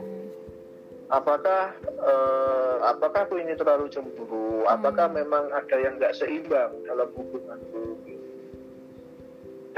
Apakah 1.14 1.70
eh, 1.86 2.76
apakah 2.82 3.30
aku 3.30 3.38
ini 3.38 3.55
terlalu 3.55 3.86
cemburu? 3.94 4.66
Apakah 4.66 5.07
memang 5.07 5.55
ada 5.55 5.76
yang 5.78 6.03
nggak 6.03 6.18
seimbang 6.18 6.74
dalam 6.82 7.09
hubunganku? 7.14 7.94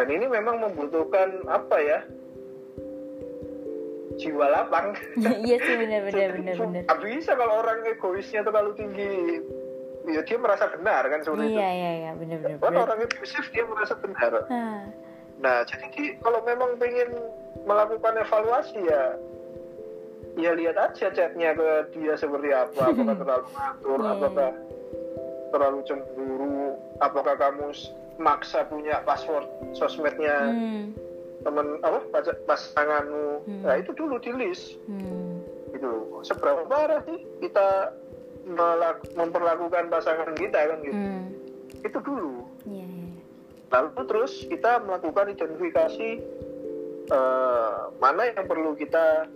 Dan 0.01 0.09
ini 0.09 0.33
memang 0.33 0.65
membutuhkan 0.65 1.45
apa 1.45 1.77
ya 1.85 2.01
jiwa 4.21 4.47
lapang. 4.47 4.93
Iya 5.17 5.57
sih 5.59 5.75
benar 5.75 6.01
benar 6.09 6.29
benar 6.37 6.55
benar. 6.57 6.83
bisa 7.01 7.33
kalau 7.33 7.55
orang 7.59 7.81
egoisnya 7.89 8.45
terlalu 8.45 8.71
tinggi. 8.77 9.41
Ya 10.09 10.25
dia 10.25 10.37
merasa 10.37 10.69
benar 10.69 11.05
kan 11.07 11.21
seperti 11.21 11.45
iya 11.47 11.53
itu. 11.53 11.61
Iya 11.61 11.91
iya 11.97 12.11
benar 12.15 12.37
benar 12.41 12.57
Kan 12.57 12.73
benar. 12.73 12.83
orang 12.85 12.99
abusif 13.05 13.45
dia 13.53 13.65
merasa 13.65 13.95
benar. 13.97 14.33
Ah, 14.49 14.83
nah 15.39 15.57
jadi 15.65 15.87
di- 15.93 16.17
kalau 16.21 16.41
memang 16.43 16.77
pengen 16.77 17.09
melakukan 17.65 18.15
evaluasi 18.19 18.81
ya 18.81 19.05
ya 20.37 20.55
lihat 20.55 20.77
aja 20.79 21.11
chatnya 21.11 21.53
ke 21.53 21.69
dia 21.93 22.15
seperti 22.15 22.49
apa. 22.49 22.81
Apakah 22.93 23.17
terlalu 23.17 23.47
ngatur 23.51 23.99
Iya, 24.01 24.11
apakah 24.15 24.51
terlalu 25.51 25.79
cemburu 25.85 26.61
apakah 26.99 27.35
kamu 27.37 27.69
maksa 28.17 28.65
punya 28.67 29.01
password 29.03 29.47
sosmednya. 29.73 30.37
Hmm, 30.53 30.85
temen 31.41 31.67
apa 31.81 31.99
pasanganmu 32.45 33.29
Hmm. 33.49 33.63
nah 33.65 33.75
itu 33.81 33.91
dulu 33.97 34.21
di 34.21 34.31
list 34.37 34.77
hmm, 34.85 35.41
gitu 35.73 36.21
seberapa 36.21 36.69
parah 36.69 37.01
sih 37.09 37.25
kita 37.41 37.97
memperlakukan 39.17 39.89
pasangan 39.89 40.35
kita 40.37 40.59
kan 40.59 40.79
gitu? 40.83 40.97
Hmm. 40.97 41.25
itu 41.81 41.99
dulu. 42.03 42.45
Iya 42.67 42.85
iya. 42.85 43.09
Lalu 43.71 44.03
terus 44.11 44.33
kita 44.45 44.83
melakukan 44.83 45.31
identifikasi 45.31 46.11
eh, 47.09 47.79
mana 48.03 48.23
yang 48.29 48.45
perlu 48.45 48.75
kita 48.75 49.29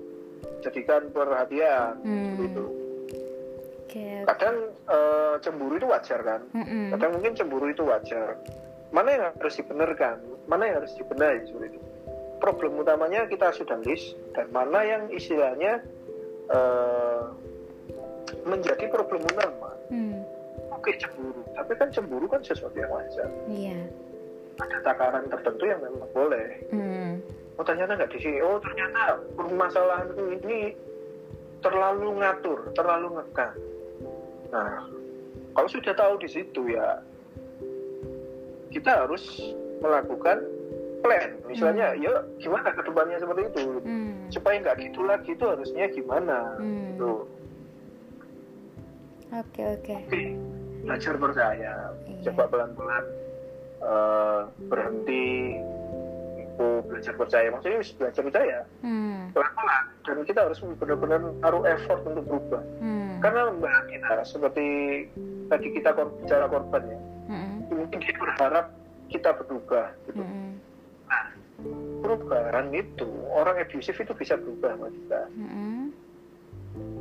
jadikan 0.61 1.09
perhatian 1.15 2.01
Hmm. 2.03 2.37
gitu. 2.43 2.65
Kadang 4.27 4.57
eh, 4.91 5.35
cemburu 5.39 5.79
itu 5.79 5.87
wajar 5.87 6.21
kan? 6.21 6.41
Mm-mm. 6.51 6.91
kadang 6.99 7.11
mungkin 7.15 7.33
cemburu 7.39 7.71
itu 7.71 7.87
wajar. 7.87 8.35
Mana 8.91 9.09
yang 9.15 9.23
harus 9.39 9.55
dibenarkan? 9.55 10.17
Mana 10.51 10.63
yang 10.67 10.77
harus 10.83 10.93
dibenahi 10.99 11.47
seperti 11.47 11.79
itu 11.79 11.94
problem 12.45 12.77
utamanya 12.77 13.25
kita 13.25 13.49
sudah 13.57 13.81
list 13.89 14.21
dan 14.37 14.53
mana 14.53 14.85
yang 14.85 15.03
istilahnya 15.09 15.81
eh, 16.53 17.23
menjadi 18.45 18.93
problem 18.93 19.25
utama. 19.25 19.73
Hmm, 19.89 20.21
oke 20.69 20.93
cemburu. 21.01 21.41
Tapi 21.57 21.73
kan 21.81 21.89
cemburu 21.89 22.29
kan 22.29 22.45
sesuatu 22.45 22.77
yang 22.77 22.93
wajar. 22.93 23.33
Iya. 23.49 23.81
Ada 24.61 24.85
takaran 24.85 25.33
tertentu 25.33 25.65
yang 25.65 25.81
memang 25.81 26.05
boleh. 26.13 26.49
Hmm, 26.69 27.25
oh 27.59 27.65
ternyata 27.65 27.95
nggak 27.95 28.11
di 28.11 28.19
sini 28.19 28.39
oh 28.43 28.59
ternyata 28.59 29.23
permasalahan 29.39 30.11
ini 30.43 30.75
terlalu 31.63 32.19
ngatur 32.21 32.59
terlalu 32.75 33.09
ngekang 33.19 33.57
nah 34.51 34.87
kalau 35.55 35.69
sudah 35.71 35.95
tahu 35.95 36.15
di 36.19 36.29
situ 36.31 36.63
ya 36.75 36.99
kita 38.75 39.07
harus 39.07 39.55
melakukan 39.79 40.43
plan. 41.05 41.31
Misalnya 41.45 41.93
ya 42.01 42.25
gimana 42.41 42.73
ke 42.73 42.81
depannya 42.81 43.21
seperti 43.21 43.43
itu? 43.53 43.65
Hmm, 43.85 44.17
supaya 44.33 44.57
nggak 44.65 44.77
gitu 44.81 45.01
lagi 45.05 45.31
itu 45.37 45.45
harusnya 45.45 45.85
gimana? 45.93 46.39
Hmm. 46.57 46.97
tuh 46.97 47.29
oke 49.37 49.63
oke. 49.77 49.95
Oke 50.09 50.25
belajar 50.85 51.15
percaya. 51.17 51.75
Iya. 52.05 52.21
coba 52.29 52.45
pelan-pelan 52.49 53.05
eh, 53.85 54.41
berhenti 54.73 55.61
itu 56.41 56.69
belajar 56.89 57.13
percaya. 57.21 57.47
Maksudnya 57.53 57.79
harus 57.85 57.93
belajar 58.01 58.23
percaya. 58.25 58.59
Hmm, 58.81 59.29
pelan-pelan. 59.37 59.85
Dan 60.05 60.17
kita 60.25 60.41
harus 60.49 60.59
benar-benar 60.81 61.21
taruh 61.45 61.65
effort 61.69 62.01
untuk 62.09 62.25
berubah. 62.25 62.63
Hmm, 62.81 63.05
karena 63.25 63.49
mbak 63.57 63.89
kita 63.89 64.13
seperti 64.25 64.69
tadi 65.49 65.67
kita 65.73 65.91
bicara 65.97 66.45
korban 66.45 66.83
ya 66.85 66.99
hmm, 67.33 67.73
mungkin 67.73 67.99
dia 68.05 68.15
berharap 68.17 68.67
kita 69.09 69.31
berubah 69.37 69.93
gitu. 70.09 70.21
hmm, 70.21 70.54
perubahan 72.05 72.69
itu 72.77 73.09
orang 73.33 73.57
abusif 73.65 73.97
itu 73.97 74.13
bisa 74.13 74.37
berubah 74.37 74.77
mbak 74.77 74.93
kita 74.93 75.21
hmm, 75.33 75.85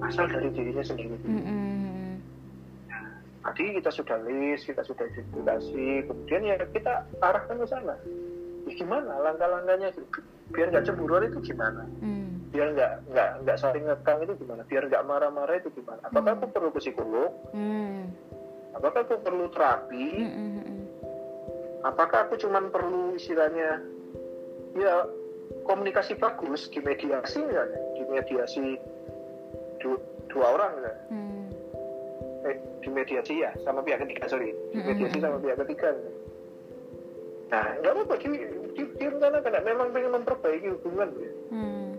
asal 0.06 0.26
dari 0.30 0.50
dirinya 0.54 0.84
sendiri. 0.86 1.16
Hmm, 1.28 1.44
hmm, 1.44 2.12
tadi 3.44 3.64
kita 3.80 3.92
sudah 3.92 4.18
list 4.24 4.64
kita 4.70 4.82
sudah 4.88 5.06
identifikasi 5.12 6.08
kemudian 6.08 6.42
ya 6.48 6.56
kita 6.72 6.94
arahkan 7.20 7.60
ke 7.60 7.68
sana. 7.68 7.96
Ya 8.64 8.72
gimana 8.80 9.12
langkah-langkahnya? 9.20 9.92
Biar 10.56 10.72
nggak 10.72 10.88
cemburuan 10.88 11.28
itu 11.28 11.40
gimana? 11.52 11.84
Hmm, 12.00 12.40
biar 12.56 12.72
nggak 12.72 12.92
nggak 13.12 13.30
nggak 13.44 13.58
saling 13.60 13.84
ngekang 13.84 14.20
itu 14.24 14.34
gimana? 14.40 14.62
Biar 14.68 14.84
nggak 14.88 15.04
marah-marah 15.04 15.56
itu 15.60 15.70
gimana? 15.76 16.00
Apakah 16.08 16.32
aku 16.40 16.48
perlu 16.48 16.70
psikolog? 16.80 17.32
Hmm, 17.52 18.08
apakah 18.72 19.04
aku 19.04 19.20
perlu 19.20 19.46
terapi? 19.52 20.08
Hmm, 20.16 20.32
hmm, 20.32 20.82
apakah 21.84 22.28
aku 22.28 22.40
cuman 22.40 22.72
perlu 22.72 23.20
istilahnya 23.20 23.84
ya 24.74 25.06
komunikasi 25.70 26.18
bagus 26.18 26.68
di 26.74 26.80
mediasi 26.82 27.40
misalnya 27.46 27.80
di 27.94 28.04
mediasi 28.10 28.66
du- 29.80 30.02
dua 30.34 30.58
orang 30.58 30.72
misalnya 30.82 31.04
hmm, 31.14 31.46
eh, 32.50 32.58
di 32.82 32.90
mediasi 32.90 33.34
ya 33.44 33.52
sama 33.62 33.86
pihak 33.86 34.02
ketiga 34.04 34.26
sorry. 34.28 34.52
Di 34.74 34.82
mediasi 34.82 35.18
sama 35.22 35.38
pihak 35.40 35.62
ketiga 35.68 35.94
nah 37.54 37.70
nggak 37.86 37.92
apa-apa 37.94 38.16
di, 38.18 38.30
di, 38.74 38.82
direncanakan 38.98 39.52
Nah, 39.54 39.62
memang 39.62 39.88
pengen 39.94 40.12
memperbaiki 40.18 40.68
hubungan 40.74 41.10
ya. 41.22 41.32
hmm, 41.54 41.90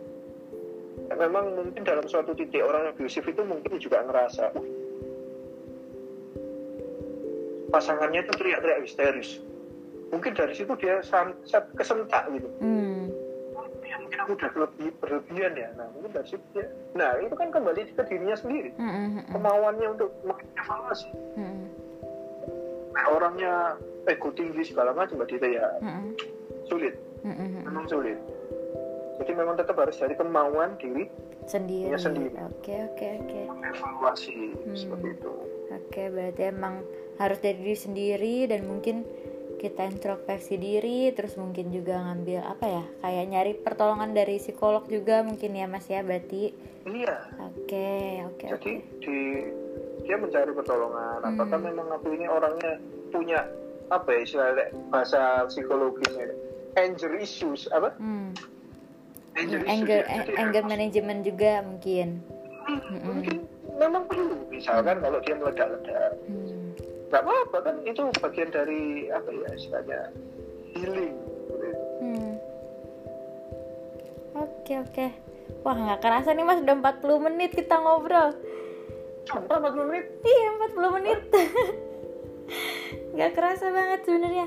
Nah, 1.05 1.16
memang 1.20 1.45
mungkin 1.55 1.83
dalam 1.87 2.03
suatu 2.11 2.35
titik 2.35 2.64
orang 2.64 2.91
abusif 2.91 3.22
itu 3.22 3.39
mungkin 3.47 3.79
juga 3.79 4.03
ngerasa 4.03 4.51
"Wih, 4.59 4.72
pasangannya 7.70 8.27
itu 8.27 8.33
teriak-teriak 8.35 8.83
histeris 8.83 9.39
mungkin 10.14 10.32
dari 10.38 10.54
situ 10.54 10.72
dia 10.78 11.02
sam- 11.02 11.36
sa- 11.42 11.66
kesentak 11.74 12.30
gitu. 12.30 12.46
Hmm, 12.62 13.10
ya 13.82 13.98
mungkin 13.98 14.18
aku 14.22 14.30
udah 14.38 14.50
lebih 14.54 14.88
berlebihan 15.02 15.52
ya. 15.58 15.68
Nah 15.74 15.86
mungkin 15.90 16.10
dari 16.14 16.28
situ 16.30 16.44
dia 16.54 16.66
nah 16.94 17.18
itu 17.18 17.34
kan 17.34 17.50
kembali 17.50 17.90
ke 17.92 18.02
dirinya 18.06 18.36
sendiri. 18.38 18.70
Hmm, 18.78 18.86
hmm, 18.88 19.08
hmm, 19.18 19.24
kemauannya 19.34 19.88
untuk 19.98 20.10
mengevaluasi. 20.22 21.10
Hmm, 21.34 21.66
nah 22.94 23.04
orangnya 23.10 23.52
ego 24.06 24.30
tinggi 24.32 24.62
segala 24.62 24.94
macam 24.94 25.18
berarti 25.18 25.34
itu 25.36 25.48
ya. 25.58 25.66
Hmm, 25.82 26.14
sulit. 26.70 26.94
Hmm, 27.26 27.34
hmm, 27.34 27.48
hmm. 27.50 27.62
memang 27.66 27.86
sulit. 27.90 28.18
Jadi 29.14 29.30
memang 29.34 29.54
tetap 29.58 29.78
harus 29.78 29.94
dari 29.98 30.14
kemauan 30.14 30.74
diri 30.78 31.06
sendiri. 31.46 31.90
Iya, 31.92 31.98
sendiri. 31.98 32.34
oke 32.38 32.74
oke 32.94 33.06
oke. 33.22 33.40
Evaluasi 33.74 34.54
Hmm. 34.54 34.76
seperti 34.78 35.08
itu. 35.18 35.34
Oke 35.74 36.02
berarti 36.10 36.42
emang 36.50 36.82
harus 37.18 37.38
dari 37.38 37.58
diri 37.62 37.78
sendiri 37.78 38.36
dan 38.50 38.66
mungkin 38.66 39.06
kita 39.64 39.88
introspeksi 39.88 40.60
diri 40.60 41.08
terus 41.16 41.40
mungkin 41.40 41.72
juga 41.72 41.96
ngambil 42.04 42.44
apa 42.44 42.66
ya 42.68 42.84
kayak 43.00 43.24
nyari 43.32 43.52
pertolongan 43.56 44.12
dari 44.12 44.36
psikolog 44.36 44.84
juga 44.84 45.24
mungkin 45.24 45.56
ya 45.56 45.64
mas 45.64 45.88
ya 45.88 46.04
berarti. 46.04 46.52
Iya. 46.84 47.16
Oke 47.48 48.20
oke 48.28 48.44
jadi 48.44 48.72
oke. 48.76 49.00
di 49.00 49.18
dia 50.04 50.16
mencari 50.20 50.52
pertolongan. 50.52 51.24
Hmm. 51.24 51.32
apakah 51.32 51.58
memang 51.64 51.88
aku 51.96 52.12
ini 52.12 52.28
orangnya 52.28 52.76
punya 53.08 53.48
apa 53.88 54.04
ya 54.12 54.20
istilahnya 54.20 54.64
bahasa 54.92 55.48
psikologisnya 55.48 56.28
anger 56.76 57.16
issues 57.16 57.64
apa? 57.72 57.96
Hmm. 57.96 58.36
anger 59.40 59.64
issues 59.64 59.72
anger 59.72 60.00
ya. 60.04 60.16
Jadi 60.28 60.32
anger 60.36 60.62
management 60.68 61.20
juga 61.24 61.52
mungkin. 61.64 62.20
Hmm, 62.68 63.00
mungkin 63.00 63.36
memang 63.80 64.04
perlu. 64.12 64.36
Misalkan 64.52 65.00
kalau 65.00 65.18
dia 65.24 65.34
meledak-ledak. 65.40 66.12
Hmm. 66.28 66.43
Nggak 67.14 67.30
apa-apa 67.30 67.58
kan 67.62 67.76
itu 67.86 68.02
bagian 68.18 68.50
dari 68.50 69.06
apa 69.06 69.30
ya 69.30 69.48
istilahnya 69.54 70.00
healing. 70.74 71.14
Hmm. 72.02 72.34
Oke 74.34 74.82
oke. 74.82 75.06
Wah 75.62 75.78
nggak 75.78 76.02
kerasa 76.02 76.34
nih 76.34 76.42
mas 76.42 76.58
udah 76.58 76.74
40 76.74 77.26
menit 77.30 77.54
kita 77.54 77.78
ngobrol. 77.78 78.34
Cuma 79.30 79.46
40 79.46 79.94
menit 79.94 80.06
Iya 80.26 80.48
40 80.74 80.96
menit. 80.98 81.20
Nggak 83.14 83.32
kerasa 83.38 83.70
banget 83.70 84.00
sebenarnya. 84.02 84.46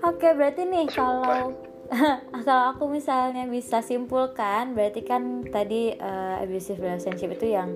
Oke 0.00 0.32
berarti 0.32 0.64
nih 0.64 0.88
kalau 0.88 1.52
kalau 2.48 2.64
aku 2.72 2.88
misalnya 2.88 3.44
bisa 3.44 3.84
simpulkan 3.84 4.72
berarti 4.72 5.04
kan 5.04 5.44
tadi 5.44 5.92
eh, 5.92 6.34
abusive 6.40 6.80
relationship 6.80 7.36
itu 7.36 7.52
yang 7.52 7.68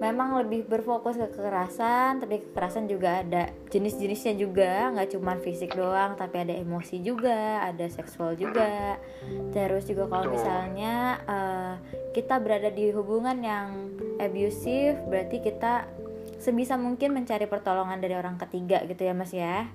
memang 0.00 0.36
lebih 0.42 0.66
berfokus 0.66 1.16
ke 1.16 1.28
kekerasan 1.32 2.20
tapi 2.20 2.40
kekerasan 2.40 2.88
juga 2.90 3.20
ada 3.22 3.52
jenis-jenisnya 3.70 4.34
juga. 4.36 4.90
Nggak 4.92 5.16
cuma 5.16 5.36
fisik 5.40 5.76
doang 5.76 6.16
tapi 6.18 6.42
ada 6.44 6.54
emosi 6.54 7.00
juga 7.00 7.62
ada 7.62 7.86
seksual 7.88 8.36
juga. 8.36 8.98
Terus 9.52 9.88
juga 9.88 10.10
kalau 10.10 10.32
misalnya 10.32 10.94
eh, 11.24 11.74
kita 12.12 12.40
berada 12.40 12.68
di 12.68 12.90
hubungan 12.90 13.38
yang 13.40 13.94
abusive 14.18 14.98
berarti 15.08 15.40
kita 15.40 15.88
sebisa 16.40 16.76
mungkin 16.76 17.16
mencari 17.16 17.48
pertolongan 17.48 18.00
dari 18.00 18.14
orang 18.16 18.36
ketiga 18.36 18.84
gitu 18.84 19.04
ya 19.04 19.14
mas 19.16 19.32
ya? 19.32 19.68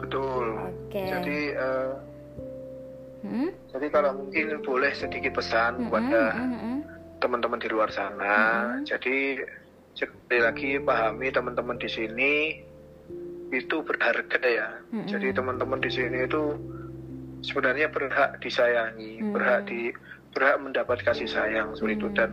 Betul. 0.00 0.56
Oke. 0.56 1.04
Jadi 1.04 1.38
eh, 1.52 1.92
Hmm? 3.18 3.50
jadi 3.74 3.90
kalau 3.90 4.14
mungkin 4.14 4.62
boleh 4.62 4.94
sedikit 4.94 5.34
pesan 5.34 5.74
Mm-mm, 5.74 5.84
kepada 5.90 6.22
mm-mm, 6.38 6.77
teman-teman 7.18 7.58
di 7.58 7.68
luar 7.68 7.90
sana 7.90 8.36
Mhm. 8.74 8.86
jadi 8.86 9.16
sekali 9.94 10.38
lagi 10.38 10.70
pahami 10.78 11.28
teman-teman 11.28 11.76
di 11.76 11.90
sini 11.90 12.34
itu 13.50 13.76
berharga 13.82 14.38
ya 14.42 14.68
Mhm. 14.92 15.08
jadi 15.08 15.28
teman-teman 15.32 15.80
di 15.80 15.90
sini 15.90 16.24
itu 16.24 16.42
sebenarnya 17.40 17.88
berhak 17.88 18.38
disayangi 18.38 19.22
Mhm. 19.22 19.32
berhak 19.32 19.60
di 19.66 19.90
berhak 20.30 20.58
mendapat 20.60 21.02
kasih 21.02 21.26
sayang 21.26 21.72
seperti 21.72 21.96
itu 21.96 22.08
Hmm. 22.08 22.16
dan 22.16 22.30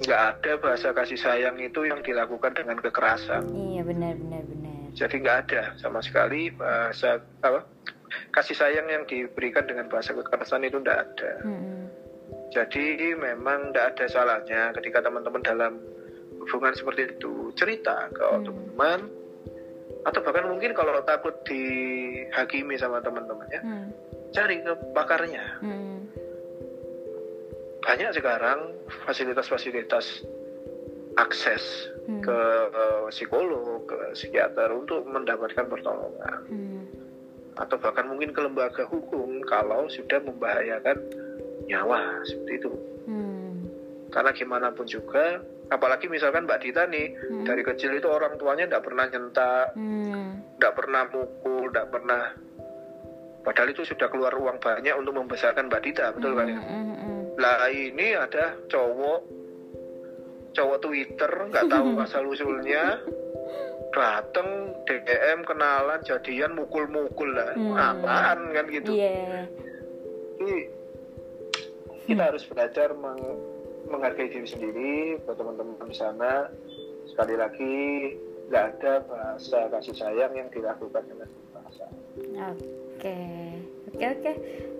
nggak 0.00 0.20
ada 0.32 0.52
bahasa 0.56 0.88
kasih 0.92 1.20
sayang 1.20 1.60
itu 1.60 1.84
yang 1.84 2.00
dilakukan 2.00 2.56
dengan 2.56 2.80
kekerasan 2.80 3.44
iya 3.52 3.84
benar 3.84 4.16
benar 4.16 4.42
benar 4.48 4.88
jadi 4.96 5.14
nggak 5.20 5.38
ada 5.44 5.62
sama 5.76 6.00
sekali 6.00 6.48
bahasa 6.56 7.20
apa 7.44 7.68
kasih 8.32 8.56
sayang 8.56 8.88
yang 8.88 9.04
diberikan 9.04 9.68
dengan 9.68 9.92
bahasa 9.92 10.16
kekerasan 10.16 10.64
itu 10.64 10.80
tidak 10.80 11.04
ada 11.04 11.32
Mm-mm. 11.44 11.79
Jadi 12.50 13.14
memang 13.14 13.70
tidak 13.70 13.86
ada 13.96 14.06
salahnya 14.10 14.74
ketika 14.78 15.02
teman-teman 15.06 15.42
dalam 15.42 15.72
hubungan 16.40 16.74
seperti 16.74 17.14
itu 17.14 17.54
cerita 17.54 18.10
ke 18.10 18.26
Hmm. 18.26 18.44
teman 18.46 19.00
atau 20.00 20.20
bahkan 20.24 20.48
mungkin 20.48 20.72
kalau 20.72 20.96
takut 21.04 21.34
dihakimi 21.44 22.74
sama 22.80 23.04
teman-temannya 23.04 23.60
Mm. 23.60 23.86
cari 24.32 24.64
ke 24.64 24.72
pakarnya 24.96 25.44
Mm. 25.60 26.08
banyak 27.84 28.10
sekarang 28.16 28.72
fasilitas-fasilitas 29.04 30.24
akses 31.20 31.90
Hmm. 32.08 32.22
ke 32.24 32.40
eh, 32.72 33.02
psikolog, 33.12 33.84
ke 33.84 34.16
psikiater 34.16 34.72
untuk 34.72 35.04
mendapatkan 35.04 35.68
pertolongan 35.68 36.38
Mm. 36.48 36.82
atau 37.60 37.76
bahkan 37.76 38.08
mungkin 38.08 38.32
ke 38.32 38.40
lembaga 38.40 38.88
hukum 38.88 39.44
kalau 39.44 39.84
sudah 39.92 40.22
membahayakan 40.24 40.96
nyawa 41.70 42.00
seperti 42.26 42.52
itu. 42.58 42.70
Mm. 43.06 43.52
Karena 44.10 44.30
gimana 44.34 44.68
pun 44.70 44.84
juga, 44.84 45.38
apalagi 45.70 46.10
misalkan 46.10 46.44
Mbak 46.44 46.60
Dita 46.60 46.82
nih 46.84 47.14
Hmm. 47.14 47.46
dari 47.46 47.62
kecil 47.62 47.94
itu 47.94 48.10
orang 48.10 48.34
tuanya 48.36 48.66
tidak 48.66 48.84
pernah 48.84 49.06
nyentak, 49.06 49.66
tidak 50.58 50.74
pernah 50.74 51.02
mukul, 51.08 51.70
tidak 51.70 51.86
pernah. 51.88 52.22
Padahal 53.40 53.70
itu 53.70 53.86
sudah 53.86 54.10
keluar 54.10 54.34
uang 54.34 54.58
banyak 54.58 54.92
untuk 54.92 55.14
membesarkan 55.14 55.70
Mbak 55.70 55.82
Dita, 55.86 56.10
betul 56.12 56.34
kan 56.34 56.50
ya? 56.50 56.58
Mm, 56.58 56.74
mm, 56.74 56.96
mm. 56.98 57.20
Lah 57.38 57.70
ini 57.70 58.06
ada 58.12 58.58
cowok 58.66 59.20
cowok 60.50 60.78
Twitter 60.82 61.32
nggak 61.48 61.70
tahu 61.70 61.94
asal 62.04 62.26
usulnya 62.26 62.98
dateng 63.90 64.74
DM 64.86 65.42
kenalan 65.42 66.02
jadian 66.02 66.54
mukul-mukul 66.54 67.30
lah 67.30 67.54
Hmm. 67.54 67.74
apaan 67.74 68.38
kan 68.50 68.66
gitu 68.66 68.90
Iya. 68.94 69.46
Jadi, 70.40 70.56
kita 72.10 72.26
harus 72.26 72.42
belajar 72.50 72.90
meng- 72.98 73.38
menghargai 73.86 74.34
diri 74.34 74.48
sendiri 74.50 74.94
buat 75.22 75.38
teman-teman 75.38 75.78
di 75.86 75.94
sana 75.94 76.50
sekali 77.06 77.38
lagi 77.38 77.74
nggak 78.50 78.64
ada 78.74 78.92
bahasa 79.06 79.70
kasih 79.70 79.94
sayang 79.94 80.34
yang 80.34 80.50
dilakukan 80.50 81.06
dengan 81.06 81.30
kekerasan 81.30 81.90
Oke, 83.00 83.16
oke 83.88 84.04
oke. 84.12 84.32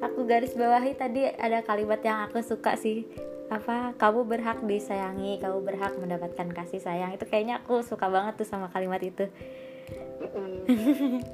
Aku 0.05 0.29
garis 0.29 0.53
bawahi 0.53 0.93
tadi 0.93 1.25
ada 1.25 1.65
kalimat 1.65 2.05
yang 2.05 2.29
aku 2.29 2.45
suka 2.45 2.77
sih. 2.77 3.09
Apa? 3.49 3.97
Kamu 3.97 4.29
berhak 4.29 4.61
disayangi, 4.61 5.41
kamu 5.41 5.65
berhak 5.65 5.97
mendapatkan 5.97 6.53
kasih 6.53 6.85
sayang. 6.85 7.17
Itu 7.17 7.25
kayaknya 7.25 7.65
aku 7.65 7.81
suka 7.81 8.13
banget 8.13 8.37
tuh 8.37 8.45
sama 8.45 8.69
kalimat 8.69 9.01
itu. 9.01 9.25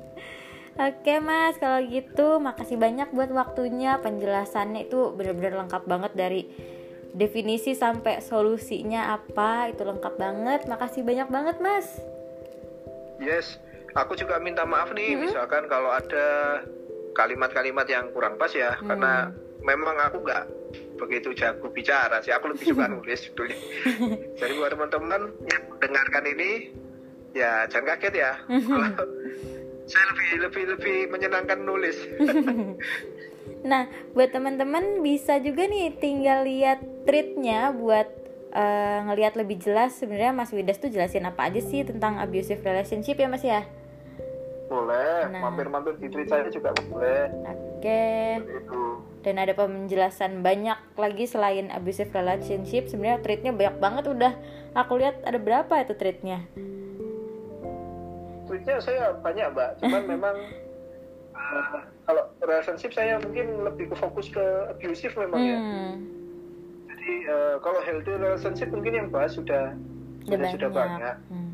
Oke 0.76 1.24
mas, 1.24 1.56
kalau 1.56 1.80
gitu 1.88 2.36
makasih 2.36 2.76
banyak 2.76 3.08
buat 3.16 3.32
waktunya. 3.32 3.96
Penjelasannya 3.96 4.84
itu 4.84 5.08
bener-bener 5.16 5.56
lengkap 5.64 5.88
banget 5.88 6.12
dari 6.12 6.42
definisi 7.16 7.72
sampai 7.72 8.20
solusinya 8.20 9.16
apa 9.16 9.72
Itu 9.72 9.88
lengkap 9.88 10.14
banget, 10.20 10.68
makasih 10.68 11.00
banyak 11.00 11.32
banget 11.32 11.56
mas. 11.64 11.88
Yes, 13.16 13.56
aku 13.96 14.20
juga 14.20 14.36
minta 14.36 14.68
maaf 14.68 14.92
nih, 14.92 15.16
misalkan 15.16 15.64
kalau 15.72 15.88
ada 15.88 16.60
kalimat-kalimat 17.16 17.88
yang 17.88 18.12
kurang 18.12 18.36
pas 18.36 18.52
ya, 18.52 18.76
karena 18.76 19.32
memang 19.64 19.96
aku 19.96 20.20
nggak 20.20 20.44
begitu 21.00 21.32
jago 21.32 21.72
bicara 21.72 22.20
sih, 22.20 22.36
aku 22.36 22.52
lebih 22.52 22.76
suka 22.76 22.84
nulis 22.92 23.24
sebetulnya. 23.24 23.56
Jadi 24.36 24.52
buat 24.60 24.76
teman-teman 24.76 25.32
yang 25.48 25.62
mendengarkan 25.72 26.24
ini, 26.36 26.50
ya 27.32 27.64
jangan 27.72 27.96
kaget 27.96 28.14
ya. 28.20 28.32
Saya 29.86 30.04
lebih 30.10 30.28
lebih 30.42 30.64
lebih 30.74 30.98
menyenangkan 31.08 31.58
nulis. 31.58 31.96
Nah, 33.62 33.86
buat 34.10 34.30
teman-teman 34.30 35.02
bisa 35.02 35.38
juga 35.38 35.66
nih 35.66 35.94
tinggal 35.98 36.46
lihat 36.46 36.78
treatnya 37.02 37.70
buat 37.70 38.06
eh, 38.52 38.98
ngelihat 39.06 39.34
lebih 39.34 39.58
jelas 39.58 39.94
sebenarnya 39.94 40.30
Mas 40.30 40.50
Widas 40.50 40.78
tuh 40.78 40.86
jelasin 40.86 41.26
apa 41.26 41.46
aja 41.46 41.58
sih 41.58 41.82
tentang 41.82 42.18
abusive 42.18 42.62
relationship 42.62 43.14
ya 43.14 43.26
Mas 43.26 43.42
ya. 43.42 43.62
boleh, 44.66 45.30
Nah. 45.30 45.46
mampir-mampir 45.46 45.94
di 45.94 46.10
tweet 46.10 46.26
saya 46.26 46.50
juga 46.50 46.74
boleh. 46.90 47.30
Oke. 47.46 48.42
Itu. 48.42 48.98
Dan 49.22 49.38
ada 49.38 49.54
penjelasan 49.54 50.42
banyak 50.42 50.98
lagi 50.98 51.30
selain 51.30 51.70
abusive 51.70 52.10
relationship. 52.10 52.90
Sebenarnya 52.90 53.22
treatnya 53.22 53.54
banyak 53.54 53.78
banget 53.78 54.04
udah. 54.10 54.34
Aku 54.74 54.98
lihat 54.98 55.22
ada 55.22 55.38
berapa 55.38 55.70
itu 55.78 55.94
treatnya. 55.94 56.50
Tweetnya 58.56 58.80
saya 58.80 59.12
banyak 59.20 59.52
mbak, 59.52 59.70
cuman 59.84 60.02
memang 60.16 60.36
uh, 61.36 61.84
kalau 62.08 62.24
relationship 62.40 62.96
saya 62.96 63.20
mungkin 63.20 63.68
lebih 63.68 63.92
ke 63.92 63.96
fokus 64.00 64.32
ke 64.32 64.40
abusive 64.72 65.12
memang 65.20 65.42
ya. 65.44 65.58
Hmm. 65.60 65.92
Jadi 66.88 67.12
uh, 67.28 67.56
kalau 67.60 67.84
healthy 67.84 68.16
relationship 68.16 68.72
mungkin 68.72 68.92
yang 68.96 69.08
bahas 69.12 69.36
sudah 69.36 69.76
Udah 70.24 70.40
sudah, 70.40 70.48
sudah 70.56 70.70
banyak. 70.72 71.16
Hmm. 71.28 71.52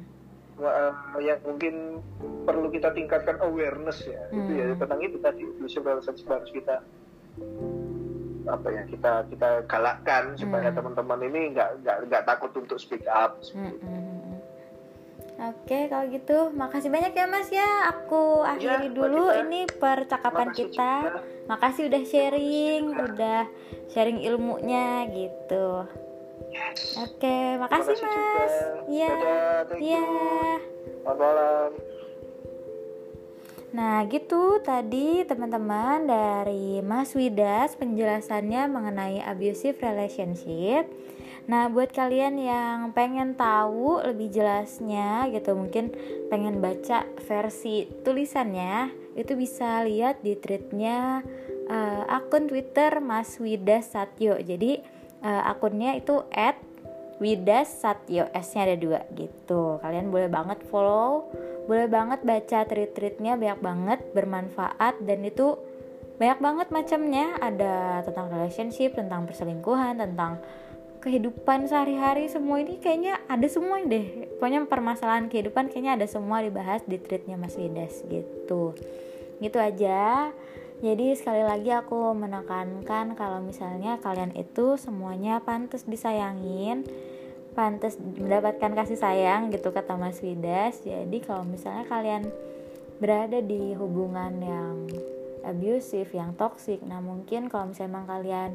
Uh, 0.63 1.19
yang 1.19 1.43
mungkin 1.43 1.99
perlu 2.47 2.71
kita 2.71 2.95
tingkatkan 2.95 3.43
awareness 3.43 4.07
ya. 4.07 4.23
Itu 4.31 4.53
ya 4.55 4.71
Hmm. 4.71 4.79
tentang 4.79 5.01
itu 5.03 5.19
tadi 5.19 5.43
abusive 5.43 5.83
relationship 5.83 6.31
harus 6.31 6.51
kita 6.55 6.87
apa 8.43 8.69
ya 8.71 8.83
kita 8.87 9.27
kita 9.27 9.49
galakkan 9.67 10.39
supaya 10.39 10.71
Hmm. 10.71 10.79
teman-teman 10.79 11.19
ini 11.27 11.51
nggak 11.51 11.83
nggak 11.83 11.97
nggak 12.07 12.23
takut 12.31 12.55
untuk 12.55 12.79
speak 12.79 13.03
up. 13.11 13.43
Hmm, 13.51 13.75
hmm, 13.75 13.83
hmm. 13.83 14.22
Oke, 15.41 15.89
kalau 15.89 16.05
gitu 16.13 16.53
makasih 16.53 16.93
banyak 16.93 17.17
ya 17.17 17.25
Mas 17.25 17.49
ya. 17.49 17.89
Aku 17.89 18.45
akhiri 18.45 18.93
Mbak 18.93 18.95
dulu 18.95 19.25
Dita. 19.33 19.41
ini 19.43 19.61
percakapan 19.65 20.53
Makasih 20.53 20.69
kita. 20.69 20.93
juga. 21.03 21.21
Makasih 21.49 21.83
udah 21.89 22.03
sharing, 22.07 22.83
juga. 22.93 23.05
udah 23.09 23.41
sharing 23.91 24.19
ilmunya 24.23 25.09
gitu. 25.11 25.89
Oke, 27.01 27.57
makasih, 27.57 27.97
Makasih 27.97 28.07
Mas. 28.07 28.55
Iya. 28.87 29.13
Iya. 29.81 30.05
you. 30.05 30.07
Selamat 31.03 31.17
malam. 31.19 31.71
Nah, 33.73 34.05
gitu 34.05 34.61
tadi 34.61 35.25
teman-teman 35.25 36.05
dari 36.05 36.85
Mas 36.85 37.17
Widas 37.17 37.73
penjelasannya 37.81 38.69
mengenai 38.69 39.25
abusive 39.25 39.81
relationship. 39.81 40.85
Nah, 41.51 41.67
buat 41.67 41.91
kalian 41.91 42.39
yang 42.39 42.95
pengen 42.95 43.35
tahu 43.35 43.99
lebih 44.07 44.31
jelasnya 44.31 45.27
gitu, 45.35 45.59
mungkin 45.59 45.91
pengen 46.31 46.63
baca 46.63 47.03
versi 47.27 47.91
tulisannya, 48.07 49.03
itu 49.19 49.37
bisa 49.37 49.83
lihat 49.85 50.23
di 50.23 50.39
tweetnya 50.39 51.21
eh, 51.69 52.03
akun 52.09 52.49
Twitter 52.49 53.03
Mas 53.03 53.37
Widas 53.43 53.93
Satyo. 53.93 54.39
Jadi 54.39 54.81
eh, 55.23 55.43
akunnya 55.47 55.99
itu 55.99 56.23
@widas 57.19 57.69
Satyo, 57.71 58.31
S-nya 58.33 58.67
ada 58.67 58.77
dua 58.79 59.01
gitu. 59.15 59.79
Kalian 59.83 60.11
boleh 60.11 60.31
banget 60.31 60.63
follow, 60.71 61.31
boleh 61.67 61.87
banget 61.87 62.25
baca 62.27 62.59
tweet-tweetnya 62.67 63.39
banyak 63.39 63.61
banget 63.63 64.01
bermanfaat 64.11 64.99
dan 65.05 65.23
itu 65.23 65.55
banyak 66.19 66.39
banget 66.39 66.69
macamnya. 66.71 67.35
Ada 67.39 68.07
tentang 68.07 68.27
relationship, 68.31 68.95
tentang 68.99 69.27
perselingkuhan, 69.27 70.03
tentang 70.03 70.43
kehidupan 71.03 71.67
sehari-hari 71.67 72.31
semua 72.31 72.63
ini 72.63 72.79
kayaknya 72.79 73.19
ada 73.27 73.45
semua 73.51 73.83
deh. 73.83 74.31
Pokoknya 74.39 74.71
permasalahan 74.71 75.27
kehidupan 75.27 75.69
kayaknya 75.69 75.99
ada 75.99 76.07
semua 76.07 76.41
dibahas 76.41 76.87
di 76.87 76.97
tweetnya 77.03 77.35
Mas 77.35 77.59
Widas 77.59 78.07
gitu. 78.07 78.79
Gitu 79.43 79.59
aja. 79.59 80.31
Jadi 80.83 81.15
sekali 81.19 81.43
lagi 81.43 81.75
aku 81.75 82.15
menekankan 82.15 83.19
kalau 83.19 83.43
misalnya 83.43 83.99
kalian 83.99 84.35
itu 84.39 84.79
semuanya 84.79 85.43
pantas 85.43 85.87
disayangin 85.87 86.87
pantas 87.53 88.01
mendapatkan 88.01 88.73
kasih 88.73 88.99
sayang 88.99 89.53
gitu 89.53 89.71
kata 89.71 89.97
Mas 90.01 90.25
Widas 90.25 90.81
jadi 90.83 91.19
kalau 91.21 91.45
misalnya 91.45 91.85
kalian 91.85 92.25
berada 92.97 93.45
di 93.45 93.77
hubungan 93.77 94.41
yang 94.41 94.77
abusive 95.45 96.09
yang 96.17 96.33
toksik 96.33 96.81
nah 96.81 97.05
mungkin 97.05 97.53
kalau 97.53 97.71
misalnya 97.71 97.93
emang 97.93 98.07
kalian 98.09 98.51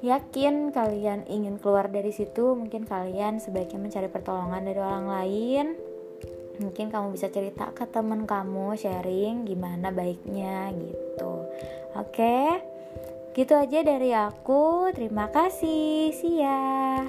yakin 0.00 0.72
kalian 0.72 1.28
ingin 1.28 1.60
keluar 1.60 1.88
dari 1.92 2.12
situ, 2.12 2.56
mungkin 2.56 2.88
kalian 2.88 3.40
sebaiknya 3.40 3.80
mencari 3.80 4.08
pertolongan 4.08 4.64
dari 4.64 4.80
orang 4.80 5.06
lain. 5.06 5.66
Mungkin 6.60 6.92
kamu 6.92 7.16
bisa 7.16 7.32
cerita 7.32 7.72
ke 7.72 7.88
temen 7.88 8.28
kamu, 8.28 8.76
sharing 8.76 9.48
gimana 9.48 9.88
baiknya 9.88 10.68
gitu. 10.76 11.48
Oke, 11.96 12.60
gitu 13.32 13.56
aja 13.56 13.80
dari 13.80 14.12
aku. 14.12 14.92
Terima 14.92 15.32
kasih. 15.32 16.12
See 16.12 16.44
ya. 16.44 17.08